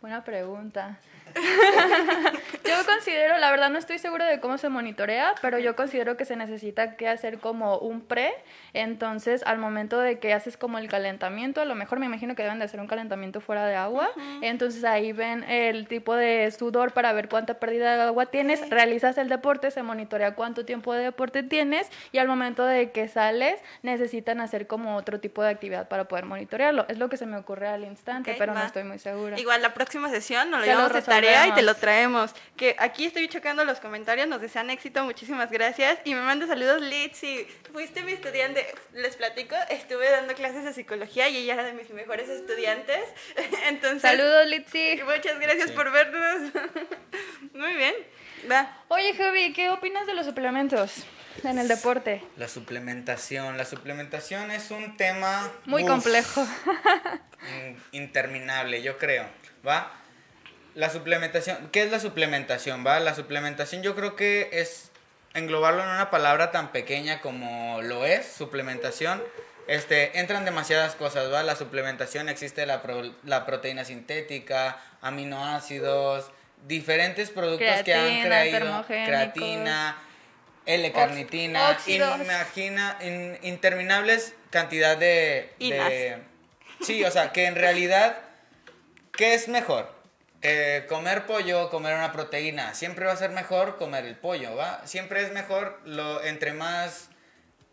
Buena 0.00 0.24
pregunta. 0.24 0.98
yo 2.64 2.86
considero, 2.86 3.38
la 3.38 3.50
verdad 3.50 3.70
no 3.70 3.78
estoy 3.78 3.98
segura 3.98 4.26
de 4.26 4.40
cómo 4.40 4.58
se 4.58 4.68
monitorea, 4.68 5.34
pero 5.40 5.58
yo 5.58 5.76
considero 5.76 6.16
que 6.16 6.24
se 6.24 6.36
necesita 6.36 6.96
que 6.96 7.08
hacer 7.08 7.38
como 7.38 7.78
un 7.78 8.00
pre. 8.00 8.32
Entonces, 8.74 9.42
al 9.44 9.58
momento 9.58 10.00
de 10.00 10.18
que 10.18 10.32
haces 10.32 10.56
como 10.56 10.78
el 10.78 10.88
calentamiento, 10.88 11.60
a 11.60 11.64
lo 11.64 11.74
mejor 11.74 11.98
me 11.98 12.06
imagino 12.06 12.34
que 12.34 12.42
deben 12.42 12.58
de 12.58 12.64
hacer 12.64 12.80
un 12.80 12.86
calentamiento 12.86 13.40
fuera 13.40 13.66
de 13.66 13.76
agua. 13.76 14.10
Entonces 14.42 14.84
ahí 14.84 15.12
ven 15.12 15.44
el 15.44 15.88
tipo 15.88 16.14
de 16.14 16.50
sudor 16.50 16.92
para 16.92 17.12
ver 17.12 17.28
cuánta 17.28 17.54
pérdida 17.54 17.96
de 17.96 18.02
agua 18.02 18.26
tienes. 18.26 18.68
Realizas 18.70 19.18
el 19.18 19.28
deporte, 19.28 19.70
se 19.70 19.82
monitorea 19.82 20.34
cuánto 20.34 20.64
tiempo 20.64 20.94
de 20.94 21.04
deporte 21.04 21.42
tienes 21.42 21.88
y 22.12 22.18
al 22.18 22.28
momento 22.28 22.64
de 22.64 22.92
que 22.92 23.08
sales 23.08 23.60
necesitan 23.82 24.40
hacer 24.40 24.66
como 24.66 24.96
otro 24.96 25.20
tipo 25.20 25.42
de 25.42 25.50
actividad 25.50 25.88
para 25.88 26.04
poder 26.04 26.24
monitorearlo. 26.24 26.86
Es 26.88 26.98
lo 26.98 27.08
que 27.08 27.16
se 27.16 27.26
me 27.26 27.36
ocurre 27.36 27.68
al 27.68 27.84
instante, 27.84 28.34
pero 28.38 28.54
no 28.54 28.62
estoy 28.62 28.84
muy 28.84 28.98
segura. 28.98 29.38
Igual 29.38 29.62
la 29.62 29.74
próxima 29.74 30.08
sesión 30.08 30.50
nos 30.50 30.60
lo 30.60 30.66
llevamos 30.66 30.92
de 30.92 31.02
tarea 31.14 31.48
y 31.48 31.52
te 31.52 31.62
lo 31.62 31.74
traemos. 31.74 32.34
Que 32.56 32.76
aquí 32.78 33.06
estoy 33.06 33.28
checando 33.28 33.64
los 33.64 33.80
comentarios, 33.80 34.28
nos 34.28 34.40
desean 34.40 34.70
éxito, 34.70 35.04
muchísimas 35.04 35.50
gracias. 35.50 35.98
Y 36.04 36.14
me 36.14 36.20
manda 36.20 36.46
saludos 36.46 36.80
Litzy. 36.80 37.46
Fuiste 37.72 38.02
mi 38.02 38.12
estudiante, 38.12 38.66
les 38.92 39.16
platico, 39.16 39.54
estuve 39.70 40.10
dando 40.10 40.34
clases 40.34 40.64
de 40.64 40.72
psicología 40.72 41.28
y 41.28 41.38
ella 41.38 41.54
era 41.54 41.64
de 41.64 41.72
mis 41.72 41.90
mejores 41.90 42.28
estudiantes. 42.28 43.00
Entonces, 43.66 44.02
saludos 44.02 44.46
Litzy. 44.46 45.00
Muchas 45.04 45.38
gracias 45.38 45.70
por 45.72 45.90
vernos. 45.90 46.52
Muy 47.52 47.74
bien. 47.74 47.94
Va. 48.50 48.82
Oye, 48.88 49.14
Javi, 49.14 49.52
¿qué 49.52 49.70
opinas 49.70 50.06
de 50.06 50.14
los 50.14 50.26
suplementos? 50.26 51.04
en 51.44 51.58
el 51.58 51.68
deporte. 51.68 52.22
La 52.36 52.48
suplementación. 52.48 53.56
La 53.56 53.64
suplementación 53.64 54.50
es 54.50 54.70
un 54.70 54.96
tema... 54.96 55.50
Muy 55.64 55.84
complejo. 55.84 56.46
interminable, 57.92 58.82
yo 58.82 58.98
creo. 58.98 59.26
¿Va? 59.66 60.01
La 60.74 60.90
suplementación, 60.90 61.68
¿qué 61.70 61.82
es 61.82 61.90
la 61.90 62.00
suplementación? 62.00 62.86
¿Va? 62.86 62.98
La 63.00 63.14
suplementación 63.14 63.82
yo 63.82 63.94
creo 63.94 64.16
que 64.16 64.48
es 64.52 64.90
englobarlo 65.34 65.82
en 65.82 65.90
una 65.90 66.10
palabra 66.10 66.50
tan 66.50 66.72
pequeña 66.72 67.20
como 67.20 67.80
lo 67.82 68.04
es, 68.04 68.26
suplementación. 68.26 69.22
Este, 69.68 70.18
entran 70.18 70.44
demasiadas 70.44 70.94
cosas, 70.94 71.32
¿va? 71.32 71.42
La 71.42 71.56
suplementación 71.56 72.28
existe 72.28 72.66
la, 72.66 72.82
la 73.24 73.46
proteína 73.46 73.84
sintética, 73.84 74.80
aminoácidos, 75.00 76.30
diferentes 76.66 77.30
productos 77.30 77.82
que 77.84 77.94
han 77.94 78.22
creído, 78.22 78.84
creatina, 78.86 79.96
L-carnitina, 80.66 81.76
imagina, 81.86 82.98
interminables 83.42 84.34
cantidad 84.50 84.96
de, 84.96 85.52
de... 85.58 86.18
Sí, 86.82 87.04
o 87.04 87.10
sea, 87.10 87.32
que 87.32 87.46
en 87.46 87.54
realidad, 87.54 88.18
¿qué 89.12 89.34
es 89.34 89.48
mejor? 89.48 90.01
Eh, 90.44 90.86
comer 90.88 91.24
pollo, 91.26 91.70
comer 91.70 91.94
una 91.94 92.10
proteína, 92.10 92.74
siempre 92.74 93.06
va 93.06 93.12
a 93.12 93.16
ser 93.16 93.30
mejor 93.30 93.76
comer 93.76 94.04
el 94.04 94.16
pollo, 94.16 94.56
¿va? 94.56 94.84
Siempre 94.86 95.22
es 95.22 95.30
mejor, 95.30 95.80
lo, 95.84 96.22
entre 96.24 96.52
más 96.52 97.10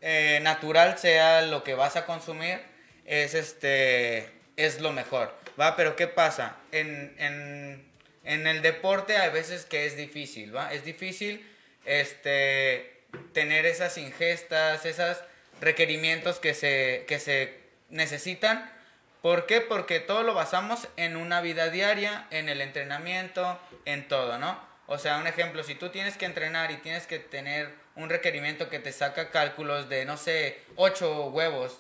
eh, 0.02 0.40
natural 0.44 1.00
sea 1.00 1.42
lo 1.42 1.64
que 1.64 1.74
vas 1.74 1.96
a 1.96 2.06
consumir, 2.06 2.62
es, 3.06 3.34
este, 3.34 4.30
es 4.56 4.82
lo 4.82 4.92
mejor, 4.92 5.36
¿va? 5.60 5.76
Pero 5.76 5.96
¿qué 5.96 6.06
pasa? 6.06 6.58
En, 6.72 7.16
en, 7.18 7.90
en 8.24 8.46
el 8.46 8.62
deporte 8.62 9.18
hay 9.18 9.32
veces 9.32 9.66
que 9.66 9.88
es 9.88 9.98
difícil, 9.98 10.56
¿va? 10.56 10.72
Es 10.72 10.86
difícil 10.86 11.44
este, 11.86 13.02
tener 13.34 13.66
esas 13.66 13.98
ingestas, 13.98 14.86
esos 14.86 15.18
requerimientos 15.60 16.38
que 16.38 16.54
se, 16.54 17.06
que 17.08 17.20
se 17.20 17.58
necesitan 17.90 18.72
¿Por 19.22 19.46
qué? 19.46 19.60
Porque 19.60 20.00
todo 20.00 20.24
lo 20.24 20.34
basamos 20.34 20.88
en 20.96 21.18
una 21.18 21.42
vida 21.42 21.70
diaria, 21.70 22.28
en 22.32 22.48
el 22.48 22.62
entrenamiento, 22.62 23.60
en 23.86 24.08
todo, 24.08 24.38
¿no? 24.38 24.60
O 24.88 24.98
sea, 24.98 25.18
un 25.18 25.28
ejemplo, 25.28 25.64
si 25.64 25.76
tú 25.76 25.90
tienes 25.90 26.18
que 26.18 26.26
entrenar 26.26 26.72
y 26.72 26.78
tienes 26.78 27.06
que 27.06 27.20
tener 27.20 27.74
un 27.96 28.10
requerimiento 28.10 28.70
que 28.70 28.80
te 28.80 28.92
saca 28.92 29.30
cálculos 29.30 29.90
de, 29.90 30.06
no 30.06 30.18
sé, 30.18 30.62
8 30.78 31.26
huevos 31.28 31.78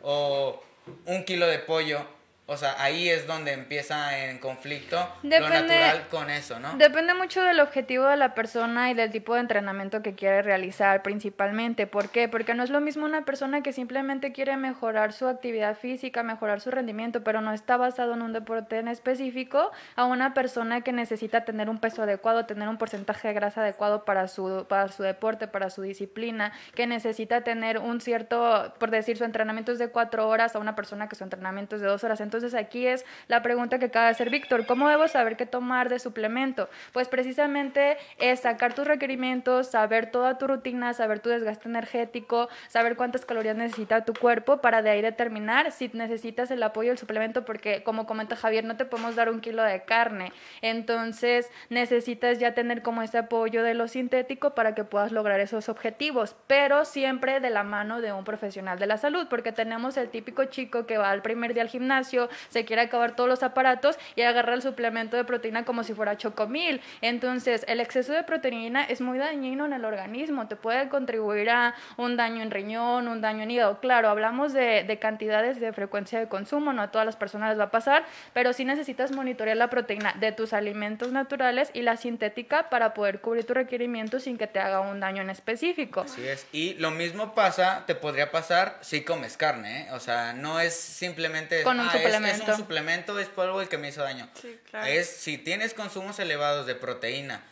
o 0.00 0.62
un 1.04 1.24
kilo 1.24 1.48
de 1.48 1.58
pollo, 1.58 2.06
o 2.48 2.56
sea, 2.56 2.76
ahí 2.78 3.08
es 3.08 3.26
donde 3.26 3.52
empieza 3.52 4.24
en 4.24 4.38
conflicto 4.38 4.96
lo 5.24 5.40
natural 5.48 6.06
con 6.08 6.30
eso, 6.30 6.60
¿no? 6.60 6.76
Depende 6.76 7.12
mucho 7.12 7.42
del 7.42 7.58
objetivo 7.58 8.04
de 8.04 8.16
la 8.16 8.34
persona 8.34 8.88
y 8.88 8.94
del 8.94 9.10
tipo 9.10 9.34
de 9.34 9.40
entrenamiento 9.40 10.00
que 10.00 10.14
quiere 10.14 10.42
realizar 10.42 11.02
principalmente. 11.02 11.88
¿Por 11.88 12.08
qué? 12.10 12.28
Porque 12.28 12.54
no 12.54 12.62
es 12.62 12.70
lo 12.70 12.80
mismo 12.80 13.04
una 13.04 13.24
persona 13.24 13.62
que 13.64 13.72
simplemente 13.72 14.30
quiere 14.30 14.56
mejorar 14.56 15.12
su 15.12 15.26
actividad 15.26 15.76
física, 15.76 16.22
mejorar 16.22 16.60
su 16.60 16.70
rendimiento, 16.70 17.24
pero 17.24 17.40
no 17.40 17.52
está 17.52 17.76
basado 17.76 18.14
en 18.14 18.22
un 18.22 18.32
deporte 18.32 18.78
en 18.78 18.86
específico, 18.86 19.72
a 19.96 20.04
una 20.04 20.32
persona 20.32 20.82
que 20.82 20.92
necesita 20.92 21.44
tener 21.44 21.68
un 21.68 21.80
peso 21.80 22.04
adecuado, 22.04 22.46
tener 22.46 22.68
un 22.68 22.78
porcentaje 22.78 23.26
de 23.26 23.34
grasa 23.34 23.62
adecuado 23.62 24.04
para 24.04 24.28
su, 24.28 24.66
para 24.68 24.86
su 24.86 25.02
deporte, 25.02 25.48
para 25.48 25.68
su 25.68 25.82
disciplina, 25.82 26.52
que 26.76 26.86
necesita 26.86 27.40
tener 27.40 27.78
un 27.78 28.00
cierto, 28.00 28.72
por 28.78 28.92
decir, 28.92 29.18
su 29.18 29.24
entrenamiento 29.24 29.72
es 29.72 29.80
de 29.80 29.88
cuatro 29.88 30.28
horas 30.28 30.54
a 30.54 30.60
una 30.60 30.76
persona 30.76 31.08
que 31.08 31.16
su 31.16 31.24
entrenamiento 31.24 31.74
es 31.74 31.82
de 31.82 31.88
dos 31.88 32.04
horas. 32.04 32.20
Entonces 32.20 32.35
aquí 32.54 32.86
es 32.86 33.04
la 33.28 33.42
pregunta 33.42 33.78
que 33.78 33.86
acaba 33.86 34.06
de 34.06 34.12
hacer 34.12 34.30
Víctor, 34.30 34.66
¿cómo 34.66 34.88
debo 34.88 35.08
saber 35.08 35.36
qué 35.36 35.46
tomar 35.46 35.88
de 35.88 35.98
suplemento? 35.98 36.68
Pues 36.92 37.08
precisamente 37.08 37.96
es 38.18 38.40
sacar 38.40 38.74
tus 38.74 38.86
requerimientos, 38.86 39.68
saber 39.68 40.10
toda 40.10 40.38
tu 40.38 40.46
rutina, 40.46 40.94
saber 40.94 41.20
tu 41.20 41.28
desgaste 41.28 41.68
energético, 41.68 42.48
saber 42.68 42.96
cuántas 42.96 43.24
calorías 43.24 43.56
necesita 43.56 44.04
tu 44.04 44.14
cuerpo 44.14 44.60
para 44.60 44.82
de 44.82 44.90
ahí 44.90 45.02
determinar 45.02 45.72
si 45.72 45.90
necesitas 45.92 46.50
el 46.50 46.62
apoyo 46.62 46.90
del 46.90 46.98
suplemento, 46.98 47.44
porque 47.44 47.82
como 47.82 48.06
comenta 48.06 48.36
Javier, 48.36 48.64
no 48.64 48.76
te 48.76 48.84
podemos 48.84 49.16
dar 49.16 49.30
un 49.30 49.40
kilo 49.40 49.62
de 49.62 49.82
carne. 49.84 50.32
Entonces 50.62 51.50
necesitas 51.70 52.38
ya 52.38 52.54
tener 52.54 52.82
como 52.82 53.02
ese 53.02 53.18
apoyo 53.18 53.62
de 53.62 53.74
lo 53.74 53.88
sintético 53.88 54.54
para 54.54 54.74
que 54.74 54.84
puedas 54.84 55.12
lograr 55.12 55.40
esos 55.40 55.68
objetivos, 55.68 56.36
pero 56.46 56.84
siempre 56.84 57.40
de 57.40 57.50
la 57.50 57.62
mano 57.62 58.00
de 58.00 58.12
un 58.12 58.24
profesional 58.24 58.78
de 58.78 58.86
la 58.86 58.98
salud, 58.98 59.26
porque 59.28 59.52
tenemos 59.52 59.96
el 59.96 60.08
típico 60.08 60.44
chico 60.44 60.86
que 60.86 60.98
va 60.98 61.10
al 61.10 61.22
primer 61.22 61.54
día 61.54 61.62
al 61.62 61.68
gimnasio, 61.68 62.25
se 62.48 62.64
quiere 62.64 62.82
acabar 62.82 63.16
todos 63.16 63.28
los 63.28 63.42
aparatos 63.42 63.98
y 64.14 64.22
agarra 64.22 64.54
el 64.54 64.62
suplemento 64.62 65.16
de 65.16 65.24
proteína 65.24 65.64
como 65.64 65.82
si 65.84 65.94
fuera 65.94 66.16
chocomil. 66.16 66.80
Entonces, 67.00 67.64
el 67.68 67.80
exceso 67.80 68.12
de 68.12 68.22
proteína 68.24 68.84
es 68.84 69.00
muy 69.00 69.18
dañino 69.18 69.64
en 69.66 69.72
el 69.72 69.84
organismo, 69.84 70.48
te 70.48 70.56
puede 70.56 70.88
contribuir 70.88 71.50
a 71.50 71.74
un 71.96 72.16
daño 72.16 72.42
en 72.42 72.50
riñón, 72.50 73.08
un 73.08 73.20
daño 73.20 73.42
en 73.42 73.50
hígado. 73.50 73.80
Claro, 73.80 74.08
hablamos 74.08 74.52
de, 74.52 74.84
de 74.84 74.98
cantidades 74.98 75.60
de 75.60 75.72
frecuencia 75.72 76.18
de 76.18 76.28
consumo, 76.28 76.72
no 76.72 76.82
a 76.82 76.90
todas 76.90 77.06
las 77.06 77.16
personas 77.16 77.50
les 77.50 77.58
va 77.58 77.64
a 77.64 77.70
pasar, 77.70 78.04
pero 78.32 78.52
sí 78.52 78.64
necesitas 78.64 79.12
monitorear 79.12 79.56
la 79.56 79.70
proteína 79.70 80.14
de 80.18 80.32
tus 80.32 80.52
alimentos 80.52 81.12
naturales 81.12 81.70
y 81.74 81.82
la 81.82 81.96
sintética 81.96 82.68
para 82.70 82.94
poder 82.94 83.20
cubrir 83.20 83.44
tu 83.46 83.54
requerimiento 83.54 84.18
sin 84.20 84.38
que 84.38 84.46
te 84.46 84.58
haga 84.60 84.80
un 84.80 85.00
daño 85.00 85.22
en 85.22 85.30
específico. 85.30 86.00
Así 86.00 86.26
es. 86.26 86.46
Y 86.52 86.74
lo 86.74 86.90
mismo 86.90 87.34
pasa, 87.34 87.84
te 87.86 87.94
podría 87.94 88.30
pasar 88.30 88.78
si 88.80 89.02
comes 89.02 89.36
carne, 89.36 89.82
¿eh? 89.82 89.88
O 89.92 90.00
sea, 90.00 90.32
no 90.32 90.60
es 90.60 90.74
simplemente... 90.74 91.62
Con 91.62 91.80
un 91.80 91.86
"Ah, 91.88 91.92
es- 92.24 92.32
Es, 92.32 92.36
suplemento. 92.38 92.52
un 92.52 92.58
suplemento, 92.58 93.18
es 93.20 93.28
polvo 93.28 93.60
el 93.60 93.68
que 93.68 93.78
me 93.78 93.88
hizo 93.88 94.02
daño. 94.02 94.28
Sí, 94.40 94.58
claro. 94.70 94.86
Es 94.86 95.08
si 95.08 95.38
tienes 95.38 95.74
consumos 95.74 96.18
elevados 96.18 96.66
de 96.66 96.74
proteína. 96.74 97.42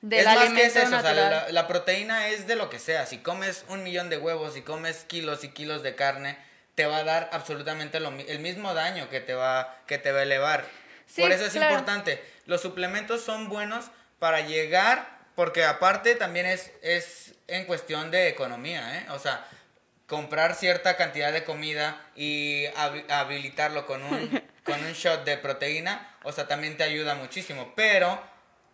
Del 0.00 0.20
es 0.20 0.26
más 0.26 0.48
que 0.52 0.62
es 0.66 0.76
eso, 0.76 0.96
o 0.96 1.00
sea, 1.00 1.12
la, 1.14 1.48
la 1.50 1.66
proteína 1.66 2.28
es 2.28 2.46
de 2.46 2.56
lo 2.56 2.68
que 2.68 2.78
sea. 2.78 3.06
Si 3.06 3.18
comes 3.18 3.64
un 3.68 3.82
millón 3.82 4.10
de 4.10 4.18
huevos, 4.18 4.52
si 4.54 4.60
comes 4.62 5.04
kilos 5.08 5.44
y 5.44 5.48
kilos 5.48 5.82
de 5.82 5.94
carne, 5.94 6.36
te 6.74 6.84
va 6.86 6.98
a 6.98 7.04
dar 7.04 7.30
absolutamente 7.32 8.00
lo 8.00 8.10
el 8.10 8.38
mismo 8.40 8.74
daño 8.74 9.08
que 9.08 9.20
te 9.20 9.32
va, 9.34 9.78
que 9.86 9.96
te 9.98 10.12
va 10.12 10.18
a 10.20 10.22
elevar. 10.24 10.66
Sí, 11.06 11.22
Por 11.22 11.32
eso 11.32 11.46
es 11.46 11.52
claro. 11.52 11.70
importante. 11.72 12.22
Los 12.46 12.60
suplementos 12.60 13.22
son 13.24 13.48
buenos 13.48 13.86
para 14.18 14.40
llegar, 14.40 15.08
porque 15.36 15.64
aparte 15.64 16.14
también 16.16 16.44
es, 16.46 16.70
es 16.82 17.34
en 17.48 17.64
cuestión 17.64 18.10
de 18.10 18.28
economía, 18.28 18.98
¿eh? 18.98 19.06
O 19.10 19.18
sea, 19.18 19.46
comprar 20.06 20.54
cierta 20.54 20.96
cantidad 20.96 21.32
de 21.32 21.44
comida 21.44 22.00
y 22.14 22.64
habi- 22.76 23.10
habilitarlo 23.10 23.86
con 23.86 24.02
un, 24.02 24.42
con 24.64 24.84
un 24.84 24.92
shot 24.92 25.24
de 25.24 25.36
proteína, 25.38 26.16
o 26.22 26.32
sea, 26.32 26.46
también 26.46 26.76
te 26.76 26.84
ayuda 26.84 27.14
muchísimo, 27.14 27.72
pero 27.74 28.20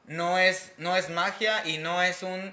no 0.06 0.38
es, 0.38 0.72
no 0.78 0.96
es 0.96 1.08
magia 1.08 1.62
y 1.66 1.78
no 1.78 2.02
es 2.02 2.22
un, 2.22 2.52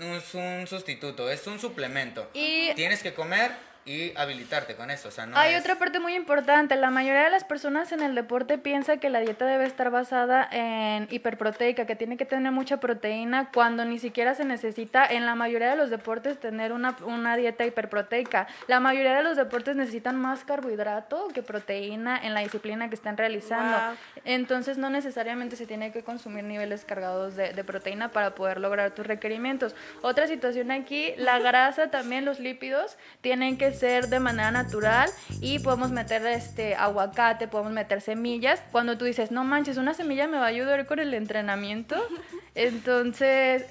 un, 0.00 0.22
un 0.34 0.66
sustituto, 0.66 1.30
es 1.30 1.46
un 1.46 1.58
suplemento. 1.58 2.28
Y- 2.34 2.74
Tienes 2.74 3.02
que 3.02 3.14
comer 3.14 3.52
y 3.88 4.12
habilitarte 4.16 4.74
con 4.76 4.90
eso, 4.90 5.08
o 5.08 5.10
sea, 5.10 5.24
no 5.24 5.34
Hay 5.38 5.54
es- 5.54 5.60
otra 5.62 5.76
parte 5.76 5.98
muy 5.98 6.14
importante. 6.14 6.76
La 6.76 6.90
mayoría 6.90 7.24
de 7.24 7.30
las 7.30 7.44
personas 7.44 7.90
en 7.92 8.02
el 8.02 8.14
deporte 8.14 8.58
piensa 8.58 8.98
que 8.98 9.08
la 9.08 9.20
dieta 9.20 9.46
debe 9.46 9.64
estar 9.64 9.90
basada 9.90 10.46
en 10.52 11.08
hiperproteica, 11.10 11.86
que 11.86 11.96
tiene 11.96 12.18
que 12.18 12.26
tener 12.26 12.52
mucha 12.52 12.80
proteína, 12.80 13.50
cuando 13.52 13.86
ni 13.86 13.98
siquiera 13.98 14.34
se 14.34 14.44
necesita 14.44 15.06
en 15.06 15.24
la 15.24 15.34
mayoría 15.34 15.70
de 15.70 15.76
los 15.76 15.88
deportes 15.88 16.38
tener 16.38 16.72
una, 16.72 16.96
una 17.06 17.36
dieta 17.36 17.64
hiperproteica. 17.64 18.46
La 18.66 18.78
mayoría 18.78 19.16
de 19.16 19.22
los 19.22 19.38
deportes 19.38 19.74
necesitan 19.74 20.16
más 20.16 20.44
carbohidrato 20.44 21.28
que 21.28 21.42
proteína 21.42 22.18
en 22.22 22.34
la 22.34 22.40
disciplina 22.40 22.88
que 22.90 22.94
están 22.94 23.16
realizando. 23.16 23.78
Wow. 23.78 23.96
Entonces 24.26 24.76
no 24.76 24.90
necesariamente 24.90 25.56
se 25.56 25.66
tiene 25.66 25.92
que 25.92 26.02
consumir 26.04 26.44
niveles 26.44 26.84
cargados 26.84 27.36
de, 27.36 27.54
de 27.54 27.64
proteína 27.64 28.10
para 28.10 28.34
poder 28.34 28.60
lograr 28.60 28.90
tus 28.90 29.06
requerimientos. 29.06 29.74
Otra 30.02 30.26
situación 30.26 30.70
aquí, 30.70 31.14
la 31.16 31.38
grasa 31.38 31.90
también, 31.90 32.26
los 32.26 32.38
lípidos 32.38 32.98
tienen 33.22 33.56
que 33.56 33.72
ser 33.78 34.08
de 34.08 34.20
manera 34.20 34.50
natural 34.50 35.10
y 35.40 35.58
podemos 35.60 35.90
meter 35.90 36.26
este 36.26 36.74
aguacate, 36.74 37.48
podemos 37.48 37.72
meter 37.72 38.00
semillas. 38.00 38.60
Cuando 38.72 38.98
tú 38.98 39.04
dices, 39.04 39.30
no 39.30 39.44
manches, 39.44 39.76
una 39.76 39.94
semilla 39.94 40.26
me 40.26 40.38
va 40.38 40.44
a 40.44 40.48
ayudar 40.48 40.86
con 40.86 40.98
el 40.98 41.14
entrenamiento, 41.14 41.96
entonces, 42.54 43.64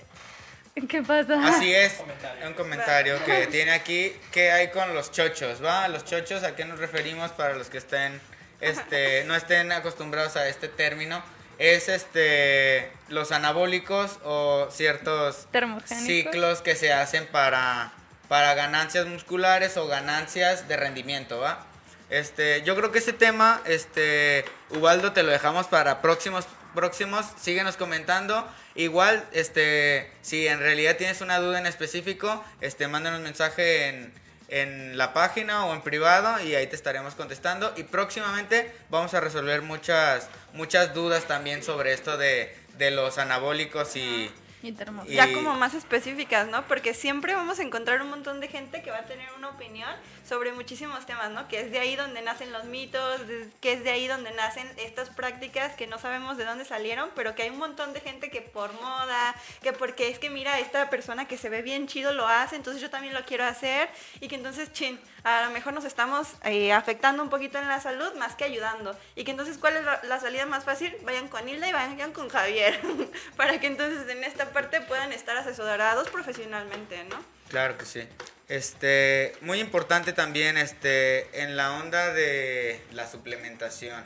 ¿qué 0.87 1.03
pasa? 1.03 1.47
Así 1.47 1.73
es, 1.73 2.01
un 2.45 2.53
comentario 2.53 3.23
que 3.25 3.47
tiene 3.47 3.71
aquí, 3.71 4.13
¿qué 4.31 4.51
hay 4.51 4.69
con 4.69 4.93
los 4.93 5.11
chochos? 5.11 5.63
¿Va? 5.63 5.87
Los 5.87 6.05
chochos, 6.05 6.43
¿a 6.43 6.55
qué 6.55 6.65
nos 6.65 6.79
referimos 6.79 7.31
para 7.31 7.55
los 7.55 7.69
que 7.69 7.77
estén, 7.77 8.19
este, 8.61 9.23
no 9.25 9.35
estén 9.35 9.71
acostumbrados 9.71 10.35
a 10.37 10.47
este 10.47 10.67
término? 10.67 11.21
Es 11.59 11.89
este, 11.89 12.91
los 13.09 13.31
anabólicos 13.31 14.19
o 14.23 14.67
ciertos 14.69 15.47
ciclos 15.85 16.61
que 16.61 16.75
se 16.75 16.93
hacen 16.93 17.25
para, 17.25 17.91
para 18.27 18.53
ganancias 18.53 19.05
musculares 19.05 19.77
o 19.77 19.87
ganancias 19.87 20.67
de 20.67 20.77
rendimiento, 20.77 21.39
¿va? 21.39 21.65
Este, 22.09 22.61
yo 22.63 22.75
creo 22.75 22.91
que 22.91 22.99
ese 22.99 23.13
tema, 23.13 23.61
este, 23.65 24.45
Ubaldo, 24.69 25.11
te 25.11 25.23
lo 25.23 25.31
dejamos 25.31 25.67
para 25.67 26.01
próximos, 26.01 26.45
próximos, 26.73 27.25
síguenos 27.39 27.75
comentando. 27.75 28.47
Igual, 28.75 29.25
este, 29.33 30.11
si 30.21 30.47
en 30.47 30.59
realidad 30.59 30.95
tienes 30.97 31.21
una 31.21 31.39
duda 31.39 31.59
en 31.59 31.65
específico, 31.65 32.43
este, 32.61 32.87
mándanos 32.87 33.21
mensaje 33.21 33.89
en, 33.89 34.13
en 34.47 34.97
la 34.97 35.13
página 35.13 35.65
o 35.65 35.73
en 35.73 35.81
privado 35.81 36.41
y 36.41 36.55
ahí 36.55 36.67
te 36.67 36.75
estaremos 36.75 37.15
contestando. 37.15 37.73
Y 37.75 37.83
próximamente 37.83 38.71
vamos 38.89 39.13
a 39.13 39.19
resolver 39.19 39.61
muchas, 39.61 40.29
muchas 40.53 40.93
dudas 40.93 41.25
también 41.25 41.61
sobre 41.61 41.93
esto 41.93 42.17
de, 42.17 42.55
de 42.77 42.91
los 42.91 43.17
anabólicos 43.17 43.95
y, 43.97 44.31
Y 44.63 44.71
y- 45.05 45.15
ya 45.15 45.31
como 45.33 45.53
más 45.55 45.73
específicas, 45.75 46.47
¿no? 46.47 46.67
Porque 46.67 46.93
siempre 46.93 47.35
vamos 47.35 47.59
a 47.59 47.63
encontrar 47.63 48.01
un 48.01 48.09
montón 48.09 48.39
de 48.39 48.47
gente 48.47 48.81
que 48.81 48.89
va 48.91 48.97
a 48.99 49.05
tener 49.05 49.27
una 49.37 49.49
opinión 49.49 49.89
sobre 50.27 50.51
muchísimos 50.51 51.05
temas, 51.05 51.31
¿no? 51.31 51.47
Que 51.47 51.61
es 51.61 51.71
de 51.71 51.79
ahí 51.79 51.95
donde 51.95 52.21
nacen 52.21 52.51
los 52.51 52.65
mitos, 52.65 53.21
que 53.61 53.73
es 53.73 53.83
de 53.83 53.89
ahí 53.89 54.07
donde 54.07 54.31
nacen 54.31 54.67
estas 54.77 55.09
prácticas 55.09 55.75
que 55.75 55.87
no 55.87 55.97
sabemos 55.99 56.37
de 56.37 56.45
dónde 56.45 56.65
salieron, 56.65 57.09
pero 57.15 57.35
que 57.35 57.43
hay 57.43 57.49
un 57.49 57.57
montón 57.57 57.93
de 57.93 58.01
gente 58.01 58.29
que 58.29 58.41
por 58.41 58.73
moda, 58.73 59.35
que 59.61 59.73
porque 59.73 60.09
es 60.09 60.19
que 60.19 60.29
mira, 60.29 60.59
esta 60.59 60.89
persona 60.89 61.27
que 61.27 61.37
se 61.37 61.49
ve 61.49 61.61
bien 61.61 61.87
chido 61.87 62.13
lo 62.13 62.27
hace, 62.27 62.55
entonces 62.55 62.81
yo 62.81 62.89
también 62.89 63.13
lo 63.13 63.23
quiero 63.25 63.45
hacer, 63.45 63.89
y 64.19 64.27
que 64.27 64.35
entonces, 64.35 64.71
chin, 64.73 64.99
a 65.23 65.45
lo 65.45 65.51
mejor 65.51 65.73
nos 65.73 65.85
estamos 65.85 66.27
eh, 66.43 66.73
afectando 66.73 67.23
un 67.23 67.29
poquito 67.29 67.57
en 67.57 67.67
la 67.67 67.79
salud 67.79 68.13
más 68.15 68.35
que 68.35 68.43
ayudando. 68.43 68.97
Y 69.15 69.23
que 69.23 69.31
entonces, 69.31 69.57
¿cuál 69.57 69.77
es 69.77 69.85
la 70.03 70.19
salida 70.19 70.45
más 70.45 70.63
fácil? 70.63 70.95
Vayan 71.03 71.27
con 71.27 71.47
Hilda 71.47 71.69
y 71.69 71.73
vayan 71.73 72.11
con 72.11 72.29
Javier, 72.29 72.79
para 73.37 73.59
que 73.59 73.67
entonces 73.67 74.07
en 74.09 74.23
esta 74.23 74.51
parte 74.51 74.81
puedan 74.81 75.11
estar 75.13 75.37
asesorados 75.37 76.09
profesionalmente, 76.09 77.03
¿no? 77.05 77.36
Claro 77.49 77.77
que 77.77 77.85
sí. 77.85 78.07
Este, 78.47 79.33
muy 79.41 79.59
importante 79.59 80.13
también, 80.13 80.57
este, 80.57 81.41
en 81.41 81.57
la 81.57 81.73
onda 81.73 82.13
de 82.13 82.81
la 82.91 83.07
suplementación. 83.07 84.03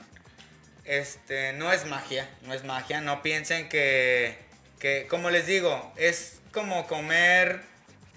Este, 0.83 1.53
no 1.53 1.71
es 1.71 1.85
magia, 1.85 2.27
no 2.43 2.53
es 2.53 2.63
magia. 2.63 3.01
No 3.01 3.21
piensen 3.21 3.69
que, 3.69 4.37
que, 4.79 5.05
como 5.07 5.29
les 5.29 5.45
digo, 5.45 5.93
es 5.95 6.39
como 6.51 6.87
comer 6.87 7.61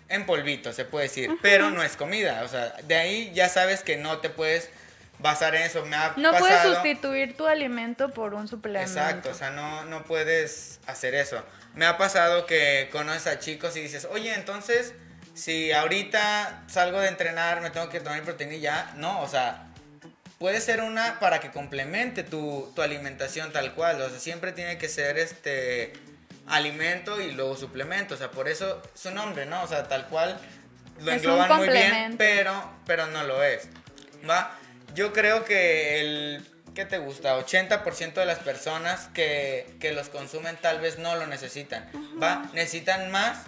en 0.08 0.26
polvito, 0.26 0.72
se 0.72 0.84
puede 0.84 1.08
decir, 1.08 1.30
pero 1.42 1.70
no 1.70 1.82
es 1.82 1.96
comida. 1.96 2.42
O 2.42 2.48
sea, 2.48 2.74
de 2.84 2.94
ahí 2.94 3.32
ya 3.34 3.48
sabes 3.48 3.82
que 3.82 3.96
no 3.96 4.18
te 4.18 4.30
puedes 4.30 4.70
basar 5.18 5.54
en 5.54 5.62
eso. 5.62 5.84
Me 5.86 5.96
ha 5.96 6.14
No 6.16 6.32
puedes 6.36 6.62
sustituir 6.62 7.36
tu 7.36 7.46
alimento 7.46 8.10
por 8.10 8.34
un 8.34 8.48
suplemento. 8.48 8.90
Exacto, 8.90 9.30
o 9.30 9.34
sea, 9.34 9.50
no, 9.50 9.84
no 9.84 10.04
puedes 10.04 10.80
hacer 10.86 11.14
eso. 11.14 11.42
Me 11.74 11.86
ha 11.86 11.98
pasado 11.98 12.46
que 12.46 12.88
conoces 12.92 13.26
a 13.26 13.38
chicos 13.38 13.76
y 13.76 13.80
dices, 13.80 14.06
oye, 14.10 14.32
entonces, 14.34 14.94
si 15.34 15.72
ahorita 15.72 16.64
salgo 16.68 17.00
de 17.00 17.08
entrenar, 17.08 17.60
me 17.60 17.70
tengo 17.70 17.88
que 17.88 18.00
tomar 18.00 18.18
mi 18.18 18.24
proteína 18.24 18.54
y 18.54 18.60
ya, 18.60 18.92
no, 18.96 19.20
o 19.22 19.28
sea, 19.28 19.66
puede 20.38 20.60
ser 20.60 20.80
una 20.80 21.18
para 21.20 21.40
que 21.40 21.50
complemente 21.50 22.22
tu, 22.22 22.72
tu 22.74 22.82
alimentación 22.82 23.52
tal 23.52 23.74
cual, 23.74 24.00
o 24.00 24.08
sea, 24.08 24.18
siempre 24.18 24.52
tiene 24.52 24.78
que 24.78 24.88
ser 24.88 25.18
este 25.18 25.92
alimento 26.46 27.20
y 27.20 27.32
luego 27.32 27.56
suplemento, 27.56 28.14
o 28.14 28.16
sea, 28.16 28.30
por 28.30 28.48
eso 28.48 28.82
su 28.94 29.10
nombre, 29.10 29.46
¿no? 29.46 29.62
O 29.62 29.66
sea, 29.66 29.88
tal 29.88 30.06
cual 30.08 30.38
lo 31.00 31.10
Es 31.10 31.18
engloban 31.18 31.56
muy 31.56 31.68
bien, 31.68 32.16
pero, 32.16 32.72
pero 32.86 33.06
no 33.06 33.24
lo 33.24 33.42
es, 33.42 33.68
¿va? 34.28 34.58
yo 34.94 35.12
creo 35.12 35.44
que 35.44 36.00
el, 36.00 36.46
¿qué 36.74 36.84
te 36.84 36.98
gusta? 36.98 37.36
80% 37.38 38.14
de 38.14 38.26
las 38.26 38.38
personas 38.38 39.08
que, 39.12 39.74
que 39.80 39.92
los 39.92 40.08
consumen 40.08 40.56
tal 40.60 40.80
vez 40.80 40.98
no 40.98 41.16
lo 41.16 41.26
necesitan, 41.26 41.90
¿va? 42.22 42.48
Necesitan 42.54 43.10
más 43.10 43.38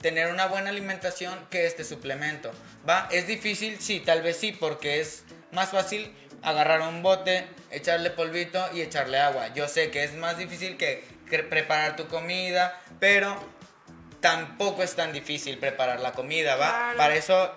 tener 0.00 0.32
una 0.32 0.46
buena 0.46 0.70
alimentación 0.70 1.38
que 1.50 1.66
este 1.66 1.84
suplemento, 1.84 2.52
¿va? 2.88 3.08
Es 3.10 3.26
difícil, 3.26 3.78
sí, 3.80 4.00
tal 4.00 4.22
vez 4.22 4.36
sí, 4.36 4.52
porque 4.52 5.00
es 5.00 5.24
más 5.52 5.70
fácil 5.70 6.14
agarrar 6.42 6.80
un 6.82 7.02
bote, 7.02 7.46
echarle 7.70 8.10
polvito 8.10 8.64
y 8.72 8.80
echarle 8.82 9.18
agua. 9.18 9.48
Yo 9.54 9.66
sé 9.68 9.90
que 9.90 10.04
es 10.04 10.14
más 10.14 10.38
difícil 10.38 10.76
que, 10.76 11.04
que 11.28 11.40
preparar 11.40 11.96
tu 11.96 12.06
comida, 12.06 12.80
pero 13.00 13.36
tampoco 14.20 14.82
es 14.82 14.94
tan 14.94 15.12
difícil 15.12 15.58
preparar 15.58 16.00
la 16.00 16.12
comida, 16.12 16.56
¿va? 16.56 16.70
Claro. 16.70 16.96
Para 16.98 17.14
eso 17.16 17.52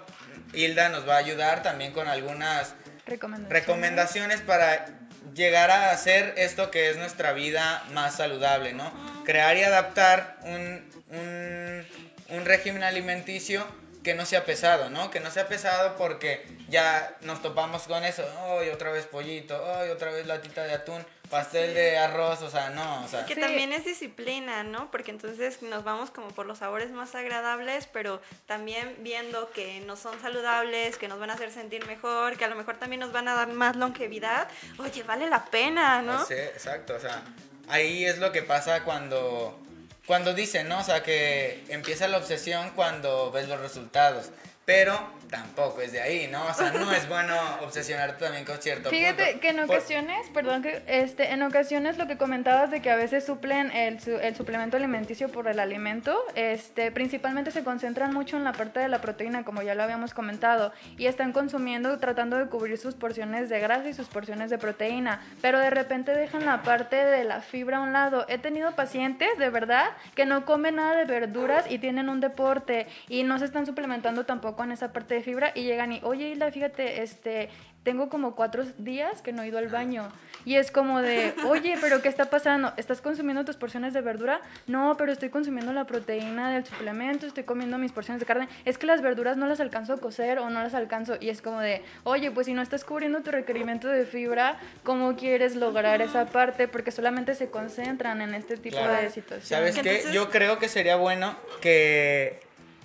Hilda 0.54 0.90
nos 0.90 1.08
va 1.08 1.16
a 1.16 1.18
ayudar 1.18 1.64
también 1.64 1.92
con 1.92 2.08
algunas 2.08 2.74
Recomendaciones. 3.06 3.62
recomendaciones 3.62 4.42
para 4.42 4.86
llegar 5.34 5.72
a 5.72 5.92
hacer 5.92 6.34
esto 6.38 6.72
que 6.72 6.90
es 6.90 6.98
nuestra 6.98 7.34
vida 7.34 7.84
más 7.94 8.16
saludable, 8.16 8.74
¿no? 8.74 8.92
Crear 9.26 9.58
y 9.58 9.64
adaptar 9.64 10.38
un, 10.44 10.90
un, 11.10 11.86
un 12.32 12.46
régimen 12.46 12.84
alimenticio 12.84 13.66
que 14.04 14.16
no 14.16 14.26
sea 14.26 14.46
pesado, 14.46 14.90
¿no? 14.90 15.12
Que 15.12 15.20
no 15.20 15.30
sea 15.30 15.48
pesado 15.48 15.96
porque 15.96 16.44
ya 16.70 17.16
nos 17.22 17.42
topamos 17.44 17.84
con 17.84 18.04
eso, 18.04 18.24
hoy 18.48 18.70
otra 18.70 18.92
vez 18.92 19.06
pollito, 19.06 19.62
hoy 19.64 19.90
otra 19.90 20.10
vez 20.12 20.26
latita 20.26 20.64
de 20.64 20.74
atún, 20.74 21.06
pastel 21.30 21.76
de 21.76 22.00
arroz, 22.00 22.42
o 22.42 22.50
sea, 22.50 22.72
no, 22.72 23.06
o 23.06 23.08
sea, 23.08 23.28
Que 23.28 23.36
Sí. 23.36 23.40
también 23.42 23.72
es 23.74 23.86
disciplina, 23.86 24.64
¿no? 24.64 24.90
Porque 24.90 25.12
entonces 25.12 25.62
nos 25.62 25.84
vamos 25.84 26.10
como 26.10 26.30
por 26.30 26.48
los 26.48 26.58
sabores 26.58 26.90
más 26.90 27.14
agradables, 27.14 27.88
pero 27.94 28.20
también 28.48 28.96
viendo 29.02 29.52
que 29.52 29.82
no 29.82 29.96
son 29.96 30.20
saludables, 30.20 30.98
que 30.98 31.08
nos 31.08 31.20
van 31.20 31.30
a 31.30 31.34
hacer 31.36 31.52
sentir 31.52 31.86
mejor, 31.86 32.38
que 32.38 32.46
a 32.46 32.50
lo 32.50 32.56
mejor 32.56 32.78
también 32.78 33.02
nos 33.02 33.12
van 33.12 33.28
a 33.28 33.36
dar 33.36 33.50
más 33.50 33.76
longevidad. 33.76 34.48
Oye, 34.80 35.04
vale 35.04 35.30
la 35.30 35.46
pena, 35.46 36.02
¿no? 36.02 36.26
Sí, 36.26 36.34
exacto, 36.34 36.96
o 36.96 37.00
sea, 37.00 37.22
ahí 37.70 38.04
es 38.04 38.18
lo 38.18 38.32
que 38.32 38.42
pasa 38.42 38.84
cuando, 38.84 39.58
cuando 40.06 40.34
dicen, 40.34 40.68
¿no? 40.68 40.80
O 40.80 40.84
sea, 40.84 41.04
que 41.04 41.64
empieza 41.70 42.08
la 42.08 42.18
obsesión 42.18 42.72
cuando 42.76 43.32
ves 43.32 43.48
los 43.48 43.60
resultados, 43.60 44.30
pero 44.66 45.00
tampoco 45.32 45.82
es 45.82 45.94
de 45.94 46.02
ahí, 46.02 46.28
¿no? 46.32 46.46
O 46.46 46.54
sea, 46.54 46.72
no 46.72 46.92
es 46.92 47.08
bueno 47.10 47.34
obsesionarte 47.62 48.24
también 48.24 48.46
con 48.46 48.58
cierto 48.62 48.90
Fíjate 48.90 49.24
punto. 49.26 49.40
que 49.40 49.50
en 49.50 49.56
Por- 49.56 49.66
ocasiones, 49.66 50.30
perdón, 50.34 50.62
que 50.62 50.84
este, 50.88 51.32
en 51.32 51.42
ocasiones 51.42 51.98
lo 51.98 52.06
que 52.06 52.18
comentabas 52.18 52.70
de 52.70 52.82
que 52.82 52.92
a 52.92 52.96
veces 52.98 53.26
suplen 53.26 53.72
el, 53.72 53.98
el 54.22 54.36
suplemento 54.36 54.78
alimenticio 54.78 55.30
por 55.32 55.48
el 55.48 55.60
alimento, 55.60 56.22
este, 56.36 56.92
principalmente 56.92 57.50
se 57.52 57.64
concentran 57.64 58.14
mucho 58.14 58.36
en 58.38 58.44
la 58.44 58.52
parte 58.52 58.82
de 58.82 58.90
la 58.90 59.00
proteína, 59.02 59.44
como 59.46 59.62
ya 59.62 59.74
lo 59.74 59.84
habíamos 59.84 60.14
comentado, 60.14 60.74
y 60.98 61.06
están 61.08 61.32
consumiendo, 61.32 61.98
tratando 61.98 62.38
de 62.38 62.48
cubrir 62.48 62.78
sus 62.78 62.96
porciones 62.96 63.48
de 63.50 63.60
grasa 63.62 63.88
y 63.88 63.94
sus 63.94 64.08
porciones 64.10 64.50
de 64.50 64.58
proteína, 64.58 65.22
pero 65.42 65.60
de 65.60 65.70
repente 65.70 66.14
dejan 66.14 66.46
la 66.46 66.62
parte 66.62 66.98
de 66.98 67.24
la 67.24 67.40
fibra 67.42 67.78
a 67.78 67.82
un 67.82 67.94
lado. 67.94 68.26
He 68.28 68.38
tenido 68.38 68.76
pacientes, 68.76 69.30
de 69.38 69.50
verdad, 69.50 69.86
que 70.14 70.26
no 70.26 70.46
comen 70.46 70.76
nada 70.76 70.98
de 70.98 71.06
verduras 71.06 71.66
y 71.70 71.80
tienen 71.80 72.10
un 72.10 72.20
deporte 72.20 72.88
y 73.08 73.24
no 73.24 73.40
se 73.40 73.46
están 73.46 73.66
suplementando 73.66 74.26
tampoco 74.26 74.64
en 74.66 74.74
esa 74.74 74.92
parte 74.92 75.16
de 75.16 75.21
fibra 75.24 75.52
y 75.56 75.64
llegan 75.64 75.92
y, 75.92 76.00
oye, 76.04 76.30
Hilda, 76.30 76.52
fíjate, 76.52 77.02
este, 77.04 77.50
tengo 77.84 78.10
como 78.10 78.36
cuatro 78.36 78.64
días 78.78 79.22
que 79.22 79.32
no 79.34 79.42
he 79.42 79.48
ido 79.48 79.58
al 79.58 79.68
baño. 79.68 80.10
Y 80.44 80.56
es 80.56 80.72
como 80.72 81.02
de, 81.02 81.34
oye, 81.46 81.76
pero 81.82 82.02
¿qué 82.02 82.08
está 82.10 82.26
pasando? 82.32 82.74
¿Estás 82.78 83.00
consumiendo 83.02 83.46
tus 83.46 83.58
porciones 83.58 83.94
de 83.94 84.02
verdura? 84.02 84.42
No, 84.68 84.96
pero 84.98 85.12
estoy 85.12 85.30
consumiendo 85.30 85.72
la 85.74 85.86
proteína 85.86 86.52
del 86.52 86.66
suplemento, 86.66 87.28
estoy 87.28 87.44
comiendo 87.44 87.78
mis 87.78 87.92
porciones 87.92 88.20
de 88.20 88.26
carne. 88.26 88.48
Es 88.66 88.78
que 88.80 88.88
las 88.88 89.02
verduras 89.04 89.38
no 89.38 89.46
las 89.48 89.60
alcanzo 89.60 89.94
a 89.94 89.98
cocer 89.98 90.40
o 90.40 90.50
no 90.50 90.62
las 90.64 90.74
alcanzo. 90.74 91.16
Y 91.20 91.30
es 91.30 91.42
como 91.44 91.60
de, 91.60 91.84
oye, 92.04 92.32
pues 92.32 92.46
si 92.48 92.54
no 92.54 92.62
estás 92.64 92.84
cubriendo 92.84 93.22
tu 93.22 93.30
requerimiento 93.32 93.88
de 93.88 94.06
fibra, 94.06 94.58
¿cómo 94.84 95.16
quieres 95.16 95.56
lograr 95.56 96.02
esa 96.02 96.26
parte? 96.26 96.68
Porque 96.68 96.92
solamente 96.92 97.36
se 97.36 97.50
concentran 97.52 98.22
en 98.22 98.34
este 98.34 98.58
tipo 98.58 98.78
Claro. 98.78 98.94
de 99.02 99.10
situaciones. 99.12 99.48
¿Sabes 99.48 99.76
Que 99.76 99.82
qué? 99.84 99.90
entonces- 99.98 100.14
Yo 100.14 100.30
creo 100.32 100.58
que 100.58 100.70
sería 100.70 100.96
bueno 100.96 101.36
que, 101.62 102.40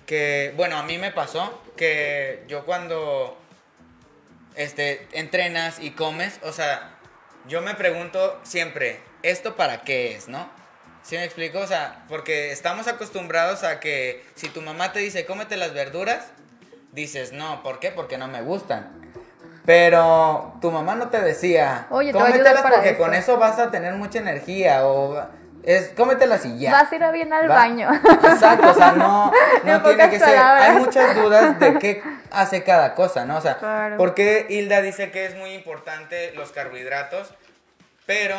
que, 0.07 0.53
bueno, 0.55 0.77
a 0.77 0.83
mí 0.83 0.97
me 0.97 1.11
pasó 1.11 1.61
que 1.75 2.43
yo 2.47 2.65
cuando 2.65 3.37
este, 4.55 5.07
entrenas 5.11 5.79
y 5.79 5.91
comes, 5.91 6.39
o 6.41 6.51
sea, 6.51 6.95
yo 7.47 7.61
me 7.61 7.75
pregunto 7.75 8.39
siempre, 8.41 9.01
¿esto 9.21 9.55
para 9.55 9.81
qué 9.81 10.15
es, 10.15 10.27
no? 10.27 10.49
¿Sí 11.03 11.15
me 11.15 11.23
explico? 11.23 11.59
O 11.59 11.67
sea, 11.67 12.05
porque 12.09 12.51
estamos 12.51 12.87
acostumbrados 12.87 13.63
a 13.63 13.79
que 13.79 14.25
si 14.35 14.49
tu 14.49 14.61
mamá 14.61 14.93
te 14.93 14.99
dice, 14.99 15.25
cómete 15.25 15.57
las 15.57 15.73
verduras, 15.73 16.31
dices, 16.93 17.33
no, 17.33 17.61
¿por 17.61 17.79
qué? 17.79 17.91
Porque 17.91 18.17
no 18.17 18.27
me 18.27 18.41
gustan. 18.41 19.11
Pero 19.65 20.57
tu 20.61 20.71
mamá 20.71 20.95
no 20.95 21.09
te 21.09 21.19
decía, 21.21 21.87
Oye, 21.89 22.13
te 22.13 22.17
cómetelas 22.17 22.61
porque 22.61 22.91
esto". 22.91 23.03
con 23.03 23.13
eso 23.13 23.37
vas 23.37 23.59
a 23.59 23.69
tener 23.71 23.93
mucha 23.95 24.19
energía 24.19 24.87
o 24.87 25.27
es 25.67 25.89
cómetelas 25.89 26.45
y 26.45 26.59
ya. 26.59 26.71
Vas 26.71 26.89
a 26.91 26.95
ir 26.95 27.03
a 27.03 27.11
bien 27.11 27.33
al 27.33 27.49
¿va? 27.51 27.55
baño. 27.55 27.89
Exacto, 27.93 28.69
o 28.71 28.73
sea, 28.73 28.93
no, 28.93 29.31
no 29.65 29.81
tiene 29.83 30.09
que 30.09 30.17
ser. 30.17 30.29
palabras. 30.29 30.69
Hay 30.69 30.75
muchas 30.77 31.15
dudas 31.15 31.59
de 31.59 31.77
qué 31.79 32.01
hace 32.31 32.63
cada 32.63 32.95
cosa, 32.95 33.25
¿no? 33.25 33.37
O 33.37 33.41
sea, 33.41 33.57
Claro. 33.57 33.97
¿por 33.97 34.13
qué 34.15 34.45
Hilda 34.49 34.81
dice 34.81 35.11
que 35.11 35.25
es 35.25 35.35
muy 35.35 35.51
importante 35.53 36.31
los 36.35 36.53
carbohidratos? 36.53 37.33
Pero 38.05 38.37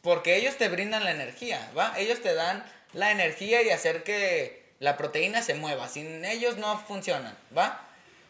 porque 0.00 0.36
ellos 0.36 0.56
te 0.56 0.68
brindan 0.70 1.04
la 1.04 1.10
energía, 1.10 1.60
¿va? 1.76 1.92
Ellos 1.98 2.22
te 2.22 2.32
dan 2.34 2.64
la 2.94 3.10
energía 3.10 3.60
y 3.62 3.68
hacer 3.68 4.02
que 4.02 4.72
la 4.78 4.96
proteína 4.96 5.42
se 5.42 5.54
mueva. 5.54 5.88
Sin 5.88 6.24
ellos 6.24 6.56
no 6.56 6.78
funcionan, 6.78 7.36
¿va? 7.56 7.82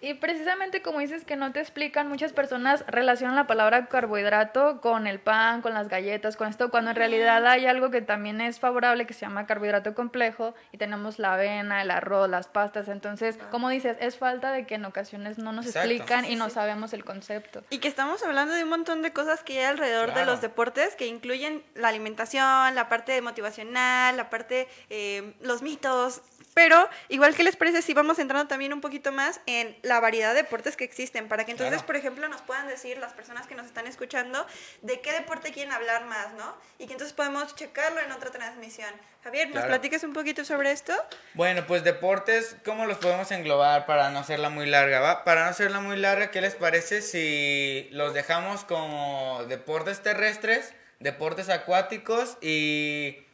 Y 0.06 0.14
precisamente 0.14 0.82
como 0.82 1.00
dices 1.00 1.24
que 1.24 1.34
no 1.34 1.50
te 1.50 1.58
explican, 1.58 2.08
muchas 2.08 2.32
personas 2.32 2.84
relacionan 2.86 3.34
la 3.34 3.48
palabra 3.48 3.86
carbohidrato 3.86 4.80
con 4.80 5.08
el 5.08 5.18
pan, 5.18 5.62
con 5.62 5.74
las 5.74 5.88
galletas, 5.88 6.36
con 6.36 6.46
esto, 6.46 6.70
cuando 6.70 6.92
en 6.92 6.96
realidad 6.96 7.44
hay 7.44 7.66
algo 7.66 7.90
que 7.90 8.02
también 8.02 8.40
es 8.40 8.60
favorable 8.60 9.04
que 9.04 9.14
se 9.14 9.22
llama 9.22 9.48
carbohidrato 9.48 9.96
complejo 9.96 10.54
y 10.70 10.78
tenemos 10.78 11.18
la 11.18 11.34
avena, 11.34 11.82
el 11.82 11.90
arroz, 11.90 12.30
las 12.30 12.46
pastas. 12.46 12.86
Entonces, 12.86 13.36
como 13.50 13.68
dices, 13.68 13.96
es 13.98 14.16
falta 14.16 14.52
de 14.52 14.64
que 14.64 14.76
en 14.76 14.84
ocasiones 14.84 15.38
no 15.38 15.50
nos 15.50 15.66
Exacto. 15.66 15.90
explican 15.90 16.24
y 16.24 16.36
no 16.36 16.50
sabemos 16.50 16.92
el 16.92 17.04
concepto. 17.04 17.64
Y 17.70 17.78
que 17.78 17.88
estamos 17.88 18.22
hablando 18.22 18.54
de 18.54 18.62
un 18.62 18.70
montón 18.70 19.02
de 19.02 19.12
cosas 19.12 19.42
que 19.42 19.58
hay 19.58 19.64
alrededor 19.64 20.14
de 20.14 20.24
los 20.24 20.40
deportes, 20.40 20.94
que 20.94 21.08
incluyen 21.08 21.64
la 21.74 21.88
alimentación, 21.88 22.76
la 22.76 22.88
parte 22.88 23.20
motivacional, 23.22 24.16
la 24.16 24.30
parte, 24.30 24.68
eh, 24.88 25.34
los 25.40 25.62
mitos. 25.62 26.22
Pero, 26.56 26.88
igual 27.10 27.34
que 27.34 27.42
les 27.44 27.54
parece, 27.54 27.82
si 27.82 27.92
vamos 27.92 28.18
entrando 28.18 28.48
también 28.48 28.72
un 28.72 28.80
poquito 28.80 29.12
más 29.12 29.42
en 29.44 29.76
la 29.82 30.00
variedad 30.00 30.30
de 30.32 30.36
deportes 30.42 30.74
que 30.74 30.84
existen, 30.84 31.28
para 31.28 31.44
que 31.44 31.50
entonces, 31.50 31.74
Claro. 31.74 31.86
por 31.86 31.96
ejemplo, 31.96 32.26
nos 32.28 32.40
puedan 32.40 32.66
decir 32.66 32.96
las 32.96 33.12
personas 33.12 33.46
que 33.46 33.54
nos 33.54 33.66
están 33.66 33.86
escuchando 33.86 34.46
de 34.80 35.02
qué 35.02 35.12
deporte 35.12 35.52
quieren 35.52 35.70
hablar 35.74 36.06
más, 36.06 36.32
¿no? 36.32 36.56
Y 36.78 36.86
que 36.86 36.94
entonces 36.94 37.12
podemos 37.12 37.54
checarlo 37.56 38.00
en 38.00 38.10
otra 38.10 38.30
transmisión. 38.30 38.88
Javier, 39.22 39.48
¿nos 39.48 39.56
Claro. 39.56 39.68
platicas 39.68 40.02
un 40.04 40.14
poquito 40.14 40.46
sobre 40.46 40.70
esto? 40.72 40.94
Bueno, 41.34 41.66
pues 41.66 41.84
deportes, 41.84 42.56
¿cómo 42.64 42.86
los 42.86 42.96
podemos 42.96 43.30
englobar 43.32 43.84
para 43.84 44.08
no 44.08 44.20
hacerla 44.20 44.48
muy 44.48 44.64
larga? 44.64 45.00
¿va? 45.00 45.24
Para 45.24 45.44
no 45.44 45.50
hacerla 45.50 45.80
muy 45.80 45.98
larga, 45.98 46.30
¿qué 46.30 46.40
les 46.40 46.54
parece 46.54 47.02
si 47.02 47.88
los 47.92 48.14
dejamos 48.14 48.64
como 48.64 49.44
deportes 49.46 50.02
terrestres, 50.02 50.72
deportes 51.00 51.50
acuáticos 51.50 52.38
y, 52.40 53.25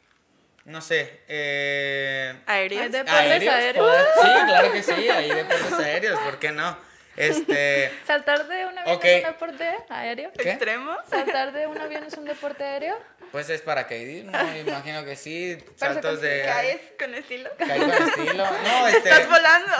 no 0.65 0.81
sé, 0.81 1.21
eh, 1.29 2.35
Aéreos. 2.47 2.83
Hay 2.83 2.89
deportes 2.91 3.49
aéreos. 3.49 3.97
Sí, 4.21 4.29
claro 4.47 4.73
que 4.73 4.83
sí, 4.83 5.09
hay 5.09 5.31
deportes 5.31 5.73
aéreos, 5.79 6.19
¿por 6.21 6.39
qué 6.39 6.53
no? 6.53 6.77
Este, 7.17 7.93
¿Saltar 8.07 8.47
de 8.49 8.65
un 8.65 8.79
avión 8.79 8.97
es 8.97 9.15
un 9.15 9.23
deporte 9.23 9.77
aéreo? 9.91 10.33
¿qué? 10.39 10.51
¿Extremo? 10.51 10.97
¿Saltar 11.11 11.53
de 11.53 11.67
un 11.67 11.79
avión 11.79 12.05
es 12.05 12.15
un 12.15 12.25
deporte 12.25 12.65
aéreo? 12.65 12.99
Pues 13.33 13.49
es 13.51 13.61
paracaidismo, 13.63 14.31
me 14.33 14.61
imagino 14.67 15.05
que 15.05 15.17
sí, 15.17 15.59
saltos 15.77 16.21
de... 16.21 16.43
¿Caes 16.45 16.81
con 16.99 17.15
estilo? 17.15 17.51
Caí 17.59 17.81
con 17.81 17.91
estilo. 17.91 18.45
No, 18.65 18.89
este... 18.89 19.09
Estás 19.11 19.29
volando. 19.29 19.73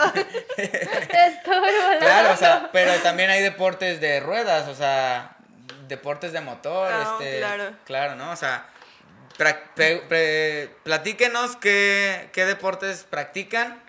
Estoy 0.57 1.59
volando. 1.59 1.99
Claro, 1.99 2.33
o 2.33 2.37
sea, 2.37 2.69
pero 2.71 2.93
también 3.01 3.29
hay 3.29 3.41
deportes 3.41 3.99
de 4.01 4.19
ruedas, 4.19 4.67
o 4.67 4.75
sea, 4.75 5.37
deportes 5.87 6.33
de 6.33 6.41
motor, 6.41 6.91
Ah, 6.91 7.17
este, 7.19 7.37
claro. 7.39 7.71
claro, 7.85 8.15
¿no? 8.15 8.31
O 8.31 8.35
sea, 8.35 8.65
pra- 9.37 9.61
pre- 9.75 9.97
pre- 10.07 10.69
platíquenos 10.83 11.55
qué, 11.57 12.29
qué 12.33 12.45
deportes 12.45 13.05
practican, 13.09 13.81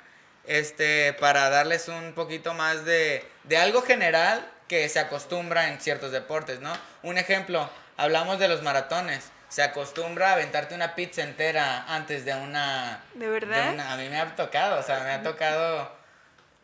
este, 0.46 1.12
para 1.14 1.48
darles 1.50 1.88
un 1.88 2.12
poquito 2.14 2.54
más 2.54 2.84
de, 2.84 3.24
de 3.44 3.56
algo 3.56 3.82
general 3.82 4.50
que 4.68 4.88
se 4.88 4.98
acostumbra 5.00 5.68
en 5.68 5.80
ciertos 5.80 6.12
deportes, 6.12 6.60
¿no? 6.60 6.72
Un 7.02 7.18
ejemplo, 7.18 7.70
hablamos 7.96 8.38
de 8.38 8.48
los 8.48 8.62
maratones. 8.62 9.30
Se 9.48 9.62
acostumbra 9.62 10.30
a 10.30 10.32
aventarte 10.32 10.74
una 10.74 10.94
pizza 10.96 11.22
entera 11.22 11.84
antes 11.86 12.24
de 12.24 12.34
una... 12.34 13.02
¿De 13.14 13.28
verdad? 13.28 13.72
una- 13.72 13.92
a 13.92 13.96
mí 13.96 14.08
me 14.08 14.18
ha 14.18 14.34
tocado, 14.34 14.80
o 14.80 14.82
sea, 14.82 15.00
me 15.00 15.12
ha 15.12 15.22
tocado 15.22 15.94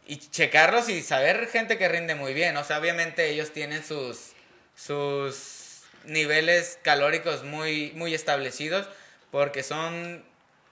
y 0.07 0.17
checarlos 0.17 0.89
y 0.89 1.03
saber 1.03 1.47
gente 1.49 1.79
que 1.79 1.89
rinde 1.89 2.17
muy 2.17 2.35
bien. 2.35 2.57
O 2.57 2.65
sea, 2.65 2.79
obviamente 2.81 3.29
ellos 3.29 3.53
tienen 3.53 3.85
sus, 3.85 4.33
sus 4.75 5.60
niveles 6.11 6.79
calóricos 6.83 7.45
muy, 7.45 7.93
muy 7.95 8.15
establecidos 8.15 8.89
porque 9.31 9.63
son 9.63 10.25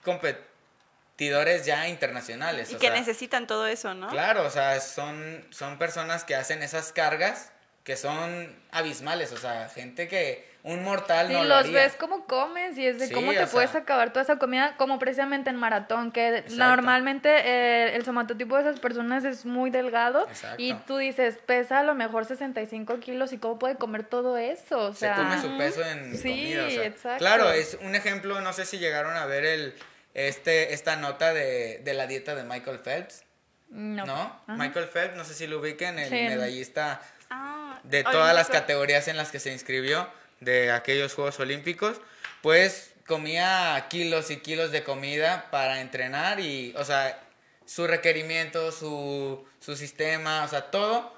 competidores 0.03 1.65
ya 1.65 1.87
internacionales. 1.87 2.71
Y 2.71 2.75
o 2.75 2.79
que 2.79 2.87
sea, 2.87 2.95
necesitan 2.95 3.47
todo 3.47 3.65
eso, 3.65 3.93
¿no? 3.93 4.09
Claro, 4.09 4.45
o 4.45 4.49
sea, 4.49 4.79
son, 4.81 5.45
son 5.49 5.77
personas 5.77 6.25
que 6.25 6.35
hacen 6.35 6.61
esas 6.61 6.91
cargas 6.91 7.51
que 7.83 7.95
son 7.95 8.55
abismales, 8.71 9.31
o 9.31 9.37
sea, 9.37 9.69
gente 9.69 10.07
que 10.07 10.48
un 10.63 10.83
mortal 10.83 11.27
Sí, 11.27 11.33
no 11.33 11.43
lo 11.43 11.49
los 11.49 11.57
haría. 11.59 11.83
ves 11.83 11.95
cómo 11.95 12.25
comes 12.25 12.77
y 12.77 12.85
es 12.85 12.99
de 12.99 13.07
Sí, 13.07 13.13
cómo 13.13 13.31
te 13.31 13.47
puedes 13.47 13.71
sea. 13.71 13.79
acabar 13.81 14.11
toda 14.11 14.23
esa 14.23 14.37
comida, 14.37 14.75
como 14.77 14.99
precisamente 14.99 15.49
en 15.49 15.55
maratón, 15.55 16.11
que 16.11 16.27
Exacto. 16.39 16.55
normalmente 16.57 17.29
eh, 17.29 17.95
el 17.95 18.03
somatotipo 18.03 18.55
de 18.57 18.63
esas 18.63 18.79
personas 18.79 19.23
es 19.23 19.45
muy 19.45 19.69
delgado 19.69 20.27
Exacto. 20.27 20.61
y 20.61 20.73
tú 20.85 20.97
dices, 20.97 21.37
pesa 21.45 21.79
a 21.79 21.83
lo 21.83 21.95
mejor 21.95 22.25
65 22.25 22.99
kilos 22.99 23.31
y 23.31 23.37
cómo 23.37 23.57
puede 23.57 23.75
comer 23.75 24.03
todo 24.03 24.37
eso, 24.37 24.79
o 24.79 24.93
se 24.93 25.09
come 25.11 25.41
su 25.41 25.57
peso 25.57 25.81
en 25.81 26.17
Sí, 26.17 26.29
comida. 26.29 26.65
o 26.65 26.69
sea, 26.69 26.85
exacto. 26.85 27.19
Claro, 27.19 27.51
es 27.51 27.77
un 27.81 27.95
ejemplo, 27.95 28.41
no 28.41 28.51
sé 28.51 28.65
si 28.65 28.79
llegaron 28.79 29.15
a 29.15 29.25
ver 29.25 29.45
el 29.45 29.75
este 30.13 30.73
esta 30.73 30.95
nota 30.97 31.33
de, 31.33 31.79
de 31.85 31.93
la 31.93 32.05
dieta 32.07 32.35
de 32.35 32.43
Michael 32.43 32.79
Phelps, 32.79 33.23
No. 33.69 34.41
Michael 34.47 34.87
Phelps, 34.87 35.15
no 35.15 35.23
sé 35.23 35.33
si 35.35 35.47
lo 35.47 35.59
ubiquen, 35.59 35.99
el 35.99 36.09
medallista 36.11 36.99
Ah, 37.31 37.79
de 37.83 38.03
todas 38.03 38.33
las 38.35 38.49
categorías 38.49 39.07
en 39.07 39.15
las 39.15 39.31
que 39.31 39.39
se 39.39 39.51
inscribió 39.53 40.09
de 40.39 40.71
aquellos 40.71 41.13
Juegos 41.13 41.39
Olímpicos, 41.39 42.01
pues 42.41 42.93
comía 43.07 43.87
kilos 43.89 44.29
y 44.31 44.37
kilos 44.37 44.71
de 44.71 44.83
comida 44.83 45.49
para 45.51 45.81
entrenar 45.81 46.39
y, 46.39 46.73
o 46.77 46.85
sea, 46.85 47.19
su 47.65 47.87
requerimiento, 47.87 48.71
su, 48.71 49.45
su 49.59 49.75
sistema, 49.75 50.43
o 50.43 50.47
sea, 50.47 50.71
todo, 50.71 51.13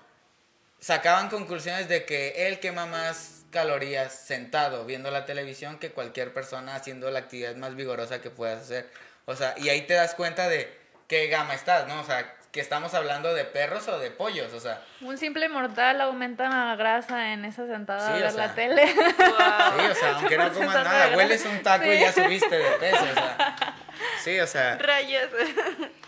sacaban 0.80 1.30
conclusiones 1.30 1.88
de 1.88 2.06
que 2.06 2.48
él 2.48 2.60
quema 2.60 2.86
más 2.86 3.44
calorías 3.52 4.14
sentado 4.14 4.86
viendo 4.86 5.12
la 5.12 5.26
televisión 5.26 5.78
que 5.78 5.92
cualquier 5.92 6.34
persona 6.34 6.76
haciendo 6.76 7.12
la 7.12 7.20
actividad 7.20 7.56
más 7.56 7.76
vigorosa 7.76 8.22
que 8.22 8.30
puedas 8.30 8.64
hacer. 8.64 8.90
O 9.26 9.36
sea, 9.36 9.54
y 9.58 9.70
ahí 9.70 9.82
te 9.82 9.94
das 9.94 10.16
cuenta 10.16 10.50
de 10.50 10.74
qué 11.08 11.28
gama 11.28 11.54
estás, 11.54 11.88
¿no? 11.88 12.02
O 12.02 12.06
sea, 12.06 12.36
que 12.52 12.60
estamos 12.60 12.94
hablando 12.94 13.34
de 13.34 13.46
perros 13.46 13.88
o 13.88 13.98
de 13.98 14.12
pollos, 14.12 14.52
o 14.54 14.60
sea, 14.60 14.82
Un 15.00 15.18
simple 15.18 15.48
mortal 15.48 16.02
aumenta 16.02 16.50
la 16.50 16.76
grasa 16.76 17.32
en 17.34 17.46
esa 17.46 17.66
sentada 17.66 18.08
Sí, 18.08 18.12
a 18.12 18.16
o 18.16 18.20
ver 18.20 18.32
sea. 18.32 18.48
la 18.48 18.56
tele. 18.56 18.88
Sí, 18.96 19.86
o 19.90 19.96
sea, 19.96 20.12
aunque 20.18 20.38
no 20.38 20.52
comas 20.54 20.74
nada, 20.76 21.00
grasa. 21.06 21.18
hueles 21.18 21.46
un 21.46 21.64
taco 21.64 21.86
y 21.92 22.00
ya 22.00 22.12
subiste 22.12 22.58
de 22.58 22.72
peso, 22.72 23.04
o 23.10 23.14
sea. 23.14 23.56
Sí, 24.24 24.40
o 24.40 24.48
sea. 24.48 24.78
Rayos. 24.78 25.30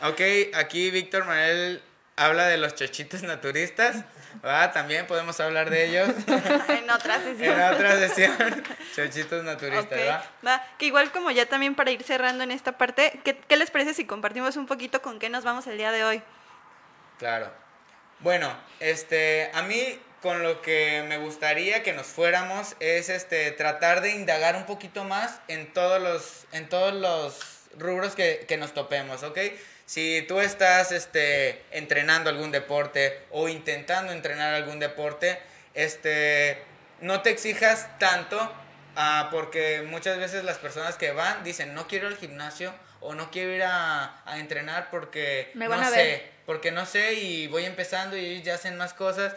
Ok, 0.03 0.21
aquí 0.55 0.91
Víctor 0.91 1.25
Manuel 1.25 1.81
habla 2.15 2.47
de 2.47 2.57
los 2.57 2.75
chochitos 2.75 3.23
naturistas. 3.23 4.03
¿va? 4.45 4.71
También 4.71 5.05
podemos 5.07 5.39
hablar 5.39 5.69
de 5.69 5.85
ellos 5.85 6.09
en 6.69 6.89
otra 6.89 7.19
sesión. 7.23 7.59
en 7.59 7.73
otra 7.73 7.97
sesión. 7.97 8.63
Chochitos 8.95 9.43
naturistas, 9.43 9.99
¿va? 9.99 10.23
va. 10.45 10.67
Que 10.77 10.85
igual 10.85 11.11
como 11.11 11.31
ya 11.31 11.45
también 11.45 11.75
para 11.75 11.91
ir 11.91 12.03
cerrando 12.03 12.43
en 12.43 12.51
esta 12.51 12.77
parte, 12.77 13.19
¿qué, 13.23 13.37
qué 13.37 13.57
les 13.57 13.71
parece 13.71 13.93
si 13.93 14.05
compartimos 14.05 14.57
un 14.57 14.65
poquito 14.65 15.01
con 15.01 15.19
qué 15.19 15.29
nos 15.29 15.43
vamos 15.43 15.67
el 15.67 15.77
día 15.77 15.91
de 15.91 16.03
hoy? 16.03 16.21
Claro. 17.19 17.51
Bueno, 18.19 18.55
este, 18.79 19.51
a 19.53 19.63
mí 19.63 19.99
con 20.21 20.41
lo 20.41 20.61
que 20.61 21.03
me 21.09 21.17
gustaría 21.17 21.83
que 21.83 21.91
nos 21.91 22.07
fuéramos 22.07 22.77
es 22.79 23.09
este 23.09 23.51
tratar 23.51 24.01
de 24.01 24.11
indagar 24.11 24.55
un 24.55 24.65
poquito 24.65 25.03
más 25.03 25.41
en 25.49 25.73
todos 25.73 26.01
los 26.01 26.45
en 26.53 26.69
todos 26.69 26.93
los 26.93 27.59
rubros 27.77 28.15
que, 28.15 28.45
que 28.47 28.55
nos 28.55 28.73
topemos, 28.73 29.23
¿ok? 29.23 29.37
Si 29.93 30.25
tú 30.27 30.39
estás 30.39 30.91
este 30.91 31.61
entrenando 31.69 32.31
algún 32.31 32.49
deporte 32.49 33.27
o 33.29 33.47
intentando 33.47 34.11
entrenar 34.11 34.55
algún 34.55 34.79
deporte, 34.79 35.39
este 35.75 36.57
no 36.99 37.21
te 37.21 37.29
exijas 37.29 37.87
tanto 37.99 38.51
ah, 38.95 39.27
porque 39.29 39.83
muchas 39.87 40.17
veces 40.17 40.45
las 40.45 40.57
personas 40.57 40.95
que 40.95 41.11
van 41.11 41.43
dicen 41.43 41.75
no 41.75 41.87
quiero 41.87 42.07
ir 42.07 42.13
al 42.13 42.19
gimnasio 42.19 42.73
o 43.01 43.13
no 43.13 43.29
quiero 43.29 43.51
ir 43.53 43.61
a, 43.61 44.23
a 44.25 44.39
entrenar 44.39 44.89
porque 44.89 45.51
Me 45.53 45.67
van 45.67 45.81
no 45.81 45.85
a 45.85 45.89
sé, 45.91 45.95
ver. 45.95 46.31
porque 46.47 46.71
no 46.71 46.87
sé 46.87 47.13
y 47.13 47.45
voy 47.45 47.65
empezando 47.65 48.17
y 48.17 48.25
ellos 48.25 48.43
ya 48.43 48.55
hacen 48.55 48.75
más 48.77 48.95
cosas. 48.95 49.35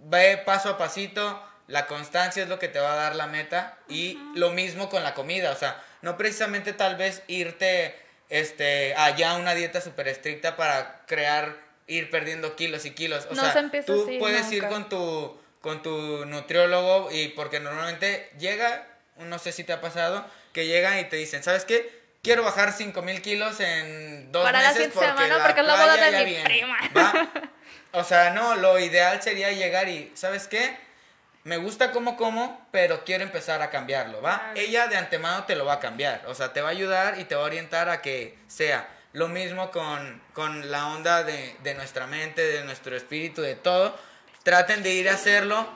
Ve 0.00 0.36
paso 0.36 0.68
a 0.68 0.76
pasito, 0.76 1.42
la 1.66 1.86
constancia 1.86 2.42
es 2.42 2.50
lo 2.50 2.58
que 2.58 2.68
te 2.68 2.78
va 2.78 2.92
a 2.92 2.96
dar 2.96 3.16
la 3.16 3.26
meta 3.26 3.78
y 3.88 4.18
lo 4.34 4.50
mismo 4.50 4.90
con 4.90 5.02
la 5.02 5.14
comida, 5.14 5.50
o 5.50 5.56
sea, 5.56 5.82
no 6.02 6.18
precisamente 6.18 6.74
tal 6.74 6.96
vez 6.96 7.22
irte 7.26 8.03
este 8.28 8.94
allá 8.96 9.34
una 9.36 9.54
dieta 9.54 9.80
súper 9.80 10.08
estricta 10.08 10.56
para 10.56 11.02
crear 11.06 11.56
ir 11.86 12.10
perdiendo 12.10 12.56
kilos 12.56 12.84
y 12.86 12.92
kilos, 12.92 13.26
o 13.30 13.34
No 13.34 13.42
sea, 13.42 13.52
se 13.52 13.58
empieza 13.58 13.86
tú 13.86 14.04
así, 14.04 14.18
puedes 14.18 14.50
ir 14.52 14.66
con 14.68 14.88
tu 14.88 15.38
con 15.60 15.82
tu 15.82 16.26
nutriólogo 16.26 17.10
y 17.10 17.28
porque 17.28 17.58
normalmente 17.58 18.30
llega, 18.38 18.86
no 19.16 19.38
sé 19.38 19.50
si 19.50 19.64
te 19.64 19.72
ha 19.72 19.80
pasado, 19.80 20.26
que 20.52 20.66
llegan 20.66 20.98
y 20.98 21.04
te 21.04 21.16
dicen, 21.16 21.42
¿sabes 21.42 21.64
qué? 21.64 22.02
Quiero 22.22 22.42
bajar 22.42 22.72
5 22.72 23.00
mil 23.02 23.22
kilos 23.22 23.60
en 23.60 24.30
dos 24.30 24.44
Para 24.44 24.60
la 24.60 24.68
meses 24.68 24.92
siguiente 24.92 25.06
semana, 25.06 25.38
la 25.38 25.44
porque 25.44 25.60
es 25.60 25.66
la 25.66 25.74
boda 25.74 25.96
de 25.96 26.18
mi 26.18 26.24
viene", 26.24 26.44
prima. 26.44 26.78
¿va? 26.96 27.32
O 27.92 28.02
sea, 28.02 28.30
no, 28.30 28.56
lo 28.56 28.78
ideal 28.80 29.22
sería 29.22 29.52
llegar 29.52 29.88
y, 29.88 30.10
¿sabes 30.14 30.48
qué? 30.48 30.76
Me 31.44 31.58
gusta 31.58 31.92
cómo 31.92 32.16
como, 32.16 32.66
pero 32.70 33.04
quiero 33.04 33.22
empezar 33.22 33.60
a 33.60 33.68
cambiarlo, 33.70 34.22
¿va? 34.22 34.52
Ella 34.54 34.86
de 34.88 34.96
antemano 34.96 35.44
te 35.44 35.54
lo 35.56 35.66
va 35.66 35.74
a 35.74 35.80
cambiar, 35.80 36.24
o 36.26 36.34
sea, 36.34 36.52
te 36.54 36.62
va 36.62 36.68
a 36.68 36.72
ayudar 36.72 37.18
y 37.20 37.24
te 37.24 37.34
va 37.34 37.42
a 37.42 37.44
orientar 37.44 37.90
a 37.90 38.00
que 38.00 38.38
sea 38.48 38.88
lo 39.12 39.28
mismo 39.28 39.70
con, 39.70 40.22
con 40.32 40.70
la 40.70 40.88
onda 40.88 41.22
de, 41.22 41.54
de 41.62 41.74
nuestra 41.74 42.06
mente, 42.06 42.40
de 42.42 42.64
nuestro 42.64 42.96
espíritu, 42.96 43.42
de 43.42 43.54
todo. 43.56 43.94
Traten 44.42 44.82
de 44.82 44.92
ir 44.94 45.08
a 45.08 45.14
hacerlo. 45.14 45.68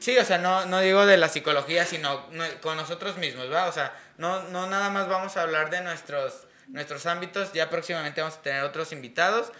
Sí, 0.00 0.16
o 0.18 0.24
sea, 0.24 0.38
no, 0.38 0.66
no 0.66 0.80
digo 0.80 1.04
de 1.06 1.16
la 1.16 1.28
psicología, 1.28 1.84
sino 1.84 2.26
no- 2.30 2.44
con 2.60 2.76
nosotros 2.76 3.16
mismos, 3.16 3.52
¿va? 3.52 3.66
O 3.66 3.72
sea, 3.72 3.92
no, 4.18 4.42
no 4.44 4.66
nada 4.68 4.88
más 4.90 5.08
vamos 5.08 5.36
a 5.36 5.42
hablar 5.42 5.70
de 5.70 5.80
nuestros, 5.82 6.46
nuestros 6.68 7.06
ámbitos, 7.06 7.52
ya 7.52 7.68
próximamente 7.70 8.20
vamos 8.22 8.36
a 8.38 8.42
tener 8.42 8.62
otros 8.62 8.92
invitados. 8.92 9.52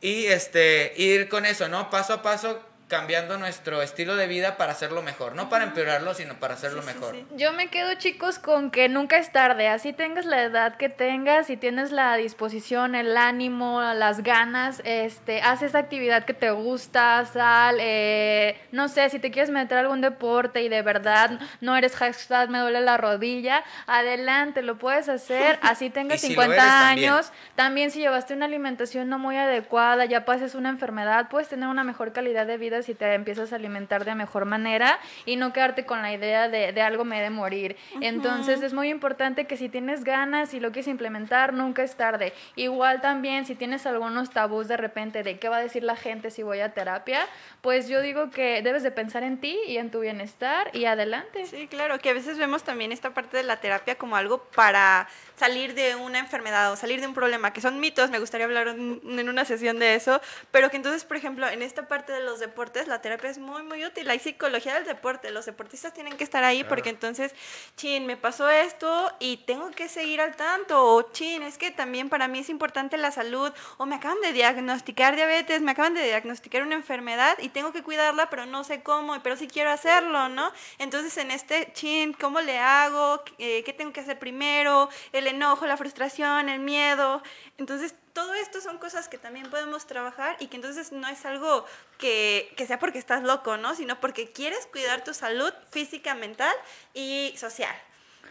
Y 0.00 0.26
este, 0.26 0.92
ir 0.96 1.28
con 1.28 1.44
eso, 1.46 1.68
¿no? 1.68 1.90
Paso 1.90 2.12
a 2.14 2.22
paso, 2.22 2.62
cambiando 2.88 3.36
nuestro 3.36 3.82
estilo 3.82 4.14
de 4.14 4.28
vida 4.28 4.56
para 4.56 4.72
hacerlo 4.72 5.02
mejor. 5.02 5.34
No 5.34 5.48
para 5.48 5.64
empeorarlo, 5.64 6.14
sino 6.14 6.34
para 6.34 6.54
hacerlo 6.54 6.82
mejor. 6.82 7.16
Yo 7.36 7.52
me 7.52 7.68
quedo, 7.68 7.94
chicos, 7.94 8.38
con 8.38 8.70
que 8.70 8.88
nunca 8.88 9.18
es 9.18 9.32
tarde. 9.32 9.68
Así 9.68 9.92
tengas 9.92 10.24
la 10.24 10.42
edad 10.44 10.76
que 10.76 10.88
tengas, 10.88 11.48
si 11.48 11.56
tienes 11.56 11.90
la 11.90 12.16
disposición, 12.16 12.94
el 12.94 13.16
ánimo, 13.16 13.82
las 13.82 14.22
ganas, 14.22 14.80
este, 14.84 15.42
haz 15.42 15.62
esa 15.62 15.78
actividad 15.78 16.24
que 16.24 16.34
te 16.34 16.50
gusta, 16.52 17.24
sal, 17.26 17.78
eh, 17.80 18.60
no 18.70 18.88
sé, 18.88 19.08
si 19.10 19.18
te 19.18 19.32
quieres 19.32 19.50
meter 19.50 19.78
a 19.78 19.80
algún 19.80 20.00
deporte 20.00 20.62
y 20.62 20.68
de 20.68 20.82
verdad 20.82 21.40
no 21.60 21.76
eres 21.76 21.96
hashtag 21.96 22.50
me 22.50 22.58
duele 22.58 22.80
la 22.80 22.96
rodilla, 22.96 23.64
adelante, 23.86 24.62
lo 24.62 24.78
puedes 24.78 25.08
hacer. 25.08 25.58
Así 25.62 25.90
tengas 25.90 26.20
si 26.20 26.28
lo 26.28 26.42
50 26.42 26.54
eres, 26.54 26.64
también. 26.66 27.12
años, 27.12 27.32
también 27.56 27.90
si 27.90 27.98
llevaste 27.98 28.34
una 28.34 28.46
alimentación 28.46 29.08
no 29.08 29.18
muy 29.18 29.36
adecuada, 29.36 30.04
ya 30.04 30.24
pases 30.24 30.54
una 30.54 30.68
enfermedad, 30.68 31.28
puedes 31.28 31.48
tener 31.48 31.68
una 31.68 31.82
mejor 31.82 32.12
calidad 32.12 32.46
de 32.46 32.56
vida 32.58 32.75
si 32.82 32.94
te 32.94 33.14
empiezas 33.14 33.52
a 33.52 33.56
alimentar 33.56 34.04
de 34.04 34.14
mejor 34.14 34.44
manera 34.44 34.98
y 35.24 35.36
no 35.36 35.52
quedarte 35.52 35.86
con 35.86 36.02
la 36.02 36.12
idea 36.12 36.48
de, 36.48 36.72
de 36.72 36.80
algo 36.82 37.04
me 37.04 37.18
he 37.18 37.22
de 37.22 37.30
morir. 37.30 37.76
Entonces 38.00 38.62
es 38.62 38.72
muy 38.72 38.88
importante 38.88 39.46
que 39.46 39.56
si 39.56 39.68
tienes 39.68 40.04
ganas 40.04 40.54
y 40.54 40.60
lo 40.60 40.72
quieres 40.72 40.88
implementar, 40.88 41.52
nunca 41.52 41.82
es 41.82 41.96
tarde. 41.96 42.32
Igual 42.54 43.00
también 43.00 43.46
si 43.46 43.54
tienes 43.54 43.86
algunos 43.86 44.30
tabús 44.30 44.68
de 44.68 44.76
repente 44.76 45.22
de 45.22 45.38
qué 45.38 45.48
va 45.48 45.58
a 45.58 45.60
decir 45.60 45.82
la 45.82 45.96
gente 45.96 46.30
si 46.30 46.42
voy 46.42 46.60
a 46.60 46.72
terapia, 46.72 47.20
pues 47.60 47.88
yo 47.88 48.00
digo 48.00 48.30
que 48.30 48.62
debes 48.62 48.82
de 48.82 48.90
pensar 48.90 49.22
en 49.22 49.38
ti 49.38 49.58
y 49.66 49.78
en 49.78 49.90
tu 49.90 50.00
bienestar 50.00 50.70
y 50.72 50.84
adelante. 50.84 51.46
Sí, 51.46 51.68
claro, 51.68 51.98
que 51.98 52.10
a 52.10 52.14
veces 52.14 52.38
vemos 52.38 52.62
también 52.62 52.92
esta 52.92 53.10
parte 53.10 53.36
de 53.36 53.42
la 53.42 53.60
terapia 53.60 53.96
como 53.96 54.16
algo 54.16 54.42
para 54.54 55.08
salir 55.36 55.74
de 55.74 55.94
una 55.96 56.18
enfermedad 56.18 56.72
o 56.72 56.76
salir 56.76 57.00
de 57.00 57.06
un 57.06 57.14
problema, 57.14 57.52
que 57.52 57.60
son 57.60 57.80
mitos, 57.80 58.10
me 58.10 58.18
gustaría 58.18 58.46
hablar 58.46 58.68
en 58.68 59.00
en 59.04 59.28
una 59.28 59.44
sesión 59.44 59.78
de 59.78 59.94
eso, 59.94 60.20
pero 60.50 60.70
que 60.70 60.76
entonces, 60.76 61.04
por 61.04 61.16
ejemplo, 61.16 61.48
en 61.48 61.62
esta 61.62 61.88
parte 61.88 62.12
de 62.12 62.20
los 62.20 62.38
deportes, 62.40 62.88
la 62.88 63.00
terapia 63.00 63.30
es 63.30 63.38
muy, 63.38 63.62
muy 63.62 63.84
útil, 63.84 64.08
hay 64.08 64.18
psicología 64.18 64.74
del 64.74 64.84
deporte, 64.84 65.30
los 65.30 65.46
deportistas 65.46 65.92
tienen 65.92 66.16
que 66.16 66.24
estar 66.24 66.44
ahí 66.44 66.64
porque 66.64 66.90
entonces, 66.90 67.34
chin, 67.76 68.06
me 68.06 68.16
pasó 68.16 68.48
esto 68.48 69.12
y 69.18 69.38
tengo 69.38 69.70
que 69.70 69.88
seguir 69.88 70.20
al 70.20 70.36
tanto, 70.36 70.84
o 70.84 71.02
chin, 71.12 71.42
es 71.42 71.58
que 71.58 71.70
también 71.70 72.08
para 72.08 72.28
mí 72.28 72.38
es 72.38 72.48
importante 72.48 72.96
la 72.96 73.10
salud, 73.10 73.52
o 73.76 73.86
me 73.86 73.96
acaban 73.96 74.20
de 74.20 74.32
diagnosticar 74.32 75.16
diabetes, 75.16 75.60
me 75.60 75.72
acaban 75.72 75.94
de 75.94 76.02
diagnosticar 76.02 76.62
una 76.62 76.74
enfermedad 76.74 77.36
y 77.40 77.48
tengo 77.48 77.72
que 77.72 77.82
cuidarla, 77.82 78.30
pero 78.30 78.46
no 78.46 78.64
sé 78.64 78.82
cómo, 78.82 79.20
pero 79.22 79.36
sí 79.36 79.48
quiero 79.48 79.70
hacerlo, 79.70 80.28
¿no? 80.28 80.52
Entonces, 80.78 81.16
en 81.18 81.30
este 81.30 81.72
chin, 81.72 82.12
¿cómo 82.12 82.40
le 82.40 82.58
hago? 82.58 83.22
¿Qué 83.36 83.74
tengo 83.76 83.92
que 83.92 84.00
hacer 84.00 84.18
primero? 84.18 84.88
El 85.12 85.25
enojo, 85.26 85.66
la 85.66 85.76
frustración, 85.76 86.48
el 86.48 86.60
miedo. 86.60 87.22
Entonces, 87.58 87.94
todo 88.12 88.34
esto 88.34 88.60
son 88.60 88.78
cosas 88.78 89.08
que 89.08 89.18
también 89.18 89.50
podemos 89.50 89.86
trabajar 89.86 90.36
y 90.40 90.46
que 90.46 90.56
entonces 90.56 90.92
no 90.92 91.06
es 91.08 91.24
algo 91.26 91.66
que, 91.98 92.52
que 92.56 92.66
sea 92.66 92.78
porque 92.78 92.98
estás 92.98 93.22
loco, 93.22 93.56
¿no? 93.56 93.74
Sino 93.74 94.00
porque 94.00 94.32
quieres 94.32 94.66
cuidar 94.66 95.04
tu 95.04 95.12
salud 95.12 95.52
física, 95.70 96.14
mental 96.14 96.54
y 96.94 97.34
social. 97.36 97.74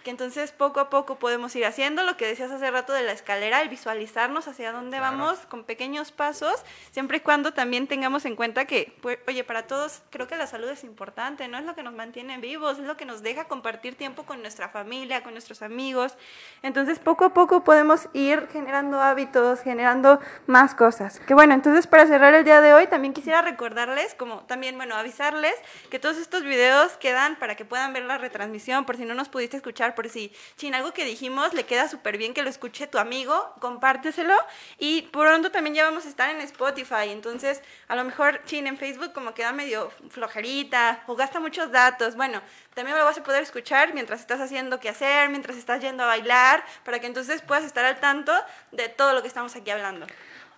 Que 0.05 0.11
entonces 0.11 0.51
poco 0.51 0.79
a 0.79 0.91
poco 0.91 1.17
podemos 1.17 1.55
ir 1.55 1.65
haciendo 1.65 2.03
lo 2.03 2.15
que 2.15 2.27
decías 2.27 2.51
hace 2.51 2.69
rato 2.69 2.93
de 2.93 3.01
la 3.01 3.11
escalera, 3.11 3.61
el 3.63 3.69
visualizarnos 3.69 4.47
hacia 4.47 4.71
dónde 4.71 4.97
Claro. 4.97 5.17
vamos 5.17 5.39
con 5.47 5.63
pequeños 5.63 6.11
pasos, 6.11 6.63
siempre 6.91 7.17
y 7.17 7.19
cuando 7.21 7.53
también 7.53 7.87
tengamos 7.87 8.23
en 8.25 8.35
cuenta 8.35 8.65
que, 8.65 8.95
pues, 9.01 9.17
oye, 9.27 9.43
para 9.43 9.65
todos 9.65 10.03
creo 10.11 10.27
que 10.27 10.35
la 10.37 10.45
salud 10.45 10.69
es 10.69 10.83
importante, 10.83 11.47
¿no? 11.47 11.57
Es 11.57 11.65
lo 11.65 11.73
que 11.73 11.81
nos 11.81 11.95
mantiene 11.95 12.37
vivos, 12.37 12.77
es 12.77 12.85
lo 12.85 12.95
que 12.97 13.05
nos 13.05 13.23
deja 13.23 13.45
compartir 13.45 13.95
tiempo 13.95 14.27
con 14.27 14.41
nuestra 14.41 14.69
familia, 14.69 15.23
con 15.23 15.31
nuestros 15.33 15.63
amigos. 15.63 16.15
Entonces, 16.61 16.99
poco 16.99 17.25
a 17.25 17.33
poco 17.33 17.63
podemos 17.63 18.07
ir 18.13 18.47
generando 18.53 19.01
hábitos, 19.01 19.61
generando 19.61 20.19
más 20.45 20.75
cosas. 20.75 21.19
Que 21.21 21.33
bueno, 21.33 21.55
entonces 21.55 21.87
para 21.87 22.05
cerrar 22.05 22.35
el 22.35 22.43
día 22.43 22.61
de 22.61 22.75
hoy, 22.75 22.85
también 22.85 23.11
quisiera 23.11 23.41
recordarles, 23.41 24.13
como 24.13 24.41
también, 24.41 24.77
bueno, 24.77 24.93
avisarles 24.93 25.55
que 25.89 25.97
todos 25.97 26.17
estos 26.17 26.43
videos 26.43 26.95
quedan 26.97 27.37
para 27.37 27.55
que 27.55 27.65
puedan 27.65 27.91
ver 27.91 28.03
la 28.03 28.19
retransmisión, 28.19 28.85
por 28.85 28.97
si 28.97 29.05
no 29.05 29.15
nos 29.15 29.29
pudiste 29.29 29.57
escuchar, 29.57 29.94
por 29.95 30.09
si, 30.09 30.31
chin, 30.57 30.75
algo 30.75 30.93
que 30.93 31.05
dijimos 31.05 31.53
le 31.53 31.65
queda 31.65 31.87
súper 31.87 32.17
bien 32.17 32.33
que 32.33 32.43
lo 32.43 32.49
escuche 32.49 32.87
tu 32.87 32.97
amigo, 32.97 33.53
compárteselo. 33.59 34.35
Y 34.77 35.03
pronto 35.03 35.51
también 35.51 35.75
ya 35.75 35.85
vamos 35.85 36.05
a 36.05 36.09
estar 36.09 36.29
en 36.29 36.41
Spotify, 36.41 37.09
entonces 37.09 37.61
a 37.87 37.95
lo 37.95 38.03
mejor, 38.03 38.41
chin, 38.45 38.67
en 38.67 38.77
Facebook 38.77 39.13
como 39.13 39.33
queda 39.33 39.51
medio 39.51 39.91
flojerita 40.09 41.03
o 41.07 41.15
gasta 41.15 41.39
muchos 41.39 41.71
datos. 41.71 42.15
Bueno, 42.15 42.41
también 42.73 42.97
lo 42.97 43.05
vas 43.05 43.17
a 43.17 43.23
poder 43.23 43.41
escuchar 43.41 43.93
mientras 43.93 44.19
estás 44.19 44.41
haciendo 44.41 44.79
qué 44.79 44.89
hacer, 44.89 45.29
mientras 45.29 45.57
estás 45.57 45.81
yendo 45.81 46.03
a 46.03 46.07
bailar, 46.07 46.63
para 46.83 46.99
que 46.99 47.07
entonces 47.07 47.41
puedas 47.41 47.63
estar 47.63 47.85
al 47.85 47.99
tanto 47.99 48.33
de 48.71 48.89
todo 48.89 49.13
lo 49.13 49.21
que 49.21 49.27
estamos 49.27 49.55
aquí 49.55 49.71
hablando. 49.71 50.05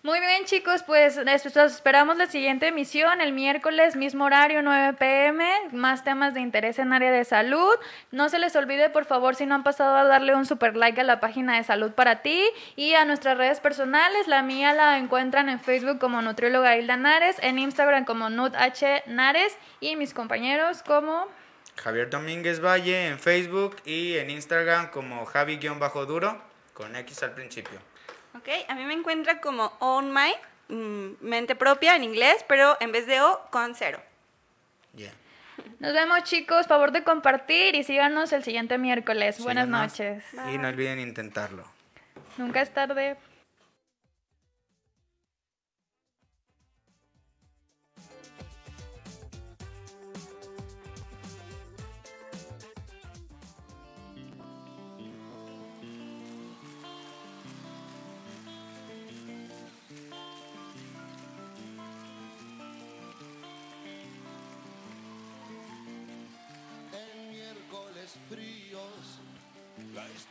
Muy 0.07 0.21
bien, 0.21 0.45
chicos, 0.45 0.83
pues 0.83 1.17
eso, 1.17 1.49
los 1.53 1.73
esperamos 1.73 2.15
la 2.15 2.27
siguiente 2.27 2.67
emisión 2.67 3.19
el 3.19 3.33
miércoles, 3.33 3.97
mismo 3.97 4.23
horario, 4.23 4.61
9 4.61 4.95
pm, 4.97 5.45
más 5.73 6.05
temas 6.05 6.33
de 6.33 6.39
interés 6.39 6.79
en 6.79 6.93
área 6.93 7.11
de 7.11 7.25
salud. 7.25 7.75
No 8.11 8.29
se 8.29 8.39
les 8.39 8.55
olvide, 8.55 8.89
por 8.89 9.03
favor, 9.03 9.35
si 9.35 9.45
no 9.45 9.53
han 9.53 9.65
pasado 9.65 9.97
a 9.97 10.05
darle 10.05 10.33
un 10.33 10.45
super 10.45 10.77
like 10.77 11.01
a 11.01 11.03
la 11.03 11.19
página 11.19 11.57
de 11.57 11.65
Salud 11.65 11.91
para 11.91 12.21
ti 12.21 12.41
y 12.77 12.93
a 12.93 13.03
nuestras 13.03 13.37
redes 13.37 13.59
personales. 13.59 14.29
La 14.29 14.43
mía 14.43 14.73
la 14.73 14.97
encuentran 14.97 15.49
en 15.49 15.59
Facebook 15.59 15.99
como 15.99 16.21
Nutrióloga 16.21 16.77
Hilda 16.77 16.95
Nares, 16.95 17.35
en 17.41 17.59
Instagram 17.59 18.05
como 18.05 18.29
Nut 18.29 18.55
H 18.55 19.03
Nares 19.07 19.57
y 19.81 19.97
mis 19.97 20.13
compañeros 20.13 20.83
como... 20.83 21.27
Javier 21.75 22.09
Domínguez 22.09 22.63
Valle 22.63 23.07
en 23.07 23.19
Facebook 23.19 23.75
y 23.83 24.15
en 24.15 24.29
Instagram 24.29 24.89
como 24.89 25.25
Javi-Duro 25.25 26.41
con 26.73 26.95
X 26.95 27.23
al 27.23 27.33
principio. 27.33 27.81
Ok, 28.37 28.49
a 28.67 28.75
mí 28.75 28.83
me 28.85 28.93
encuentra 28.93 29.41
como 29.41 29.73
Own 29.79 30.13
My, 30.13 30.33
mm, 30.69 31.15
mente 31.21 31.55
propia 31.55 31.95
en 31.95 32.03
inglés, 32.03 32.45
pero 32.47 32.77
en 32.79 32.91
vez 32.91 33.07
de 33.07 33.21
O, 33.21 33.41
con 33.49 33.73
cero. 33.73 33.99
Yeah. 34.95 35.11
Nos 35.79 35.93
vemos, 35.93 36.23
chicos. 36.23 36.67
Favor 36.67 36.91
de 36.91 37.03
compartir 37.03 37.75
y 37.75 37.83
síganos 37.83 38.31
el 38.33 38.43
siguiente 38.43 38.77
miércoles. 38.77 39.39
Buenas 39.39 39.67
noches. 39.67 40.23
Y 40.53 40.57
no 40.57 40.67
olviden 40.67 40.99
intentarlo. 40.99 41.65
Nunca 42.37 42.61
es 42.61 42.73
tarde. 42.73 43.17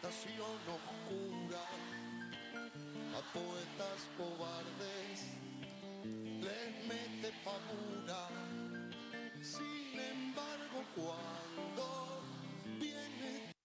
oscura 0.07 1.65
a 3.19 3.21
poetas 3.33 4.01
cobardes 4.17 5.19
les 6.45 6.87
mete 6.87 7.33
pavura. 7.45 8.29
Sin 9.43 9.99
embargo, 9.99 10.85
cuando 10.95 12.23
viene 12.79 13.56